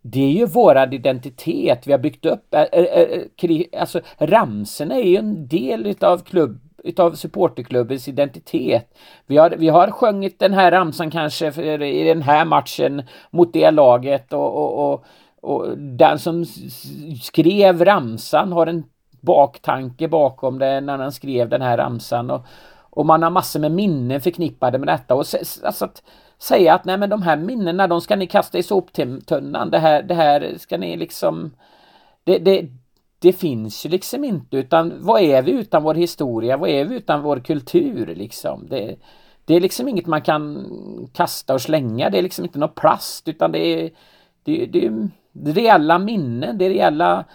det 0.01 0.19
är 0.19 0.31
ju 0.31 0.45
våran 0.45 0.93
identitet 0.93 1.87
vi 1.87 1.91
har 1.91 1.99
byggt 1.99 2.25
upp. 2.25 2.55
Alltså 3.77 4.01
ramsorna 4.17 4.95
är 4.95 5.03
ju 5.03 5.17
en 5.17 5.47
del 5.47 5.87
utav 5.87 6.17
klubb 6.17 6.59
utav 6.83 7.13
supporterklubbens 7.13 8.07
identitet. 8.07 8.97
Vi 9.27 9.37
har, 9.37 9.49
vi 9.49 9.69
har 9.69 9.91
sjungit 9.91 10.39
den 10.39 10.53
här 10.53 10.71
ramsan 10.71 11.11
kanske 11.11 11.51
för, 11.51 11.81
i 11.81 12.03
den 12.03 12.21
här 12.21 12.45
matchen 12.45 13.03
mot 13.31 13.53
det 13.53 13.71
laget 13.71 14.33
och, 14.33 14.55
och, 14.55 14.93
och, 14.93 15.05
och 15.41 15.77
den 15.77 16.19
som 16.19 16.45
skrev 17.21 17.85
ramsan 17.85 18.51
har 18.51 18.67
en 18.67 18.83
baktanke 19.21 20.07
bakom 20.07 20.59
det 20.59 20.81
när 20.81 20.97
han 20.97 21.11
skrev 21.11 21.49
den 21.49 21.61
här 21.61 21.77
ramsan. 21.77 22.31
Och, 22.31 22.45
och 22.89 23.05
man 23.05 23.23
har 23.23 23.29
massor 23.29 23.59
med 23.59 23.71
minnen 23.71 24.21
förknippade 24.21 24.77
med 24.77 24.87
detta. 24.87 25.15
Och 25.15 25.25
alltså 25.63 25.85
att 25.85 26.03
säga 26.37 26.73
att 26.73 26.85
nej 26.85 26.97
men 26.97 27.09
de 27.09 27.21
här 27.21 27.37
minnena 27.37 27.87
de 27.87 28.01
ska 28.01 28.15
ni 28.15 28.27
kasta 28.27 28.57
i 28.57 28.63
soptunnan. 28.63 29.69
Det 29.69 29.79
här, 29.79 30.03
det 30.03 30.13
här 30.13 30.55
ska 30.57 30.77
ni 30.77 30.97
liksom 30.97 31.51
det, 32.23 32.37
det, 32.37 32.69
det 33.19 33.33
finns 33.33 33.85
ju 33.85 33.89
liksom 33.89 34.23
inte. 34.23 34.57
Utan 34.57 34.93
vad 34.99 35.21
är 35.21 35.41
vi 35.41 35.51
utan 35.51 35.83
vår 35.83 35.95
historia, 35.95 36.57
vad 36.57 36.69
är 36.69 36.85
vi 36.85 36.95
utan 36.95 37.21
vår 37.21 37.39
kultur 37.39 38.15
liksom? 38.15 38.67
Det, 38.69 38.95
det 39.45 39.55
är 39.55 39.61
liksom 39.61 39.87
inget 39.87 40.07
man 40.07 40.21
kan 40.21 40.67
kasta 41.13 41.53
och 41.53 41.61
slänga, 41.61 42.09
det 42.09 42.17
är 42.17 42.21
liksom 42.21 42.45
inte 42.45 42.59
något 42.59 42.75
plast 42.75 43.27
utan 43.27 43.51
det 43.51 43.59
är 43.59 43.91
det, 44.43 44.65
det, 44.65 44.89
det 45.31 45.51
är 45.51 45.53
reella 45.53 45.99
minnen, 45.99 46.57
det 46.57 46.65
är 46.65 46.69
reella 46.69 47.25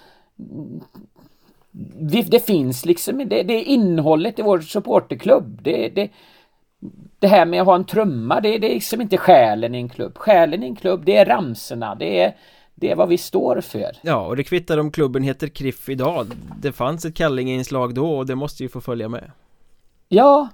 det 2.23 2.47
finns 2.47 2.85
liksom 2.85 3.19
det, 3.19 3.43
det 3.43 3.55
är 3.55 3.65
innehållet 3.65 4.39
i 4.39 4.43
vår 4.43 4.61
supporterklubb. 4.61 5.63
Det, 5.63 5.89
det, 5.89 6.11
det 7.19 7.27
här 7.27 7.47
med 7.47 7.61
att 7.61 7.67
ha 7.67 7.75
en 7.75 7.85
trumma, 7.85 8.41
det, 8.41 8.59
det 8.59 8.71
är 8.71 8.75
liksom 8.75 9.01
inte 9.01 9.17
själen 9.17 9.75
i 9.75 9.79
en 9.79 9.89
klubb. 9.89 10.19
Själen 10.19 10.63
i 10.63 10.67
en 10.67 10.77
klubb, 10.77 11.03
det 11.05 11.17
är 11.17 11.25
ramserna, 11.25 11.95
det 11.95 12.21
är, 12.21 12.37
det 12.75 12.91
är 12.91 12.97
vad 12.97 13.09
vi 13.09 13.19
står 13.19 13.61
för. 13.61 13.91
Ja, 14.03 14.27
och 14.27 14.37
det 14.37 14.45
kvittar 14.45 14.79
om 14.79 14.91
klubben 14.91 15.23
heter 15.23 15.49
Kriff 15.49 15.89
idag. 15.89 16.27
Det 16.61 16.73
fanns 16.73 17.05
ett 17.05 17.15
Kallinge-inslag 17.15 17.95
då 17.95 18.17
och 18.17 18.27
det 18.27 18.35
måste 18.35 18.63
ju 18.63 18.69
få 18.69 18.81
följa 18.81 19.09
med. 19.09 19.31
Ja, 20.09 20.49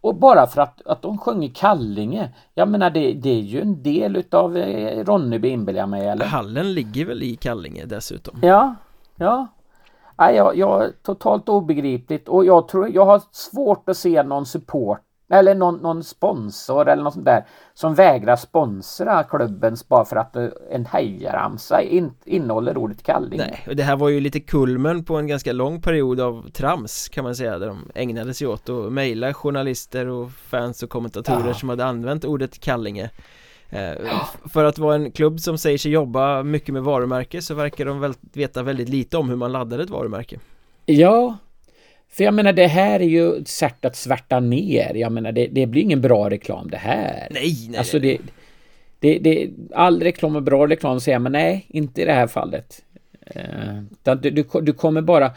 och 0.00 0.14
bara 0.14 0.46
för 0.46 0.60
att, 0.60 0.86
att 0.86 1.02
de 1.02 1.18
sjunger 1.18 1.48
Kallinge, 1.54 2.30
jag 2.54 2.68
menar 2.68 2.90
det, 2.90 3.12
det 3.12 3.30
är 3.30 3.40
ju 3.40 3.60
en 3.60 3.82
del 3.82 4.16
utav 4.16 4.56
eh, 4.56 5.04
Ronneby 5.04 5.48
inbillar 5.48 5.80
jag 5.80 5.88
mig 5.88 6.08
eller? 6.08 6.26
Hallen 6.26 6.74
ligger 6.74 7.04
väl 7.04 7.22
i 7.22 7.36
Kallinge 7.36 7.84
dessutom? 7.84 8.38
Ja, 8.42 8.74
ja. 9.16 9.46
Nej, 10.18 10.36
jag, 10.36 10.56
jag, 10.56 10.92
totalt 11.02 11.48
obegripligt 11.48 12.28
och 12.28 12.44
jag 12.44 12.68
tror 12.68 12.88
jag 12.88 13.04
har 13.04 13.22
svårt 13.32 13.88
att 13.88 13.96
se 13.96 14.22
någon 14.22 14.46
support 14.46 15.00
eller 15.30 15.54
någon, 15.54 15.76
någon 15.76 16.04
sponsor 16.04 16.88
eller 16.88 17.02
något 17.02 17.14
sånt 17.14 17.24
där 17.24 17.46
som 17.74 17.94
vägrar 17.94 18.36
sponsra 18.36 19.22
klubben 19.22 19.76
bara 19.88 20.04
för 20.04 20.16
att 20.16 20.36
en 20.70 20.86
hejaramsa 20.86 21.82
in, 21.82 22.12
innehåller 22.24 22.76
ordet 22.76 23.02
kalling. 23.02 23.38
Nej, 23.38 23.64
och 23.68 23.76
det 23.76 23.82
här 23.82 23.96
var 23.96 24.08
ju 24.08 24.20
lite 24.20 24.40
kulmen 24.40 25.04
på 25.04 25.16
en 25.16 25.26
ganska 25.26 25.52
lång 25.52 25.82
period 25.82 26.20
av 26.20 26.50
trams 26.50 27.08
kan 27.08 27.24
man 27.24 27.36
säga 27.36 27.58
där 27.58 27.66
de 27.66 27.90
ägnade 27.94 28.34
sig 28.34 28.46
åt 28.46 28.68
att 28.68 28.92
mejla 28.92 29.34
journalister 29.34 30.06
och 30.06 30.30
fans 30.30 30.82
och 30.82 30.90
kommentatorer 30.90 31.48
ja. 31.48 31.54
som 31.54 31.68
hade 31.68 31.84
använt 31.84 32.24
ordet 32.24 32.60
Kallinge 32.60 33.10
För 34.52 34.64
att 34.64 34.78
vara 34.78 34.94
en 34.94 35.10
klubb 35.10 35.40
som 35.40 35.58
säger 35.58 35.78
sig 35.78 35.92
jobba 35.92 36.42
mycket 36.42 36.72
med 36.72 36.82
varumärke 36.82 37.42
så 37.42 37.54
verkar 37.54 37.84
de 37.84 38.00
väl 38.00 38.12
veta 38.32 38.62
väldigt 38.62 38.88
lite 38.88 39.16
om 39.16 39.28
hur 39.28 39.36
man 39.36 39.52
laddar 39.52 39.78
ett 39.78 39.90
varumärke 39.90 40.38
Ja, 40.86 41.36
för 42.10 42.24
jag 42.24 42.34
menar 42.34 42.52
det 42.52 42.66
här 42.66 43.00
är 43.00 43.08
ju 43.08 43.34
ett 43.34 43.48
sätt 43.48 43.84
att 43.84 43.96
svärta 43.96 44.40
ner. 44.40 44.94
Jag 44.94 45.12
menar 45.12 45.32
det, 45.32 45.46
det 45.46 45.66
blir 45.66 45.82
ingen 45.82 46.00
bra 46.00 46.30
reklam 46.30 46.70
det 46.70 46.76
här. 46.76 47.28
Nej, 47.30 47.66
nej. 47.68 47.78
Alltså 47.78 47.98
det, 47.98 48.18
det, 49.00 49.18
det, 49.18 49.50
all 49.74 50.02
reklam 50.02 50.36
är 50.36 50.40
bra 50.40 50.66
reklam 50.66 51.00
säger 51.00 51.18
man 51.18 51.32
nej, 51.32 51.66
inte 51.68 52.02
i 52.02 52.04
det 52.04 52.12
här 52.12 52.26
fallet. 52.26 52.84
Uh, 53.36 54.14
du, 54.14 54.30
du, 54.30 54.44
du 54.62 54.72
kommer 54.72 55.02
bara 55.02 55.30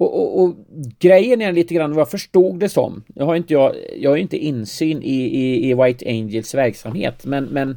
och, 0.00 0.20
och, 0.20 0.42
och, 0.42 0.54
grejen 0.98 1.42
är 1.42 1.52
lite 1.52 1.74
grann 1.74 1.92
vad 1.92 2.00
jag 2.00 2.10
förstod 2.10 2.60
det 2.60 2.68
som. 2.68 3.04
Jag 3.14 3.26
har 3.26 3.36
inte, 3.36 3.52
jag, 3.52 3.74
jag 3.98 4.10
har 4.10 4.16
inte 4.16 4.36
insyn 4.36 5.02
i, 5.02 5.14
i, 5.14 5.70
i 5.70 5.74
White 5.74 6.08
Angels 6.08 6.54
verksamhet 6.54 7.24
men, 7.24 7.44
men 7.44 7.76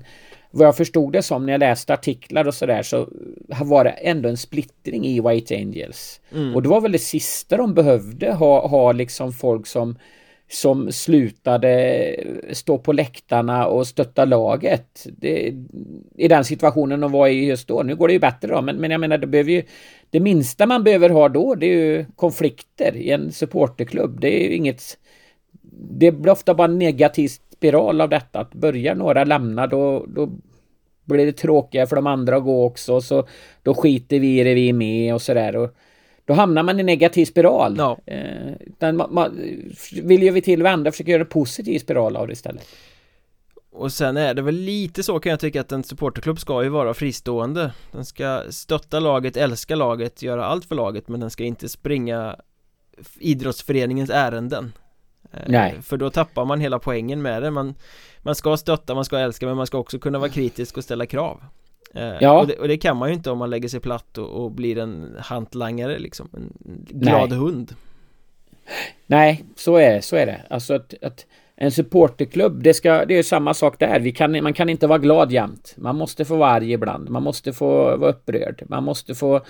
vad 0.52 0.68
jag 0.68 0.78
förstod 0.78 1.14
det 1.14 1.22
som 1.22 1.46
när 1.46 1.54
jag 1.54 1.60
läste 1.60 1.94
artiklar 1.94 2.48
och 2.48 2.54
sådär 2.54 2.84
så 2.84 3.08
var 3.62 3.84
det 3.84 3.90
ändå 3.90 4.30
en 4.30 4.38
splittring 4.38 5.06
i 5.06 5.22
White 5.22 5.56
Angels. 5.56 6.22
Mm. 6.32 6.56
Och 6.56 6.62
det 6.62 6.70
var 6.70 6.82
väl 6.82 6.92
det 6.92 7.00
sista 7.00 7.58
de 7.58 7.74
behövde 7.74 8.34
ha, 8.34 8.68
ha 8.68 8.92
liksom 8.92 9.34
folk 9.34 9.68
som 9.68 9.96
som 10.48 10.92
slutade 10.92 12.16
stå 12.52 12.78
på 12.78 12.94
läktarna 12.94 13.68
och 13.68 13.88
stötta 13.88 14.26
laget. 14.26 15.08
Det, 15.18 15.54
I 16.18 16.28
den 16.28 16.46
situationen 16.46 17.00
de 17.00 17.12
var 17.12 17.28
i 17.28 17.46
just 17.46 17.68
då. 17.68 17.84
Nu 17.84 17.96
går 17.96 18.08
det 18.08 18.14
ju 18.14 18.20
bättre 18.20 18.48
då, 18.48 18.62
men, 18.62 18.76
men 18.76 18.92
jag 18.92 19.02
menar 19.02 19.18
det 19.18 19.28
behöver 19.28 19.52
ju 19.52 19.64
Det 20.14 20.20
minsta 20.20 20.66
man 20.66 20.84
behöver 20.84 21.10
ha 21.10 21.30
då 21.30 21.56
det 21.56 21.66
är 21.66 21.78
ju 21.78 22.06
konflikter 22.16 22.96
i 22.96 23.10
en 23.10 23.32
supporterklubb. 23.32 24.20
Det 24.20 24.44
är 24.44 24.50
ju 24.50 24.56
inget 24.56 24.98
Det 25.92 26.12
blir 26.12 26.32
ofta 26.32 26.54
bara 26.54 26.68
en 26.68 26.80
negativ 26.80 27.28
spiral 27.28 28.02
av 28.02 28.10
detta. 28.10 28.40
Att 28.40 28.54
börjar 28.54 28.96
några 28.96 29.24
lämna 29.24 29.68
då, 29.68 30.06
då 30.08 30.30
blir 31.06 31.26
det 31.26 31.32
tråkigare 31.32 31.88
för 31.88 31.96
de 31.96 32.08
andra 32.08 32.38
att 32.38 32.44
gå 32.44 32.66
också. 32.66 33.02
Så 33.02 33.28
då 33.64 33.74
skiter 33.74 34.20
vi 34.20 34.40
i 34.40 34.44
det 34.44 34.54
vi 34.54 34.70
är 34.70 34.74
med 34.74 35.14
och 35.14 35.22
sådär. 35.22 35.70
Då 36.26 36.34
hamnar 36.34 36.64
man 36.64 36.80
i 36.80 36.84
negativ 36.84 37.26
spiral. 37.26 37.76
Ja. 37.78 37.98
Eh, 38.06 38.94
man, 38.94 39.14
man 39.14 39.40
vill 40.04 40.24
ju 40.24 40.32
vi 40.32 40.42
till 40.42 40.64
vända 40.64 40.92
försöka 40.92 41.12
göra 41.12 41.22
en 41.22 41.28
positiv 41.28 41.80
spiral 41.80 42.16
av 42.16 42.28
det 42.28 42.34
istället. 42.34 42.68
Och 43.74 43.94
sen 43.94 44.18
är 44.18 44.34
det 44.34 44.42
väl 44.42 44.56
lite 44.56 45.04
så 45.04 45.20
kan 45.20 45.30
jag 45.30 45.40
tycka 45.40 45.62
att 45.62 45.72
en 45.72 45.84
supporterklubb 45.84 46.40
ska 46.40 46.64
ju 46.64 46.70
vara 46.70 46.94
fristående. 46.94 47.72
Den 47.92 48.06
ska 48.06 48.44
stötta 48.50 49.00
laget, 49.00 49.38
älska 49.38 49.76
laget, 49.76 50.22
göra 50.22 50.46
allt 50.46 50.66
för 50.66 50.76
laget 50.76 51.08
men 51.08 51.20
den 51.20 51.30
ska 51.30 51.44
inte 51.44 51.70
springa 51.70 52.36
idrottsföreningens 53.20 54.10
ärenden. 54.10 54.74
Eh, 55.32 55.40
Nej. 55.48 55.82
För 55.82 55.98
då 55.98 56.10
tappar 56.10 56.46
man 56.46 56.60
hela 56.60 56.80
poängen 56.80 57.22
med 57.22 57.44
det. 57.44 57.52
Man, 57.52 57.76
man 58.20 58.36
ska 58.36 58.58
stötta, 58.58 58.96
man 58.96 59.06
ska 59.06 59.20
älska 59.20 59.46
men 59.46 59.58
man 59.58 59.68
ska 59.68 59.78
också 59.78 60.00
kunna 60.00 60.20
vara 60.20 60.30
kritisk 60.30 60.78
och 60.78 60.84
ställa 60.84 61.06
krav. 61.06 61.44
Eh, 61.94 62.18
ja. 62.22 62.40
och, 62.40 62.48
det, 62.48 62.56
och 62.56 62.68
det 62.68 62.78
kan 62.78 62.98
man 62.98 63.10
ju 63.10 63.16
inte 63.16 63.32
om 63.32 63.38
man 63.38 63.50
lägger 63.50 63.70
sig 63.70 63.80
platt 63.80 64.18
och, 64.18 64.44
och 64.44 64.52
blir 64.52 64.78
en 64.78 65.18
hantlangare 65.20 66.00
liksom. 66.00 66.30
En 66.34 66.54
glad 66.90 67.30
Nej. 67.30 67.40
hund. 67.40 67.76
Nej, 69.06 69.44
så 69.56 69.76
är, 69.76 70.02
så 70.02 70.16
är 70.16 70.26
det. 70.26 70.42
Alltså 70.50 70.74
att, 70.74 70.94
att 71.02 71.26
en 71.64 71.72
supporterklubb, 71.72 72.64
det, 72.64 72.74
ska, 72.74 73.06
det 73.06 73.18
är 73.18 73.24
samma 73.24 73.54
sak 73.54 73.80
där. 73.80 74.00
Vi 74.00 74.12
kan, 74.12 74.44
man 74.44 74.54
kan 74.54 74.70
inte 74.70 74.88
vara 74.88 75.00
glad 75.00 75.32
jämt. 75.32 75.74
Man 75.78 75.96
måste 75.96 76.26
få 76.26 76.36
vara 76.36 76.50
arg 76.50 76.72
ibland. 76.72 77.10
Man 77.10 77.24
måste 77.24 77.54
få 77.54 77.98
vara 77.98 78.12
upprörd. 78.12 78.64
Man 78.68 78.84
måste 78.84 79.16
få, 79.16 79.42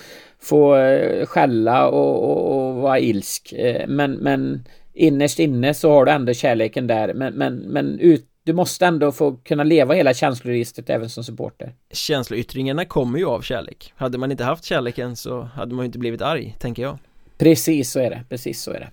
få 0.42 0.76
eh, 0.76 1.26
skälla 1.26 1.88
och, 1.88 2.24
och, 2.24 2.68
och 2.68 2.76
vara 2.76 3.00
ilsk. 3.00 3.54
Men, 3.88 4.14
men 4.14 4.64
innerst 4.94 5.40
inne 5.40 5.74
så 5.74 5.92
har 5.92 6.06
du 6.06 6.12
ändå 6.12 6.34
kärleken 6.34 6.88
där 6.88 7.14
men, 7.14 7.34
men, 7.34 7.56
men 7.56 8.00
ut, 8.00 8.28
du 8.44 8.54
måste 8.54 8.86
ändå 8.86 9.12
få 9.12 9.36
kunna 9.36 9.64
leva 9.64 9.94
hela 9.94 10.14
känsloregistret 10.14 10.90
även 10.90 11.10
som 11.10 11.24
supporter 11.24 11.76
Känsloyttringarna 11.94 12.86
kommer 12.86 13.20
ju 13.20 13.26
av 13.26 13.42
kärlek 13.42 13.94
Hade 13.96 14.18
man 14.18 14.32
inte 14.32 14.44
haft 14.44 14.64
kärleken 14.64 15.16
så 15.16 15.42
hade 15.42 15.76
man 15.76 15.84
ju 15.84 15.86
inte 15.86 16.00
blivit 16.00 16.22
arg, 16.22 16.56
tänker 16.60 16.84
jag 16.84 16.98
Precis 17.38 17.92
så 17.92 18.00
är 18.00 18.10
det, 18.10 18.24
precis 18.30 18.62
så 18.62 18.72
är 18.72 18.80
det 18.80 18.92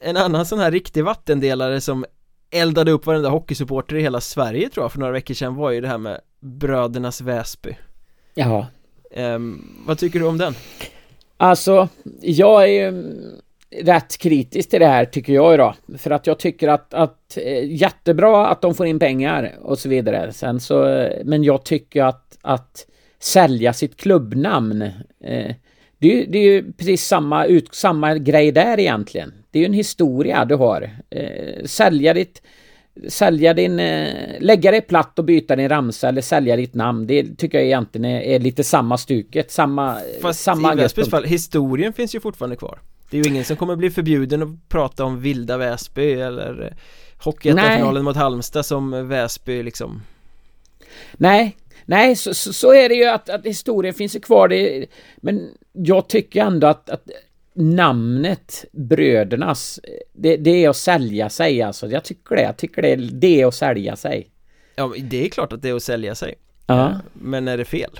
En 0.00 0.16
annan 0.16 0.46
sån 0.46 0.58
här 0.58 0.70
riktig 0.70 1.04
vattendelare 1.04 1.80
som 1.80 2.04
eldade 2.50 2.90
upp 2.90 3.06
varenda 3.06 3.28
hockeysupporter 3.28 3.96
i 3.96 4.02
hela 4.02 4.20
Sverige 4.20 4.68
tror 4.68 4.84
jag 4.84 4.92
för 4.92 4.98
några 4.98 5.12
veckor 5.12 5.34
sedan 5.34 5.54
var 5.54 5.70
ju 5.70 5.80
det 5.80 5.88
här 5.88 5.98
med 5.98 6.20
Brödernas 6.40 7.20
Väsby 7.20 7.76
Jaha 8.34 8.66
um, 9.16 9.82
Vad 9.86 9.98
tycker 9.98 10.18
du 10.18 10.26
om 10.26 10.38
den? 10.38 10.54
Alltså, 11.36 11.88
jag 12.20 12.62
är 12.62 12.66
ju 12.66 13.12
rätt 13.70 14.18
kritisk 14.18 14.70
till 14.70 14.80
det 14.80 14.86
här 14.86 15.04
tycker 15.04 15.32
jag 15.32 15.54
idag. 15.54 15.74
För 15.98 16.10
att 16.10 16.26
jag 16.26 16.38
tycker 16.38 16.68
att, 16.68 16.94
att 16.94 17.36
eh, 17.36 17.64
jättebra 17.64 18.46
att 18.46 18.62
de 18.62 18.74
får 18.74 18.86
in 18.86 18.98
pengar 18.98 19.58
och 19.62 19.78
så 19.78 19.88
vidare. 19.88 20.32
Sen 20.32 20.60
så, 20.60 21.08
men 21.24 21.44
jag 21.44 21.64
tycker 21.64 22.04
att, 22.04 22.38
att 22.42 22.86
sälja 23.18 23.72
sitt 23.72 23.96
klubbnamn. 23.96 24.82
Eh, 25.24 25.54
det, 25.98 26.22
är, 26.22 26.26
det 26.26 26.38
är 26.38 26.42
ju 26.42 26.72
precis 26.72 27.06
samma, 27.06 27.44
ut, 27.44 27.74
samma 27.74 28.14
grej 28.14 28.52
där 28.52 28.80
egentligen. 28.80 29.32
Det 29.50 29.58
är 29.58 29.60
ju 29.60 29.66
en 29.66 29.72
historia 29.72 30.44
du 30.44 30.54
har. 30.54 30.90
Eh, 31.10 31.64
sälja 31.64 32.14
ditt 32.14 32.42
sälja 33.08 33.54
din, 33.54 33.80
eh, 33.80 34.40
lägga 34.40 34.70
dig 34.70 34.80
platt 34.80 35.18
och 35.18 35.24
byta 35.24 35.56
din 35.56 35.68
ramsa 35.68 36.08
eller 36.08 36.22
sälja 36.22 36.56
ditt 36.56 36.74
namn. 36.74 37.06
Det 37.06 37.36
tycker 37.38 37.58
jag 37.58 37.66
egentligen 37.66 38.04
är, 38.04 38.20
är 38.20 38.38
lite 38.38 38.64
samma 38.64 38.98
stuket, 38.98 39.50
samma 39.50 39.98
Fast 40.22 40.40
samma 40.40 40.72
i 40.72 40.76
Väsbys 40.76 41.10
fall, 41.10 41.24
historien 41.24 41.92
finns 41.92 42.14
ju 42.14 42.20
fortfarande 42.20 42.56
kvar. 42.56 42.78
Det 43.10 43.18
är 43.18 43.24
ju 43.24 43.30
ingen 43.30 43.44
som 43.44 43.56
kommer 43.56 43.76
bli 43.76 43.90
förbjuden 43.90 44.42
att 44.42 44.68
prata 44.68 45.04
om 45.04 45.20
vilda 45.20 45.56
Väsby 45.56 46.12
eller 46.12 46.74
Hockeyettan-finalen 47.18 48.04
mot 48.04 48.16
Halmstad 48.16 48.66
som 48.66 49.08
Väsby 49.08 49.62
liksom 49.62 50.02
Nej, 51.12 51.56
nej 51.84 52.16
så, 52.16 52.34
så, 52.34 52.52
så, 52.52 52.72
är 52.72 52.88
det 52.88 52.94
ju 52.94 53.04
att, 53.04 53.28
att 53.28 53.46
historien 53.46 53.94
finns 53.94 54.16
ju 54.16 54.20
kvar 54.20 54.48
det, 54.48 54.86
Men 55.16 55.50
jag 55.72 56.08
tycker 56.08 56.44
ändå 56.44 56.66
att, 56.66 56.90
att 56.90 57.08
namnet 57.58 58.64
Brödernas 58.72 59.80
det, 60.12 60.36
det, 60.36 60.64
är 60.64 60.68
att 60.68 60.76
sälja 60.76 61.28
sig 61.28 61.62
alltså 61.62 61.86
Jag 61.86 62.04
tycker 62.04 62.36
det, 62.36 62.42
jag 62.42 62.56
tycker 62.56 62.82
det, 62.82 62.96
det 62.96 63.40
är 63.40 63.46
att 63.46 63.54
sälja 63.54 63.96
sig 63.96 64.30
Ja, 64.76 64.92
det 64.98 65.24
är 65.24 65.28
klart 65.28 65.52
att 65.52 65.62
det 65.62 65.68
är 65.68 65.74
att 65.74 65.82
sälja 65.82 66.14
sig 66.14 66.34
ja. 66.66 67.00
Men 67.12 67.48
är 67.48 67.58
det 67.58 67.64
fel? 67.64 67.90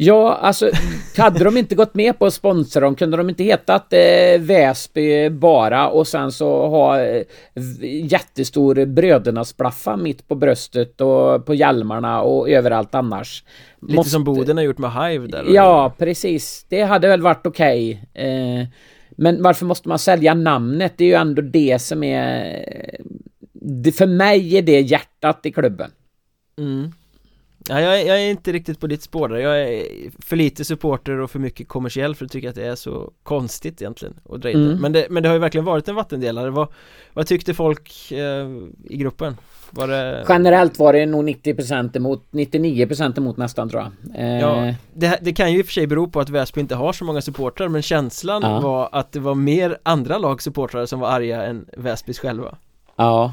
Ja, 0.00 0.34
alltså 0.34 0.70
hade 1.16 1.44
de 1.44 1.56
inte 1.56 1.74
gått 1.74 1.94
med 1.94 2.18
på 2.18 2.26
att 2.26 2.34
sponsra 2.34 2.80
dem 2.80 2.94
kunde 2.94 3.16
de 3.16 3.28
inte 3.28 3.44
hetat 3.44 3.92
eh, 3.92 4.40
Väsby 4.40 5.30
bara 5.30 5.88
och 5.88 6.08
sen 6.08 6.32
så 6.32 6.68
ha 6.68 7.00
eh, 7.00 7.22
jättestor 7.82 8.86
brödernas-blaffa 8.86 9.96
mitt 9.96 10.28
på 10.28 10.34
bröstet 10.34 11.00
och 11.00 11.46
på 11.46 11.54
hjälmarna 11.54 12.22
och 12.22 12.50
överallt 12.50 12.94
annars. 12.94 13.44
Lite 13.82 13.94
Måste... 13.94 14.10
som 14.10 14.24
Boden 14.24 14.56
har 14.56 14.64
gjort 14.64 14.78
med 14.78 14.92
Hive 14.92 15.26
där. 15.26 15.44
Ja, 15.48 15.94
precis. 15.98 16.66
Det 16.68 16.82
hade 16.82 17.08
väl 17.08 17.22
varit 17.22 17.46
okej. 17.46 18.08
Okay. 18.12 18.26
Eh, 18.26 18.66
men 19.10 19.42
varför 19.42 19.66
måste 19.66 19.88
man 19.88 19.98
sälja 19.98 20.34
namnet? 20.34 20.92
Det 20.96 21.04
är 21.04 21.08
ju 21.08 21.14
ändå 21.14 21.42
det 21.42 21.78
som 21.78 22.02
är... 22.02 22.64
Det, 23.52 23.92
för 23.92 24.06
mig 24.06 24.56
är 24.56 24.62
det 24.62 24.80
hjärtat 24.80 25.46
i 25.46 25.52
klubben. 25.52 25.90
Mm. 26.58 26.92
Ja, 27.68 27.80
jag, 27.80 28.00
är, 28.00 28.06
jag 28.06 28.20
är 28.20 28.30
inte 28.30 28.52
riktigt 28.52 28.80
på 28.80 28.86
ditt 28.86 29.02
spår 29.02 29.28
där. 29.28 29.36
Jag 29.36 29.60
är 29.60 29.84
för 30.18 30.36
lite 30.36 30.64
supporter 30.64 31.18
och 31.18 31.30
för 31.30 31.38
mycket 31.38 31.68
kommersiell 31.68 32.14
för 32.14 32.24
att 32.24 32.32
tycka 32.32 32.48
att 32.48 32.54
det 32.54 32.66
är 32.66 32.74
så 32.74 33.12
konstigt 33.22 33.82
egentligen 33.82 34.14
att 34.30 34.40
dra 34.40 34.50
in 34.50 34.56
mm. 34.56 34.68
det. 34.68 34.80
Men, 34.80 34.92
det. 34.92 35.06
men 35.10 35.22
det 35.22 35.28
har 35.28 35.34
ju 35.34 35.40
verkligen 35.40 35.64
varit 35.64 35.88
en 35.88 35.94
vattendelare. 35.94 36.50
Vad, 36.50 36.68
vad 37.12 37.26
tyckte 37.26 37.54
folk 37.54 38.12
eh, 38.12 38.48
i 38.84 38.96
gruppen? 38.96 39.36
Var 39.70 39.88
det... 39.88 40.24
Generellt 40.28 40.78
var 40.78 40.92
det 40.92 41.06
nog 41.06 41.28
90% 41.28 41.96
emot 41.96 42.24
99% 42.30 43.18
emot 43.18 43.36
nästan 43.36 43.68
tror 43.68 43.82
jag 43.82 44.20
eh... 44.20 44.40
Ja, 44.40 44.74
det, 44.92 45.18
det, 45.22 45.32
kan 45.32 45.52
ju 45.52 45.58
i 45.58 45.62
och 45.62 45.66
för 45.66 45.72
sig 45.72 45.86
bero 45.86 46.08
på 46.08 46.20
att 46.20 46.30
Väsby 46.30 46.60
inte 46.60 46.74
har 46.74 46.92
så 46.92 47.04
många 47.04 47.20
supportrar 47.20 47.68
Men 47.68 47.82
känslan 47.82 48.42
ja. 48.42 48.60
var 48.60 48.88
att 48.92 49.12
det 49.12 49.20
var 49.20 49.34
mer 49.34 49.78
andra 49.82 50.18
lags 50.18 50.44
supportrar 50.44 50.86
som 50.86 51.00
var 51.00 51.08
arga 51.08 51.44
än 51.44 51.66
Väsbys 51.76 52.18
själva 52.18 52.56
Ja. 52.96 53.32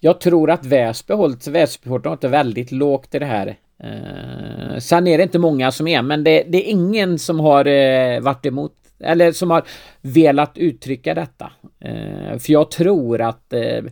Jag 0.00 0.20
tror 0.20 0.50
att 0.50 0.66
Väsby 0.66 1.14
hållit, 1.14 1.46
Väsbyporten 1.46 2.10
har 2.10 2.16
hållit 2.16 2.24
väldigt 2.24 2.72
lågt 2.72 3.14
i 3.14 3.18
det 3.18 3.26
här. 3.26 3.56
Eh, 3.82 4.78
sen 4.78 5.06
är 5.06 5.18
det 5.18 5.22
inte 5.22 5.38
många 5.38 5.72
som 5.72 5.88
är, 5.88 6.02
men 6.02 6.24
det, 6.24 6.44
det 6.48 6.68
är 6.68 6.70
ingen 6.70 7.18
som 7.18 7.40
har 7.40 7.64
eh, 7.64 8.20
varit 8.20 8.46
emot 8.46 8.72
eller 9.00 9.32
som 9.32 9.50
har 9.50 9.62
velat 10.00 10.58
uttrycka 10.58 11.14
detta. 11.14 11.52
Eh, 11.80 12.38
för 12.38 12.52
jag 12.52 12.70
tror 12.70 13.20
att 13.20 13.52
eh, 13.52 13.84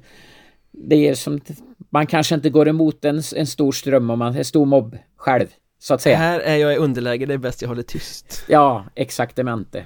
det 0.73 1.09
är 1.09 1.15
som 1.15 1.41
man 1.91 2.07
kanske 2.07 2.35
inte 2.35 2.51
går 2.51 2.69
emot 2.69 3.05
en, 3.05 3.23
en 3.37 3.47
stor 3.47 3.73
ström 3.73 4.11
om 4.11 4.19
man 4.19 4.37
är 4.37 4.43
stor 4.43 4.67
mobb 4.67 4.99
själv. 5.17 5.47
Så 5.79 5.95
att 5.95 6.01
säga. 6.01 6.17
Här 6.17 6.41
är 6.41 6.57
jag 6.57 6.75
i 6.75 6.77
underläge, 6.77 7.27
det 7.27 7.35
är 7.35 7.39
bäst 7.39 7.63
jag 7.63 7.69
håller 7.69 7.83
tyst. 7.83 8.45
Ja, 8.49 8.85
exaktamente. 8.95 9.85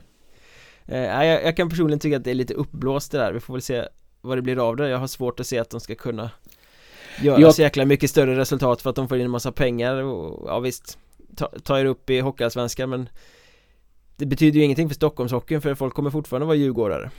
Eh, 0.86 0.98
jag, 0.98 1.44
jag 1.44 1.56
kan 1.56 1.70
personligen 1.70 2.00
tycka 2.00 2.16
att 2.16 2.24
det 2.24 2.30
är 2.30 2.34
lite 2.34 2.54
uppblåst 2.54 3.12
det 3.12 3.18
där, 3.18 3.32
vi 3.32 3.40
får 3.40 3.54
väl 3.54 3.62
se 3.62 3.84
vad 4.20 4.38
det 4.38 4.42
blir 4.42 4.68
av 4.68 4.76
det. 4.76 4.88
Jag 4.88 4.98
har 4.98 5.06
svårt 5.06 5.40
att 5.40 5.46
se 5.46 5.58
att 5.58 5.70
de 5.70 5.80
ska 5.80 5.94
kunna 5.94 6.30
göra 7.22 7.40
jag... 7.40 7.54
så 7.54 7.62
jäkla 7.62 7.84
mycket 7.84 8.10
större 8.10 8.36
resultat 8.36 8.82
för 8.82 8.90
att 8.90 8.96
de 8.96 9.08
får 9.08 9.18
in 9.18 9.24
en 9.24 9.30
massa 9.30 9.52
pengar 9.52 9.94
och 9.94 10.48
ja 10.48 10.58
visst 10.58 10.98
ta, 11.36 11.50
ta 11.62 11.80
er 11.80 11.84
upp 11.84 12.10
i 12.10 12.20
Hockeyallsvenskan 12.20 12.90
men 12.90 13.08
det 14.16 14.26
betyder 14.26 14.58
ju 14.58 14.64
ingenting 14.64 14.88
för 14.88 14.94
Stockholmshockeyn 14.94 15.60
för 15.60 15.74
folk 15.74 15.94
kommer 15.94 16.10
fortfarande 16.10 16.46
vara 16.46 16.56
djurgårdare. 16.56 17.10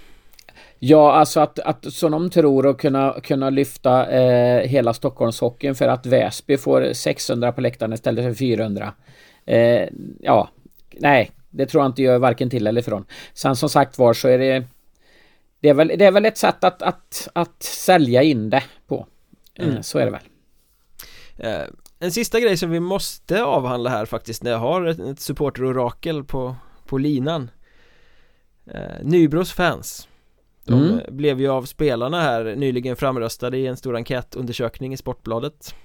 Ja, 0.79 1.13
alltså 1.13 1.39
att, 1.39 1.59
att 1.59 1.93
som 1.93 2.11
de 2.11 2.29
tror 2.29 2.69
att 2.69 2.77
kunna, 2.77 3.15
kunna 3.23 3.49
lyfta 3.49 4.09
eh, 4.09 4.67
hela 4.67 4.93
Stockholmshockeyn 4.93 5.75
för 5.75 5.87
att 5.87 6.05
Väsby 6.05 6.57
får 6.57 6.93
600 6.93 7.51
på 7.51 7.61
läktaren 7.61 7.93
istället 7.93 8.25
för 8.25 8.33
400. 8.33 8.93
Eh, 9.45 9.89
ja, 10.19 10.49
nej, 10.91 11.31
det 11.49 11.65
tror 11.65 11.83
jag 11.83 11.89
inte 11.89 12.01
gör 12.01 12.19
varken 12.19 12.49
till 12.49 12.67
eller 12.67 12.81
från. 12.81 13.05
Sen 13.33 13.55
som 13.55 13.69
sagt 13.69 13.97
var 13.97 14.13
så 14.13 14.27
är 14.27 14.37
det 14.37 14.63
det 15.61 15.69
är 15.69 15.73
väl, 15.73 15.87
det 15.87 16.05
är 16.05 16.11
väl 16.11 16.25
ett 16.25 16.37
sätt 16.37 16.63
att, 16.63 16.81
att, 16.81 17.27
att 17.33 17.63
sälja 17.63 18.23
in 18.23 18.49
det 18.49 18.63
på. 18.87 19.07
Eh, 19.55 19.67
mm. 19.69 19.83
Så 19.83 19.99
är 19.99 20.05
det 20.05 20.11
väl. 20.11 20.21
Eh, 21.37 21.67
en 21.99 22.11
sista 22.11 22.39
grej 22.39 22.57
som 22.57 22.69
vi 22.69 22.79
måste 22.79 23.43
avhandla 23.43 23.89
här 23.89 24.05
faktiskt 24.05 24.43
när 24.43 24.51
jag 24.51 24.57
har 24.57 24.85
ett, 24.85 24.99
ett 24.99 25.19
supporterorakel 25.19 26.23
på, 26.23 26.55
på 26.85 26.97
linan. 26.97 27.51
Eh, 28.65 29.03
Nybros 29.03 29.51
fans. 29.51 30.07
De 30.65 30.89
mm. 30.89 31.17
blev 31.17 31.41
ju 31.41 31.47
av 31.47 31.63
spelarna 31.63 32.21
här 32.21 32.55
nyligen 32.55 32.95
framröstade 32.95 33.57
i 33.57 33.67
en 33.67 33.77
stor 33.77 33.95
enkätundersökning 33.95 34.93
i 34.93 34.97
Sportbladet 34.97 35.75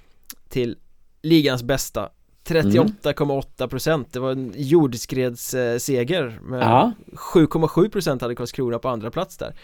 till 0.48 0.78
ligans 1.22 1.62
bästa 1.62 2.10
38,8 2.46 3.68
procent, 3.68 4.12
det 4.12 4.20
var 4.20 4.32
en 4.32 4.52
jordskredsseger 4.56 6.38
med 6.42 6.62
ja. 6.62 6.92
7,7 7.12 7.88
procent 7.88 8.22
hade 8.22 8.34
Karlskrona 8.34 8.78
på 8.78 8.88
andra 8.88 9.10
plats 9.10 9.36
där 9.36 9.54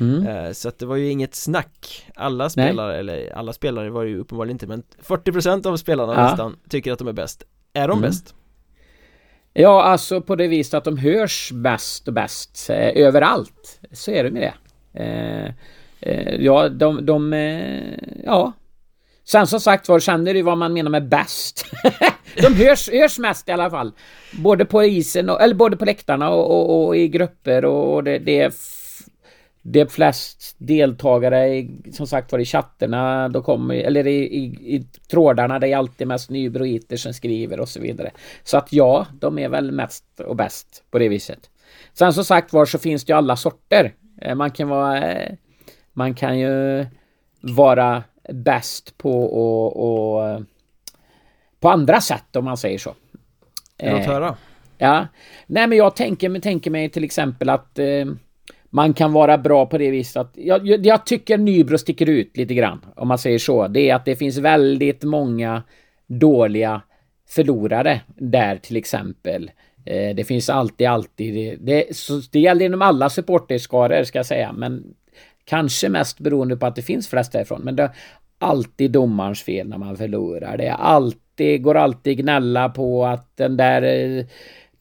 mm. 0.00 0.26
Eh, 0.26 0.52
så 0.52 0.68
att 0.68 0.78
det 0.78 0.86
var 0.86 0.96
ju 0.96 1.10
inget 1.10 1.34
snack 1.34 2.06
Alla 2.14 2.50
spelare, 2.50 2.90
Nej. 2.90 3.00
eller 3.00 3.32
alla 3.36 3.52
spelare 3.52 3.90
var 3.90 4.02
ju 4.02 4.18
uppenbarligen 4.18 4.54
inte 4.54 4.66
men 4.66 4.82
40 4.98 5.32
procent 5.32 5.66
av 5.66 5.76
spelarna 5.76 6.14
ja. 6.14 6.22
nästan 6.22 6.56
tycker 6.68 6.92
att 6.92 6.98
de 6.98 7.08
är 7.08 7.12
bäst 7.12 7.42
Är 7.72 7.88
de 7.88 7.98
mm. 7.98 8.10
bäst? 8.10 8.34
Ja, 9.52 9.82
alltså 9.82 10.20
på 10.20 10.36
det 10.36 10.48
viset 10.48 10.74
att 10.74 10.84
de 10.84 10.98
hörs 10.98 11.52
bäst 11.52 12.08
och 12.08 12.14
bäst 12.14 12.70
eh, 12.70 13.04
överallt 13.06 13.80
Så 13.92 14.10
är 14.10 14.24
det 14.24 14.30
med 14.30 14.52
det 14.92 15.02
eh, 15.02 15.54
eh, 16.00 16.34
Ja, 16.34 16.68
de, 16.68 17.06
de 17.06 17.32
eh, 17.32 17.98
ja 18.24 18.52
Sen 19.24 19.46
som 19.46 19.60
sagt 19.60 19.88
var 19.88 20.00
känner 20.00 20.34
du 20.34 20.42
vad 20.42 20.58
man 20.58 20.72
menar 20.72 20.90
med 20.90 21.08
bäst. 21.08 21.64
de 22.36 22.54
hörs, 22.54 22.90
hörs 22.90 23.18
mest 23.18 23.48
i 23.48 23.52
alla 23.52 23.70
fall. 23.70 23.92
Både 24.32 24.64
på 24.64 24.84
isen, 24.84 25.30
och, 25.30 25.42
eller 25.42 25.54
både 25.54 25.76
på 25.76 25.84
läktarna 25.84 26.30
och, 26.30 26.50
och, 26.50 26.86
och 26.86 26.96
i 26.96 27.08
grupper 27.08 27.64
och 27.64 28.04
det, 28.04 28.18
det 28.18 28.40
är 28.40 28.52
det 29.62 29.80
är 29.80 29.86
flest 29.86 30.54
deltagare 30.58 31.48
i, 31.48 31.70
som 31.92 32.06
sagt 32.06 32.32
var 32.32 32.38
i 32.38 32.44
chatterna, 32.44 33.28
då 33.28 33.42
kommer, 33.42 33.74
eller 33.74 34.06
i, 34.06 34.18
i, 34.18 34.44
i 34.76 34.86
trådarna, 35.10 35.58
det 35.58 35.68
är 35.68 35.76
alltid 35.76 36.06
mest 36.06 36.30
nybroiter 36.30 36.96
som 36.96 37.14
skriver 37.14 37.60
och 37.60 37.68
så 37.68 37.80
vidare. 37.80 38.10
Så 38.44 38.56
att 38.56 38.72
ja, 38.72 39.06
de 39.20 39.38
är 39.38 39.48
väl 39.48 39.72
mest 39.72 40.04
och 40.26 40.36
bäst 40.36 40.84
på 40.90 40.98
det 40.98 41.08
viset. 41.08 41.50
Sen 41.92 42.12
som 42.12 42.24
sagt 42.24 42.52
var 42.52 42.66
så 42.66 42.78
finns 42.78 43.04
det 43.04 43.12
ju 43.12 43.16
alla 43.16 43.36
sorter. 43.36 43.94
Eh, 44.20 44.34
man 44.34 44.50
kan 44.50 44.68
vara, 44.68 45.12
eh, 45.12 45.34
man 45.92 46.14
kan 46.14 46.38
ju 46.38 46.86
vara 47.40 48.02
bäst 48.28 48.98
på 48.98 49.24
och, 49.24 49.76
och 49.76 50.42
på 51.60 51.70
andra 51.70 52.00
sätt 52.00 52.36
om 52.36 52.44
man 52.44 52.56
säger 52.56 52.78
så. 52.78 52.94
Låt 53.78 54.00
eh, 54.00 54.06
höra. 54.06 54.36
Ja. 54.78 55.06
Nej 55.46 55.66
men 55.66 55.78
jag 55.78 55.96
tänker, 55.96 56.40
tänker 56.40 56.70
mig 56.70 56.88
till 56.88 57.04
exempel 57.04 57.48
att 57.48 57.78
eh, 57.78 58.04
man 58.70 58.94
kan 58.94 59.12
vara 59.12 59.38
bra 59.38 59.66
på 59.66 59.78
det 59.78 59.90
viset 59.90 60.16
att 60.16 60.32
jag, 60.34 60.86
jag 60.86 61.06
tycker 61.06 61.38
Nybro 61.38 61.78
sticker 61.78 62.08
ut 62.08 62.36
lite 62.36 62.54
grann 62.54 62.80
om 62.96 63.08
man 63.08 63.18
säger 63.18 63.38
så. 63.38 63.68
Det 63.68 63.90
är 63.90 63.94
att 63.94 64.04
det 64.04 64.16
finns 64.16 64.38
väldigt 64.38 65.02
många 65.02 65.62
dåliga 66.06 66.82
förlorare 67.28 68.00
där 68.16 68.56
till 68.56 68.76
exempel. 68.76 69.50
Eh, 69.84 70.14
det 70.14 70.24
finns 70.24 70.50
alltid, 70.50 70.86
alltid. 70.86 71.34
Det, 71.34 71.56
det, 71.56 71.96
så, 71.96 72.22
det 72.32 72.40
gäller 72.40 72.64
inom 72.64 72.82
alla 72.82 73.10
supporterskaror 73.10 74.04
ska 74.04 74.18
jag 74.18 74.26
säga, 74.26 74.52
men 74.52 74.94
Kanske 75.52 75.88
mest 75.88 76.20
beroende 76.20 76.56
på 76.56 76.66
att 76.66 76.76
det 76.76 76.82
finns 76.82 77.08
flest 77.08 77.32
därifrån. 77.32 77.60
Men 77.62 77.76
det 77.76 77.82
är 77.82 77.90
alltid 78.38 78.90
domarens 78.90 79.42
fel 79.42 79.68
när 79.68 79.78
man 79.78 79.96
förlorar. 79.96 80.56
Det 80.56 80.66
är 80.66 80.74
alltid, 80.74 81.62
går 81.62 81.74
alltid 81.74 82.18
gnälla 82.18 82.68
på 82.68 83.06
att 83.06 83.36
den 83.36 83.56
där 83.56 83.82
eh, 83.82 84.24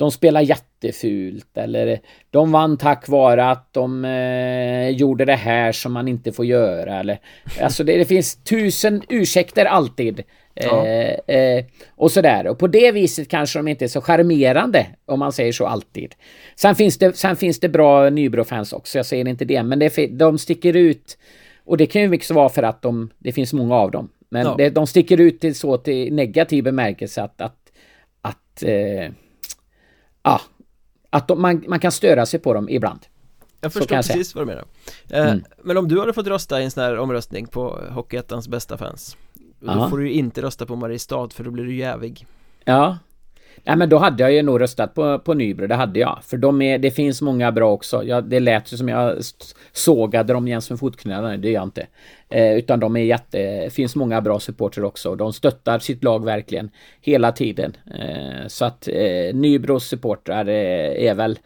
de 0.02 0.12
spelar 0.12 0.42
jättefult 0.42 1.58
eller 1.58 2.00
de 2.30 2.52
vann 2.52 2.78
tack 2.78 3.08
vare 3.08 3.50
att 3.50 3.74
de 3.74 4.06
eh, 4.06 4.90
gjorde 4.90 5.26
det 5.26 5.36
här 5.36 5.72
som 5.72 5.94
man 5.94 6.08
inte 6.08 6.32
får 6.32 6.46
göra 6.46 7.00
eller 7.00 7.20
alltså 7.62 7.84
det, 7.84 7.98
det 7.98 8.06
finns 8.06 8.44
tusen 8.44 9.02
ursäkter 9.10 9.66
alltid 9.66 10.24
Ja. 10.54 10.86
Eh, 10.88 11.36
eh, 11.36 11.66
och 11.96 12.12
sådär. 12.12 12.48
Och 12.48 12.60
på 12.60 12.68
det 12.68 12.92
viset 12.92 13.30
kanske 13.30 13.60
de 13.60 13.68
inte 13.68 13.86
är 13.86 13.88
så 13.88 14.02
charmerande, 14.02 14.88
om 15.06 15.20
man 15.20 15.32
säger 15.32 15.52
så 15.52 15.68
alltid. 15.68 16.16
Sen 16.56 16.76
finns 16.76 16.98
det, 16.98 17.18
sen 17.18 17.36
finns 17.36 17.60
det 17.60 17.70
bra 17.70 18.10
Nybro-fans 18.10 18.74
också, 18.74 18.98
jag 18.98 19.06
säger 19.06 19.28
inte 19.28 19.46
det, 19.46 19.64
men 19.64 19.80
det, 19.80 20.08
de 20.08 20.38
sticker 20.38 20.76
ut. 20.76 21.18
Och 21.66 21.78
det 21.78 21.86
kan 21.86 22.02
ju 22.02 22.08
mycket 22.08 22.32
vara 22.32 22.50
för 22.50 22.64
att 22.64 22.82
de, 22.82 23.10
det 23.18 23.32
finns 23.32 23.54
många 23.54 23.76
av 23.76 23.92
dem. 23.92 24.10
Men 24.30 24.46
ja. 24.46 24.56
det, 24.58 24.70
de 24.70 24.88
sticker 24.88 25.20
ut 25.20 25.40
till 25.40 25.56
så 25.56 25.78
till 25.78 26.14
negativ 26.14 26.64
bemärkelse 26.64 27.24
att, 27.24 27.42
att, 27.42 27.72
att, 28.22 28.64
eh, 28.64 29.12
ja, 30.24 30.42
att 31.10 31.28
de, 31.28 31.42
man, 31.42 31.64
man 31.68 31.80
kan 31.80 31.92
störa 31.92 32.26
sig 32.26 32.40
på 32.40 32.54
dem 32.54 32.70
ibland. 32.70 33.00
Jag 33.62 33.74
förstår 33.74 33.96
jag 33.96 34.06
precis 34.06 34.36
vad 34.36 34.42
du 34.42 34.46
menar. 34.46 34.66
Eh, 35.10 35.32
mm. 35.32 35.44
Men 35.64 35.78
om 35.78 35.88
du 35.88 36.00
hade 36.00 36.14
fått 36.14 36.28
rösta 36.28 36.62
i 36.62 36.64
en 36.64 36.72
sån 36.72 36.84
här 36.84 36.98
omröstning 36.98 37.48
på 37.48 37.80
Hockeyettans 37.90 38.48
bästa 38.48 38.78
fans 38.78 39.18
då 39.62 39.90
får 39.90 39.98
du 39.98 40.08
ju 40.08 40.14
inte 40.14 40.42
rösta 40.42 40.66
på 40.66 40.76
Mariestad 40.76 41.30
för 41.30 41.44
då 41.44 41.52
blir 41.52 41.64
du 41.64 41.76
jävig 41.76 42.26
Ja 42.66 42.98
Nej 43.64 43.76
men 43.76 43.90
då 43.90 43.98
hade 43.98 44.24
jag 44.24 44.34
ju 44.34 44.42
nog 44.42 44.62
röstat 44.62 44.94
på, 44.94 45.20
på 45.20 45.34
Nybro, 45.34 45.68
det 45.68 45.76
hade 45.76 46.00
jag. 46.00 46.20
För 46.24 46.38
de 46.38 46.62
är, 46.62 46.78
det 46.78 46.92
finns 46.92 47.22
många 47.22 47.52
bra 47.52 47.72
också. 47.72 48.04
Ja, 48.04 48.22
det 48.22 48.40
lät 48.40 48.74
ju 48.74 48.78
som 48.78 48.90
jag 48.90 49.18
sågade 49.72 50.34
dem 50.34 50.48
jäms 50.48 50.70
med 50.70 50.80
fotknölarna, 50.80 51.38
det 51.38 51.48
gör 51.48 51.54
jag 51.54 51.64
inte. 51.64 51.88
Eh, 52.30 52.54
utan 52.54 52.80
de 52.80 52.96
är 52.96 53.04
jätte, 53.04 53.70
finns 53.72 53.96
många 53.96 54.22
bra 54.22 54.40
supporter 54.40 54.84
också. 54.84 55.16
De 55.16 55.34
stöttar 55.34 55.80
sitt 55.80 56.04
lag 56.04 56.26
verkligen 56.26 56.70
hela 57.02 57.32
tiden. 57.32 57.78
Eh, 58.00 58.48
så 58.48 58.66
att 58.66 58.88
eh, 58.88 59.34
Nybros 59.36 59.88
supportrar 59.88 60.48
eh, 60.48 61.06
är 61.08 61.16
väl 61.16 61.40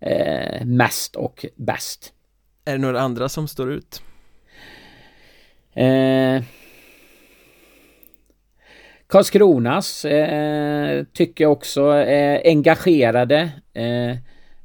eh, 0.00 0.64
mest 0.64 1.16
och 1.16 1.46
bäst. 1.56 2.12
Är 2.64 2.72
det 2.72 2.78
några 2.78 3.00
andra 3.00 3.28
som 3.28 3.48
står 3.48 3.72
ut? 3.72 4.02
Karlskronas 9.14 10.04
eh, 10.04 11.04
tycker 11.12 11.44
jag 11.44 11.52
också 11.52 11.82
är 11.88 12.42
engagerade. 12.44 13.50
Eh, 13.74 14.10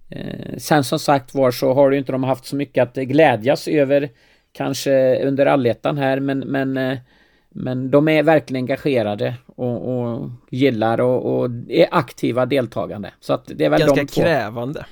eh, 0.09 0.57
sen 0.57 0.83
som 0.83 0.99
sagt 0.99 1.33
var 1.35 1.51
så 1.51 1.73
har 1.73 1.91
ju 1.91 1.97
inte 1.97 2.11
de 2.11 2.23
haft 2.23 2.45
så 2.45 2.55
mycket 2.55 2.81
att 2.81 2.95
glädjas 2.95 3.67
över 3.67 4.09
kanske 4.51 5.25
under 5.25 5.45
allettan 5.45 5.97
här 5.97 6.19
men, 6.19 6.39
men, 6.39 6.77
eh, 6.77 6.97
men 7.49 7.91
de 7.91 8.07
är 8.07 8.23
verkligen 8.23 8.63
engagerade 8.63 9.33
och, 9.55 9.87
och 9.87 10.29
gillar 10.51 11.01
och, 11.01 11.39
och, 11.39 11.49
är 11.69 11.87
aktiva 11.91 12.45
deltagande. 12.45 13.11
Så 13.19 13.33
att 13.33 13.51
det 13.55 13.65
är 13.65 13.69
väl 13.69 13.79
Ganska 13.79 13.95
de 13.95 14.07
två. 14.07 14.21
krävande. 14.21 14.85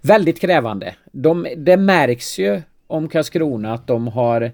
Väldigt 0.00 0.40
krävande. 0.40 0.94
De, 1.12 1.46
det 1.56 1.76
märks 1.76 2.38
ju 2.38 2.62
om 2.86 3.08
Karlskrona 3.08 3.74
att 3.74 3.86
de 3.86 4.08
har 4.08 4.52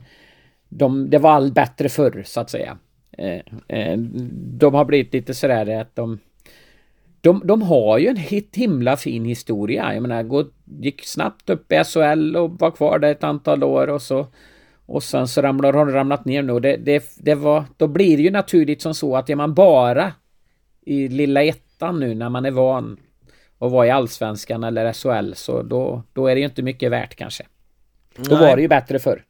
de, 0.68 1.10
det 1.10 1.18
var 1.18 1.30
all 1.30 1.52
bättre 1.52 1.88
förr 1.88 2.22
så 2.26 2.40
att 2.40 2.50
säga. 2.50 2.78
Eh, 3.20 3.40
eh, 3.68 3.98
de 4.58 4.74
har 4.74 4.84
blivit 4.84 5.12
lite 5.12 5.34
sådär 5.34 5.80
att 5.80 5.96
de 5.96 6.18
de, 7.20 7.42
de 7.44 7.62
har 7.62 7.98
ju 7.98 8.08
en 8.08 8.16
hit, 8.16 8.56
himla 8.56 8.96
fin 8.96 9.24
historia. 9.24 9.94
Jag 9.94 10.02
menar, 10.02 10.22
gå, 10.22 10.44
gick 10.80 11.06
snabbt 11.06 11.50
upp 11.50 11.72
i 11.72 11.84
SHL 11.84 12.36
och 12.36 12.50
var 12.60 12.70
kvar 12.70 12.98
där 12.98 13.10
ett 13.10 13.24
antal 13.24 13.64
år 13.64 13.86
och 13.86 14.02
så 14.02 14.26
och 14.86 15.02
sen 15.02 15.28
så 15.28 15.42
ramlar, 15.42 15.72
har 15.72 15.86
de 15.86 15.92
ramlat 15.92 16.24
ner 16.24 16.42
nu. 16.42 16.60
Det, 16.60 16.76
det, 16.76 17.04
det 17.16 17.34
var, 17.34 17.64
då 17.76 17.86
blir 17.86 18.16
det 18.16 18.22
ju 18.22 18.30
naturligt 18.30 18.82
som 18.82 18.94
så 18.94 19.16
att 19.16 19.30
är 19.30 19.36
man 19.36 19.54
bara 19.54 20.12
i 20.80 21.08
lilla 21.08 21.42
ettan 21.42 22.00
nu 22.00 22.14
när 22.14 22.28
man 22.28 22.44
är 22.44 22.50
van 22.50 22.96
att 23.58 23.72
vara 23.72 23.86
i 23.86 23.90
Allsvenskan 23.90 24.64
eller 24.64 24.92
SHL 24.92 25.32
så 25.34 25.62
då, 25.62 26.02
då 26.12 26.26
är 26.26 26.34
det 26.34 26.40
ju 26.40 26.46
inte 26.46 26.62
mycket 26.62 26.90
värt 26.90 27.14
kanske. 27.14 27.46
Då 28.16 28.34
Nej. 28.34 28.48
var 28.48 28.56
det 28.56 28.62
ju 28.62 28.68
bättre 28.68 28.98
förr. 28.98 29.24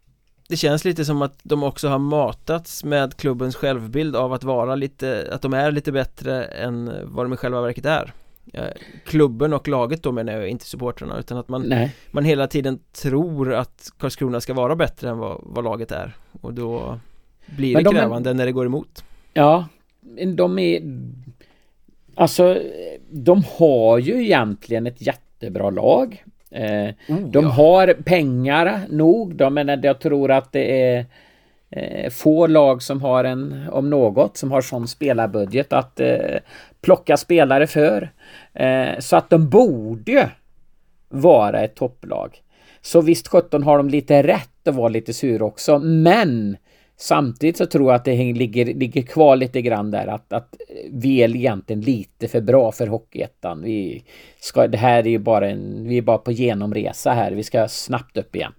Det 0.51 0.57
känns 0.57 0.84
lite 0.84 1.05
som 1.05 1.22
att 1.22 1.38
de 1.42 1.62
också 1.62 1.88
har 1.88 1.98
matats 1.98 2.84
med 2.84 3.16
klubbens 3.16 3.57
självbild 3.57 4.16
av 4.16 4.32
att 4.32 4.44
vara 4.44 4.74
lite, 4.74 5.28
att 5.32 5.42
de 5.42 5.53
är 5.55 5.70
lite 5.70 5.92
bättre 5.92 6.44
än 6.44 6.92
vad 7.05 7.24
de 7.24 7.32
i 7.32 7.36
själva 7.36 7.61
verket 7.61 7.86
är 7.86 8.12
Klubben 9.05 9.53
och 9.53 9.68
laget 9.68 10.03
då 10.03 10.12
menar 10.12 10.32
jag 10.32 10.48
inte 10.48 10.64
supportrarna 10.64 11.18
utan 11.18 11.38
att 11.38 11.48
man, 11.48 11.62
Nej. 11.62 11.94
man 12.11 12.24
hela 12.24 12.46
tiden 12.46 12.78
tror 12.92 13.55
att 13.55 13.92
Karlskrona 13.98 14.40
ska 14.40 14.55
vara 14.55 14.76
bättre 14.76 15.09
än 15.11 15.18
vad, 15.18 15.40
vad 15.42 15.64
laget 15.64 15.92
är 15.92 16.16
och 16.40 16.55
då 16.55 17.01
blir 17.46 17.74
Men 17.74 17.84
det 17.84 17.90
de 17.90 17.96
är- 17.96 18.01
krävande 18.01 18.34
när 18.34 18.46
det 18.46 18.53
går 18.53 18.66
emot 18.66 19.05
Ja, 19.32 19.68
de 20.36 20.59
är... 20.59 20.82
Alltså, 22.14 22.59
de 23.11 23.44
har 23.59 23.98
ju 23.98 24.24
egentligen 24.24 24.86
ett 24.86 25.01
jättebra 25.07 25.70
lag. 25.70 26.24
Eh, 26.51 26.94
de 27.07 27.44
ja. 27.44 27.48
har 27.48 27.94
pengar 28.05 28.80
nog. 28.88 29.34
De, 29.34 29.55
men 29.55 29.80
jag 29.82 30.01
tror 30.01 30.30
att 30.30 30.53
det 30.53 30.82
är 30.82 31.07
eh, 31.70 32.11
få 32.11 32.46
lag 32.46 32.82
som 32.82 33.03
har 33.03 33.24
en, 33.24 33.68
om 33.72 33.90
något, 33.90 34.36
som 34.36 34.51
har 34.51 34.61
sån 34.61 34.88
spelarbudget 34.88 35.72
att 35.72 36.01
eh, 36.01 36.38
plocka 36.80 37.16
spelare 37.16 37.66
för. 37.66 38.11
Eh, 38.55 38.98
så 38.98 39.16
att 39.16 39.30
de 39.30 39.48
borde 39.48 40.30
vara 41.09 41.61
ett 41.61 41.74
topplag. 41.74 42.42
Så 42.80 43.01
visst 43.01 43.28
17 43.28 43.62
har 43.62 43.76
de 43.76 43.88
lite 43.88 44.22
rätt 44.22 44.68
att 44.68 44.74
vara 44.74 44.88
lite 44.88 45.12
sur 45.12 45.42
också, 45.42 45.78
men 45.78 46.57
samtidigt 47.01 47.57
så 47.57 47.66
tror 47.66 47.90
jag 47.90 47.94
att 47.94 48.05
det 48.05 48.32
ligger, 48.32 48.66
ligger 48.66 49.03
kvar 49.03 49.36
lite 49.36 49.62
grann 49.62 49.90
där 49.90 50.07
att, 50.07 50.32
att 50.32 50.57
vi 50.90 51.22
är 51.22 51.36
egentligen 51.36 51.80
lite 51.80 52.28
för 52.28 52.40
bra 52.40 52.72
för 52.72 52.86
Hockeyettan. 52.86 53.62
Vi 53.62 54.05
ska, 54.40 54.66
det 54.66 54.78
här 54.78 54.98
är 54.98 55.11
ju 55.11 55.18
bara 55.18 55.51
en, 55.51 55.88
vi 55.88 55.98
är 55.98 56.03
bara 56.03 56.18
på 56.18 56.32
genomresa 56.32 57.12
här. 57.12 57.32
Vi 57.32 57.42
ska 57.42 57.68
snabbt 57.68 58.16
upp 58.16 58.36
igen. 58.36 58.53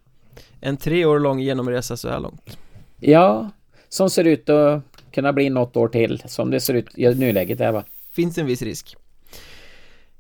En 0.62 0.78
tre 0.78 1.06
år 1.06 1.20
lång 1.20 1.40
genomresa 1.40 1.98
så 1.98 2.10
här 2.10 2.20
långt 2.20 2.58
Ja, 3.00 3.50
som 3.90 4.10
ser 4.10 4.24
ut 4.24 4.50
att 4.50 4.82
kunna 5.12 5.34
bli 5.34 5.50
något 5.50 5.78
år 5.78 5.88
till 5.88 6.24
som 6.26 6.52
det 6.52 6.60
ser 6.60 6.74
ut 6.74 6.98
i 6.98 7.16
nuläget 7.16 7.62
är 7.62 7.72
va? 7.72 7.84
Finns 8.12 8.38
en 8.38 8.46
viss 8.46 8.62
risk 8.62 8.96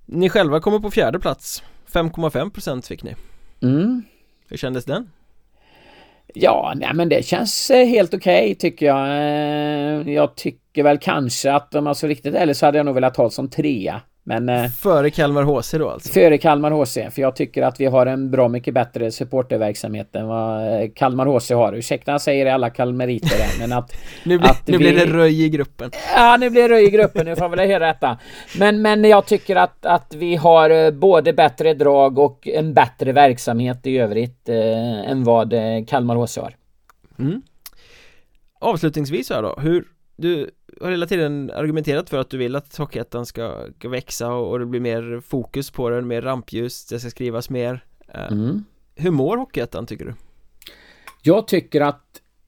Ni 0.05 0.29
själva 0.29 0.59
kommer 0.59 0.79
på 0.79 0.91
fjärde 0.91 1.19
plats 1.19 1.63
5,5% 1.91 2.87
fick 2.87 3.03
ni 3.03 3.15
Mm. 3.61 4.03
Hur 4.47 4.57
kändes 4.57 4.85
den? 4.85 5.09
Ja, 6.33 6.73
nej 6.75 6.93
men 6.93 7.09
det 7.09 7.25
känns 7.25 7.69
eh, 7.69 7.87
helt 7.87 8.13
okej 8.13 8.55
tycker 8.55 8.85
jag. 8.85 9.07
Eh, 9.07 10.13
jag 10.13 10.35
tycker 10.35 10.83
väl 10.83 10.97
kanske 10.97 11.53
att 11.53 11.75
om 11.75 11.85
jag 11.85 11.97
så 11.97 12.07
riktigt 12.07 12.35
ärlig 12.35 12.55
så 12.55 12.65
hade 12.65 12.77
jag 12.77 12.85
nog 12.85 12.95
velat 12.95 13.17
ha 13.17 13.23
det 13.23 13.31
som 13.31 13.49
trea. 13.49 14.01
Men 14.23 14.49
eh, 14.49 14.67
Före 14.69 15.09
Kalmar 15.09 15.43
HC 15.43 15.71
då 15.77 15.89
alltså? 15.89 16.13
före 16.13 16.37
Kalmar 16.37 16.71
HC, 16.71 16.93
för 17.13 17.21
jag 17.21 17.35
tycker 17.35 17.61
att 17.63 17.79
vi 17.79 17.85
har 17.85 18.05
en 18.05 18.31
bra 18.31 18.47
mycket 18.47 18.73
bättre 18.73 19.11
supporterverksamhet 19.11 20.15
än 20.15 20.27
vad 20.27 20.81
eh, 20.83 20.89
Kalmar 20.95 21.25
HC 21.25 21.51
har. 21.51 21.73
Ursäkta 21.73 22.11
jag 22.11 22.21
säger 22.21 22.45
alla 22.45 22.69
kalmeriter 22.69 23.27
här, 23.43 23.59
men 23.67 23.77
att... 23.77 23.93
Nu, 24.23 24.37
blir, 24.37 24.49
att 24.49 24.67
nu 24.67 24.77
vi- 24.77 24.83
blir 24.83 25.05
det 25.05 25.13
röj 25.13 25.43
i 25.43 25.49
gruppen 25.49 25.91
Ja, 26.15 26.37
nu 26.39 26.49
blir 26.49 26.69
det 26.69 26.81
i 26.81 26.89
gruppen, 26.89 27.25
nu 27.25 27.35
får 27.35 27.43
jag 27.43 27.49
väl 27.49 27.69
höra 27.69 27.87
detta. 27.87 28.17
Men, 28.59 28.81
men 28.81 29.03
jag 29.03 29.25
tycker 29.25 29.55
att, 29.55 29.85
att 29.85 30.13
vi 30.15 30.35
har 30.35 30.69
eh, 30.69 30.91
både 30.91 31.33
bättre 31.33 31.73
drag 31.73 32.19
och 32.19 32.47
en 32.47 32.73
bättre 32.73 33.11
verksamhet 33.11 33.87
i 33.87 33.97
övrigt 33.97 34.49
eh, 34.49 35.09
än 35.11 35.23
vad 35.23 35.53
Kalmar 35.87 36.15
HC 36.15 36.37
har. 36.37 36.55
mm. 37.19 37.41
Avslutningsvis 38.59 39.29
här 39.29 39.41
då, 39.41 39.55
hur 39.61 39.85
Du 40.15 40.49
har 40.81 40.91
hela 40.91 41.05
tiden 41.05 41.51
argumenterat 41.55 42.09
för 42.09 42.17
att 42.17 42.29
du 42.29 42.37
vill 42.37 42.55
att 42.55 42.77
Hockeyettan 42.77 43.25
ska, 43.25 43.67
växa 43.83 44.33
och, 44.33 44.51
och 44.51 44.59
det 44.59 44.65
blir 44.65 44.79
mer 44.79 45.21
fokus 45.27 45.71
på 45.71 45.89
den, 45.89 46.07
mer 46.07 46.21
rampljus, 46.21 46.85
det 46.85 46.99
ska 46.99 47.09
skrivas 47.09 47.49
mer 47.49 47.83
Eh, 48.13 48.31
Mm. 48.31 48.65
Hur 48.95 49.11
mår 49.11 49.37
Hockeyettan 49.37 49.85
tycker 49.85 50.05
du? 50.05 50.13
Jag 51.21 51.47
tycker 51.47 51.81
att 51.81 52.01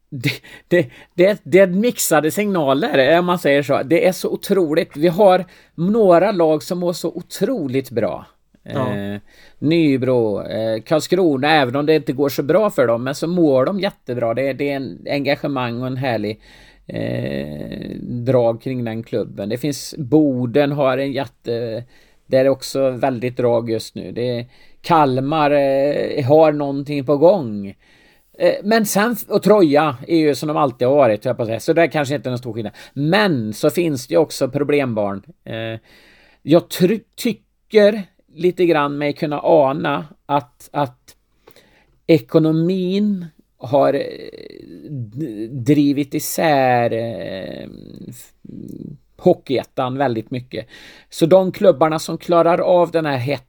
det, 0.10 0.32
det, 0.68 0.90
det, 1.14 1.42
det 1.44 1.60
är 1.60 1.68
mixade 1.68 2.32
signaler, 2.32 3.20
om 3.20 3.26
man 3.26 3.40
säger 3.40 3.64
så. 3.64 3.82
Det 3.84 4.08
är 4.08 4.12
så 4.12 4.30
otroligt. 4.30 4.98
Vi 4.98 5.08
har 5.08 5.46
några 5.76 6.32
lag 6.32 6.64
som 6.64 6.80
mår 6.80 6.94
så 6.94 7.10
otroligt 7.10 7.92
bra. 7.92 8.26
Ja. 8.64 8.96
Eh, 8.96 9.20
Nybro, 9.60 10.42
eh, 10.42 10.82
Karlskrona, 10.82 11.52
även 11.52 11.76
om 11.76 11.86
det 11.86 11.96
inte 11.96 12.14
går 12.14 12.30
så 12.30 12.44
bra 12.44 12.70
för 12.70 12.88
dem, 12.88 13.04
men 13.04 13.16
så 13.16 13.28
mår 13.28 13.66
de 13.66 13.80
jättebra. 13.80 14.34
Det, 14.34 14.54
det 14.54 14.72
är 14.72 14.76
en 14.76 15.06
engagemang 15.10 15.82
och 15.82 15.88
en 15.88 15.98
härlig 15.98 16.42
eh, 16.88 17.90
drag 18.02 18.62
kring 18.62 18.84
den 18.84 19.04
klubben. 19.04 19.50
Det 19.50 19.58
finns 19.58 19.96
Boden 19.98 20.72
har 20.72 20.98
en 20.98 21.12
jätte... 21.12 21.84
Det 22.28 22.38
är 22.38 22.50
också 22.50 22.90
väldigt 22.90 23.38
drag 23.38 23.70
just 23.70 23.96
nu. 23.96 24.12
Det 24.12 24.40
är, 24.40 24.46
Kalmar 24.82 25.52
eh, 25.52 26.26
har 26.26 26.52
någonting 26.52 27.06
på 27.06 27.18
gång. 27.18 27.68
Eh, 28.40 28.54
Men 28.64 28.86
sen, 28.86 29.16
och 29.30 29.44
Troja 29.44 29.98
är 30.08 30.18
ju 30.18 30.36
som 30.36 30.48
de 30.48 30.58
alltid 30.58 30.88
har 30.88 30.96
varit, 30.96 31.26
höll 31.26 31.30
jag 31.30 31.38
på 31.38 31.44
att 31.44 31.48
säga. 31.48 31.60
så 31.60 31.74
det 31.74 31.88
kanske 31.88 32.16
inte 32.16 32.30
är 32.30 32.32
någon 32.32 32.38
stor 32.38 32.54
skillnad. 32.54 32.74
Men 32.94 33.54
så 33.54 33.70
finns 33.70 34.08
det 34.08 34.14
ju 34.14 34.18
också 34.20 34.50
problembarn. 34.50 35.24
Eh, 35.44 35.80
Jag 36.42 36.70
try- 36.70 37.04
tycker 37.16 38.04
lite 38.36 38.66
grann 38.66 38.98
mig 38.98 39.14
kunna 39.14 39.40
ana 39.44 40.06
att, 40.26 40.70
att 40.74 41.16
ekonomin 42.08 43.26
har 43.64 43.94
eh, 43.94 44.02
drivit 45.50 46.14
isär 46.14 46.94
eh, 46.94 47.70
Hockeyettan 49.18 49.98
väldigt 49.98 50.32
mycket. 50.32 50.68
Så 51.10 51.26
de 51.26 51.52
klubbarna 51.52 52.00
som 52.00 52.18
klarar 52.18 52.58
av 52.58 52.92
den 52.92 53.06
här 53.06 53.18
het, 53.18 53.46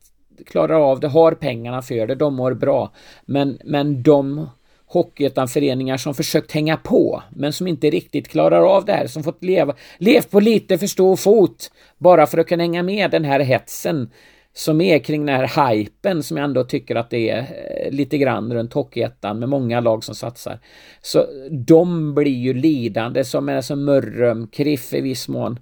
klarar 0.47 0.91
av 0.91 1.01
det, 1.01 1.09
har 1.09 1.33
pengarna 1.33 1.83
för 1.83 2.07
det, 2.07 2.15
de 2.15 2.35
mår 2.35 2.55
bra. 2.55 2.93
Men, 3.25 3.59
men 3.65 4.03
de 4.03 4.47
Hockeyettan-föreningar 4.87 5.97
som 5.97 6.15
försökt 6.15 6.53
hänga 6.53 6.77
på, 6.77 7.23
men 7.31 7.53
som 7.53 7.67
inte 7.67 7.91
riktigt 7.91 8.29
klarar 8.29 8.77
av 8.77 8.85
det 8.85 8.93
här, 8.93 9.07
som 9.07 9.23
fått 9.23 9.45
leva, 9.45 9.75
levt 9.99 10.31
på 10.31 10.41
lite 10.41 10.79
för 10.79 10.87
stor 10.87 11.17
fot 11.17 11.71
bara 11.99 12.27
för 12.27 12.39
att 12.39 12.47
kunna 12.47 12.62
hänga 12.62 12.83
med 12.83 13.11
den 13.11 13.25
här 13.25 13.41
hetsen 13.41 14.11
som 14.57 14.80
är 14.80 14.98
kring 14.98 15.26
den 15.26 15.36
här 15.36 15.72
hypen 15.72 16.22
som 16.22 16.36
jag 16.36 16.44
ändå 16.44 16.64
tycker 16.64 16.96
att 16.96 17.11
det 17.11 17.30
är 17.30 17.38
eh, 17.38 17.90
lite 17.90 18.18
grann 18.18 18.55
runt 18.55 18.72
Hockeyettan 18.72 19.38
med 19.38 19.48
många 19.48 19.80
lag 19.80 20.05
som 20.05 20.14
satsar. 20.14 20.59
Så 21.02 21.26
de 21.50 22.14
blir 22.14 22.38
ju 22.38 22.55
lidande 22.55 23.24
som 23.24 23.48
är 23.48 23.61
som 23.61 23.84
Mörrum, 23.84 24.46
Kriff 24.46 24.94
i 24.94 25.00
viss 25.00 25.28
mån. 25.28 25.59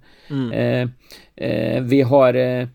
Eh, 0.53 0.87
eh, 1.35 1.81
vi 1.83 2.01
har 2.01 2.33
eh, 2.33 2.67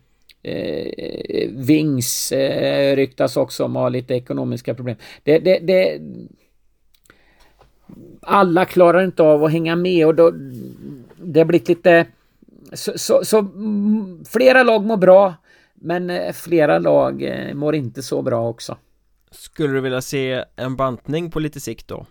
eh, 0.43 1.49
Wings 1.51 2.31
eh, 2.31 2.95
ryktas 2.95 3.37
också 3.37 3.65
om 3.65 3.75
att 3.75 3.81
ha 3.81 3.89
lite 3.89 4.13
ekonomiska 4.13 4.73
problem. 4.73 4.97
Det, 5.23 5.39
det, 5.39 5.59
det, 5.59 5.99
alla 8.21 8.65
klarar 8.65 9.03
inte 9.03 9.23
av 9.23 9.43
att 9.43 9.51
hänga 9.51 9.75
med 9.75 10.07
och 10.07 10.15
då 10.15 10.31
det 11.23 11.39
har 11.39 11.45
blivit 11.45 11.67
lite 11.67 12.05
så, 12.73 12.91
så, 12.95 13.25
så 13.25 13.39
mm, 13.39 14.25
flera 14.25 14.63
lag 14.63 14.85
mår 14.85 14.97
bra 14.97 15.33
men 15.81 16.09
eh, 16.09 16.33
flera 16.33 16.79
lag 16.79 17.23
eh, 17.23 17.53
mår 17.53 17.75
inte 17.75 18.03
så 18.03 18.21
bra 18.21 18.49
också. 18.49 18.77
Skulle 19.31 19.73
du 19.73 19.81
vilja 19.81 20.01
se 20.01 20.43
en 20.55 20.75
bantning 20.75 21.31
på 21.31 21.39
lite 21.39 21.59
sikt 21.59 21.87
då? 21.87 22.05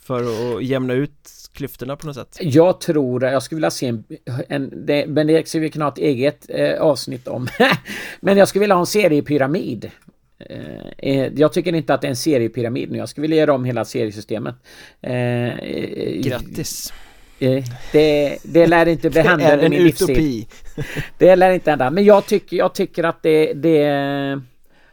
För 0.00 0.22
att 0.56 0.64
jämna 0.64 0.92
ut 0.92 1.30
klyftorna 1.52 1.96
på 1.96 2.06
något 2.06 2.16
sätt? 2.16 2.38
Jag 2.40 2.80
tror, 2.80 3.24
jag 3.24 3.42
skulle 3.42 3.56
vilja 3.56 3.70
se 3.70 3.86
en, 3.86 4.04
en 4.48 4.86
det, 4.86 5.06
men 5.06 5.26
det 5.26 5.48
skulle 5.48 5.62
vi 5.62 5.70
kunna 5.70 5.84
ha 5.84 5.92
ett 5.92 5.98
eget 5.98 6.46
eh, 6.48 6.80
avsnitt 6.80 7.28
om. 7.28 7.48
men 8.20 8.36
jag 8.36 8.48
skulle 8.48 8.60
vilja 8.60 8.74
ha 8.74 8.80
en 8.80 8.86
seriepyramid. 8.86 9.90
Eh, 10.38 10.86
eh, 10.98 11.32
jag 11.36 11.52
tycker 11.52 11.74
inte 11.74 11.94
att 11.94 12.00
det 12.00 12.06
är 12.06 12.10
en 12.10 12.16
seriepyramid 12.16 12.90
nu. 12.90 12.98
Jag 12.98 13.08
skulle 13.08 13.22
vilja 13.22 13.36
göra 13.36 13.52
om 13.52 13.64
hela 13.64 13.84
seriesystemet. 13.84 14.54
Eh, 15.00 15.58
eh, 15.58 16.22
Grattis! 16.22 16.92
Eh, 17.40 17.64
det, 17.92 18.38
det 18.42 18.66
lär 18.66 18.88
inte 18.88 19.10
bli 19.10 19.22
Det 19.22 19.28
hända 19.28 19.54
under 19.54 19.68
min 19.68 19.82
livstid. 19.84 20.10
utopi 20.10 20.46
Det 21.18 21.36
lär 21.36 21.50
inte 21.50 21.70
hända. 21.70 21.90
Men 21.90 22.04
jag 22.04 22.26
tycker, 22.26 22.56
jag 22.56 22.74
tycker 22.74 23.04
att 23.04 23.22
det, 23.22 23.52
det 23.52 24.40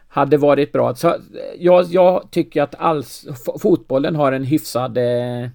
hade 0.08 0.36
varit 0.36 0.72
bra. 0.72 0.94
Så 0.94 1.16
jag, 1.58 1.84
jag 1.84 2.28
tycker 2.30 2.62
att 2.62 2.74
alls, 2.78 3.26
fotbollen 3.62 4.16
har 4.16 4.32
en 4.32 4.44
hyfsad 4.44 4.98
eh, 4.98 5.48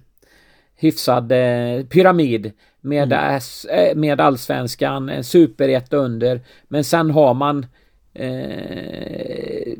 hyfsad 0.76 1.32
eh, 1.32 1.86
pyramid 1.86 2.52
med, 2.80 3.12
eh, 3.12 3.96
med 3.96 4.20
allsvenskan, 4.20 5.08
eh, 5.08 5.22
superett 5.22 5.92
under. 5.92 6.40
Men 6.68 6.84
sen 6.84 7.10
har 7.10 7.34
man 7.34 7.66
eh, 8.14 9.74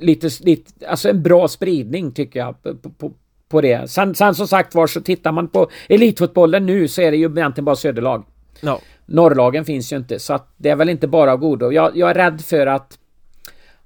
lite, 0.00 0.28
lite, 0.40 0.88
alltså 0.88 1.08
en 1.08 1.22
bra 1.22 1.48
spridning 1.48 2.12
tycker 2.12 2.40
jag 2.40 2.62
på, 2.62 2.90
på, 2.90 3.12
på 3.48 3.60
det. 3.60 3.90
Sen, 3.90 4.14
sen 4.14 4.34
som 4.34 4.48
sagt 4.48 4.74
var 4.74 4.86
så 4.86 5.00
tittar 5.00 5.32
man 5.32 5.48
på 5.48 5.70
elitfotbollen 5.88 6.66
nu 6.66 6.88
så 6.88 7.02
är 7.02 7.10
det 7.10 7.16
ju 7.16 7.24
egentligen 7.24 7.64
bara 7.64 7.76
söderlag. 7.76 8.24
Ja, 8.60 8.80
Norrlagen 9.06 9.64
finns 9.64 9.92
ju 9.92 9.96
inte 9.96 10.18
så 10.18 10.32
att 10.34 10.48
det 10.56 10.68
är 10.70 10.76
väl 10.76 10.88
inte 10.88 11.08
bara 11.08 11.32
av 11.32 11.38
godo. 11.38 11.72
Jag, 11.72 11.96
jag 11.96 12.10
är 12.10 12.14
rädd 12.14 12.40
för 12.40 12.66
att 12.66 12.98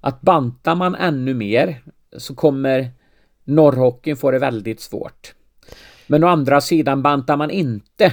att 0.00 0.20
bantar 0.20 0.74
man 0.74 0.94
ännu 0.94 1.34
mer 1.34 1.80
så 2.16 2.34
kommer 2.34 2.90
norrhockeyn 3.44 4.16
få 4.16 4.30
det 4.30 4.38
väldigt 4.38 4.80
svårt. 4.80 5.34
Men 6.06 6.24
å 6.24 6.26
andra 6.26 6.60
sidan 6.60 7.02
bantar 7.02 7.36
man 7.36 7.50
inte 7.50 8.12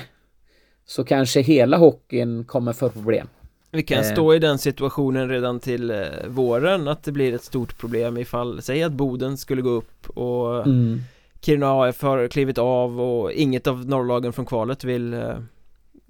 så 0.86 1.04
kanske 1.04 1.42
hela 1.42 1.78
hockeyn 1.78 2.44
kommer 2.46 2.74
få 2.74 2.90
problem. 2.90 3.28
vi 3.72 3.84
kan 3.84 3.98
Eh. 3.98 4.04
stå 4.04 4.34
i 4.34 4.40
den 4.40 4.58
situationen 4.58 5.30
redan 5.30 5.60
till 5.60 5.92
eh, 5.92 5.98
våren 6.28 6.88
att 6.88 7.04
det 7.04 7.12
blir 7.12 7.34
ett 7.34 7.44
stort 7.44 7.78
problem 7.78 8.18
ifall, 8.18 8.62
säg 8.62 8.84
att 8.84 8.92
Boden 8.92 9.38
skulle 9.38 9.62
gå 9.62 9.70
upp 9.70 10.10
och 10.10 10.66
Mm. 10.68 11.02
Kiruna 11.42 11.72
AF 11.84 12.02
har 12.02 12.28
klivit 12.28 12.58
av 12.58 13.02
och 13.02 13.32
inget 13.32 13.68
av 13.68 13.86
norrlagen 13.90 14.34
från 14.34 14.46
kvalet 14.46 14.84
vill 14.84 15.14
eh, 15.14 15.38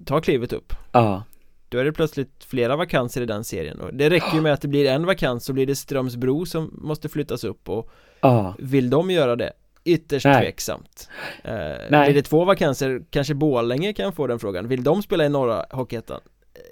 ta 0.05 0.21
klivet 0.21 0.53
upp 0.53 0.73
Ja. 0.91 1.23
Då 1.69 1.77
är 1.77 1.85
det 1.85 1.91
plötsligt 1.91 2.43
flera 2.43 2.75
vakanser 2.75 3.21
i 3.21 3.25
den 3.25 3.43
serien 3.43 3.79
och 3.81 3.93
det 3.93 4.09
räcker 4.09 4.35
ju 4.35 4.41
med 4.41 4.53
att 4.53 4.61
det 4.61 4.67
blir 4.67 4.85
en 4.89 5.05
vakans 5.05 5.45
så 5.45 5.53
blir 5.53 5.65
det 5.65 5.75
Strömsbro 5.75 6.45
som 6.45 6.79
måste 6.81 7.09
flyttas 7.09 7.43
upp 7.43 7.69
och 7.69 7.89
Ja. 8.21 8.55
vill 8.59 8.89
de 8.89 9.11
göra 9.11 9.35
det? 9.35 9.53
Ytterst 9.83 10.25
Nej. 10.25 10.41
tveksamt 10.43 11.09
eh, 11.43 11.53
Nej. 11.89 12.05
Blir 12.05 12.13
det 12.13 12.21
två 12.21 12.45
vakanser, 12.45 13.01
kanske 13.09 13.33
Borlänge 13.33 13.93
kan 13.93 14.13
få 14.13 14.27
den 14.27 14.39
frågan 14.39 14.67
Vill 14.67 14.83
de 14.83 15.01
spela 15.03 15.25
i 15.25 15.29
norra 15.29 15.65
Hockeyettan? 15.69 16.19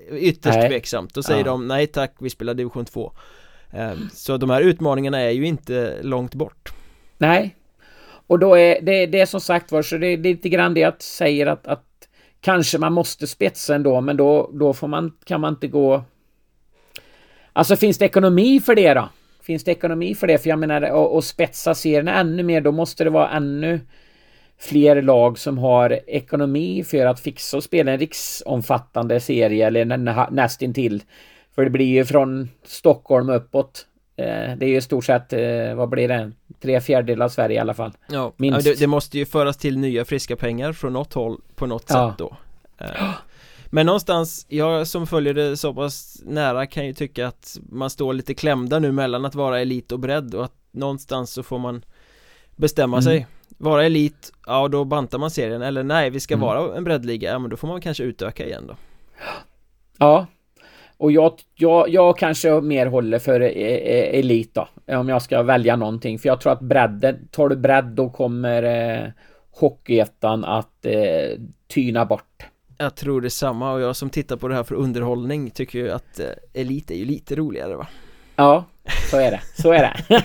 Eh, 0.09 0.17
Ytterst 0.17 0.57
Nej. 0.57 0.69
tveksamt, 0.69 1.13
då 1.13 1.23
säger 1.23 1.39
Ja. 1.39 1.45
de 1.51 1.67
nej 1.67 1.87
tack, 1.87 2.13
vi 2.19 2.29
spelar 2.29 2.53
division 2.53 2.85
2 2.85 3.13
eh, 3.71 3.91
Så 4.13 4.37
de 4.37 4.49
här 4.49 4.61
utmaningarna 4.61 5.19
är 5.21 5.29
ju 5.31 5.45
inte 5.47 5.97
långt 6.01 6.35
bort 6.35 6.73
Nej. 7.17 7.55
Och 8.27 8.39
då 8.39 8.57
är 8.57 8.81
det, 8.81 9.05
det 9.05 9.21
är 9.21 9.25
som 9.25 9.41
sagt 9.41 9.71
var, 9.71 9.81
så 9.81 9.97
det 9.97 10.07
är 10.07 10.17
lite 10.17 10.49
grann 10.49 10.73
det 10.73 10.79
jag 10.79 11.01
säger 11.01 11.45
att, 11.45 11.67
att 11.67 11.85
kanske 12.41 12.77
man 12.77 12.93
måste 12.93 13.27
spetsa 13.27 13.75
ändå, 13.75 14.01
men 14.01 14.17
då, 14.17 14.49
då 14.53 14.73
får 14.73 14.87
man, 14.87 15.11
kan 15.25 15.41
man 15.41 15.53
inte 15.53 15.67
gå... 15.67 16.03
Alltså 17.53 17.75
finns 17.75 17.97
det 17.97 18.05
ekonomi 18.05 18.59
för 18.59 18.75
det 18.75 18.93
då? 18.93 19.09
Finns 19.43 19.63
det 19.63 19.71
ekonomi 19.71 20.15
för 20.15 20.27
det? 20.27 20.37
För 20.37 20.49
jag 20.49 20.59
menar, 20.59 20.81
att 20.81 20.91
och 20.91 21.23
spetsa 21.23 21.75
serierna 21.75 22.13
ännu 22.13 22.43
mer, 22.43 22.61
då 22.61 22.71
måste 22.71 23.03
det 23.03 23.09
vara 23.09 23.29
ännu 23.29 23.79
fler 24.57 25.01
lag 25.01 25.39
som 25.39 25.57
har 25.57 25.99
ekonomi 26.07 26.83
för 26.83 27.05
att 27.05 27.19
fixa 27.19 27.57
och 27.57 27.63
spela 27.63 27.91
en 27.91 27.99
riksomfattande 27.99 29.19
serie 29.19 29.67
eller 29.67 29.85
nästintill. 30.31 31.03
För 31.55 31.63
det 31.63 31.69
blir 31.69 31.85
ju 31.85 32.05
från 32.05 32.49
Stockholm 32.63 33.29
uppåt. 33.29 33.85
Eh, 34.17 34.25
Det 34.57 34.65
är 34.65 34.67
ju 34.67 34.77
i 34.77 34.81
stort 34.81 35.05
sett, 35.05 35.33
eh, 35.33 35.75
vad 35.75 35.89
blir 35.89 36.07
det? 36.07 36.31
Tre 36.61 36.81
fjärdedelar 36.81 37.25
av 37.25 37.29
Sverige 37.29 37.55
i 37.55 37.59
alla 37.59 37.73
fall. 37.73 37.91
Ja, 38.07 38.33
Minst. 38.37 38.63
det, 38.65 38.79
det 38.79 38.87
måste 38.87 39.17
ju 39.17 39.25
föras 39.25 39.57
till 39.57 39.77
nya 39.77 40.05
friska 40.05 40.35
pengar 40.35 40.73
från 40.73 40.93
något 40.93 41.13
håll 41.13 41.41
på 41.55 41.65
något 41.65 41.85
Ja. 41.89 42.09
sätt 42.09 42.17
då 42.17 42.37
Eh, 42.77 43.11
Men 43.69 43.85
någonstans, 43.85 44.45
jag 44.49 44.87
som 44.87 45.07
följer 45.07 45.33
det 45.33 45.57
så 45.57 45.73
pass 45.73 46.21
nära 46.25 46.65
kan 46.65 46.85
ju 46.85 46.93
tycka 46.93 47.27
att 47.27 47.57
man 47.71 47.89
står 47.89 48.13
lite 48.13 48.33
klämda 48.33 48.79
nu 48.79 48.91
mellan 48.91 49.25
att 49.25 49.35
vara 49.35 49.59
elit 49.59 49.91
och 49.91 49.99
bredd 49.99 50.35
och 50.35 50.45
att 50.45 50.53
någonstans 50.71 51.31
så 51.31 51.43
får 51.43 51.59
man 51.59 51.85
bestämma 52.55 52.97
Mm. 52.97 53.03
sig 53.03 53.27
Vara 53.57 53.85
elit, 53.85 54.31
ja 54.45 54.67
då 54.67 54.83
bantar 54.85 55.17
man 55.17 55.31
serien 55.31 55.61
eller 55.61 55.83
nej 55.83 56.09
vi 56.09 56.19
ska 56.19 56.33
Mm. 56.33 56.45
vara 56.45 56.77
en 56.77 56.83
breddliga, 56.83 57.31
ja 57.31 57.39
men 57.39 57.49
då 57.49 57.57
får 57.57 57.67
man 57.67 57.81
kanske 57.81 58.03
utöka 58.03 58.45
igen 58.45 58.67
då 58.67 58.75
Ja. 59.97 60.25
Och 60.97 61.11
jag, 61.11 61.33
jag, 61.55 61.89
jag 61.89 62.17
kanske 62.17 62.61
mer 62.61 62.85
håller 62.85 63.19
för 63.19 63.41
eh, 63.41 63.47
eh, 63.47 64.19
elit 64.19 64.53
då. 64.53 64.67
Om 64.87 65.09
jag 65.09 65.21
ska 65.21 65.43
välja 65.43 65.75
någonting. 65.75 66.19
För 66.19 66.29
jag 66.29 66.41
tror 66.41 66.53
att 66.53 66.61
bredden, 66.61 67.27
tar 67.31 67.49
du 67.49 67.55
bredd 67.55 67.85
då 67.85 68.09
kommer 68.09 68.63
eh, 68.63 69.09
Hockeyettan 69.51 70.45
att 70.45 70.85
eh, 70.85 71.39
tyna 71.67 72.05
bort. 72.05 72.45
Jag 72.77 72.95
tror 72.95 73.21
detsamma 73.21 73.73
och 73.73 73.81
jag 73.81 73.95
som 73.95 74.09
tittar 74.09 74.37
på 74.37 74.47
det 74.47 74.55
här 74.55 74.63
för 74.63 74.75
underhållning 74.75 75.49
tycker 75.49 75.79
ju 75.79 75.91
att 75.91 76.19
eh, 76.19 76.61
elit 76.61 76.91
är 76.91 76.95
ju 76.95 77.05
lite 77.05 77.35
roligare 77.35 77.75
va 77.75 77.87
Ja, 78.35 78.65
så 79.11 79.17
är 79.17 79.31
det. 79.31 79.41
Så 79.61 79.71
är 79.71 79.79
det. 79.79 80.23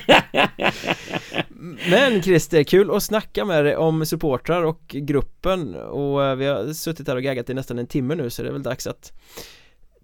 Men 1.90 2.22
Christer, 2.22 2.62
kul 2.62 2.90
att 2.90 3.02
snacka 3.02 3.44
med 3.44 3.64
dig 3.64 3.76
om 3.76 4.06
supportrar 4.06 4.62
och 4.62 4.82
gruppen 4.86 5.74
och 5.74 6.24
eh, 6.24 6.36
vi 6.36 6.46
har 6.46 6.72
suttit 6.72 7.08
här 7.08 7.16
och 7.16 7.22
gaggat 7.22 7.50
i 7.50 7.54
nästan 7.54 7.78
en 7.78 7.86
timme 7.86 8.14
nu 8.14 8.30
så 8.30 8.42
det 8.42 8.48
är 8.48 8.52
väl 8.52 8.62
dags 8.62 8.86
att 8.86 9.12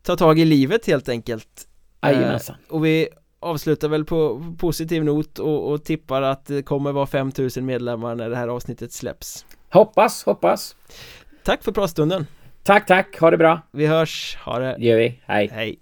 ta 0.07 0.17
tag 0.17 0.39
i 0.39 0.45
livet 0.45 0.87
helt 0.87 1.09
enkelt 1.09 1.69
Jajamensan. 2.03 2.57
Eh, 2.69 2.75
Och 2.75 2.85
vi 2.85 3.09
avslutar 3.41 3.89
väl 3.89 4.05
på 4.05 4.43
positiv 4.59 5.05
not 5.05 5.39
och, 5.39 5.71
och 5.73 5.85
tippar 5.85 6.23
att 6.23 6.47
det 6.47 6.63
kommer 6.63 6.93
vara 6.93 7.07
5000 7.07 7.67
medlemmar 7.67 8.15
när 8.15 8.31
det 8.31 8.37
här 8.37 8.49
avsnittet 8.49 8.93
släpps 8.93 9.47
Hoppas, 9.73 10.25
hoppas. 10.25 10.77
Tack 11.45 11.65
för 11.65 11.73
pratstunden 11.73 12.27
Tack, 12.63 12.87
tack. 12.87 13.19
Ha 13.21 13.31
det 13.31 13.37
bra. 13.37 13.61
Vi 13.71 13.87
hörs, 13.87 14.37
ha 14.45 14.59
det, 14.59 14.77
Det 14.79 14.87
gör 14.87 14.99
vi. 14.99 15.21
Hej. 15.25 15.49
hej 15.53 15.79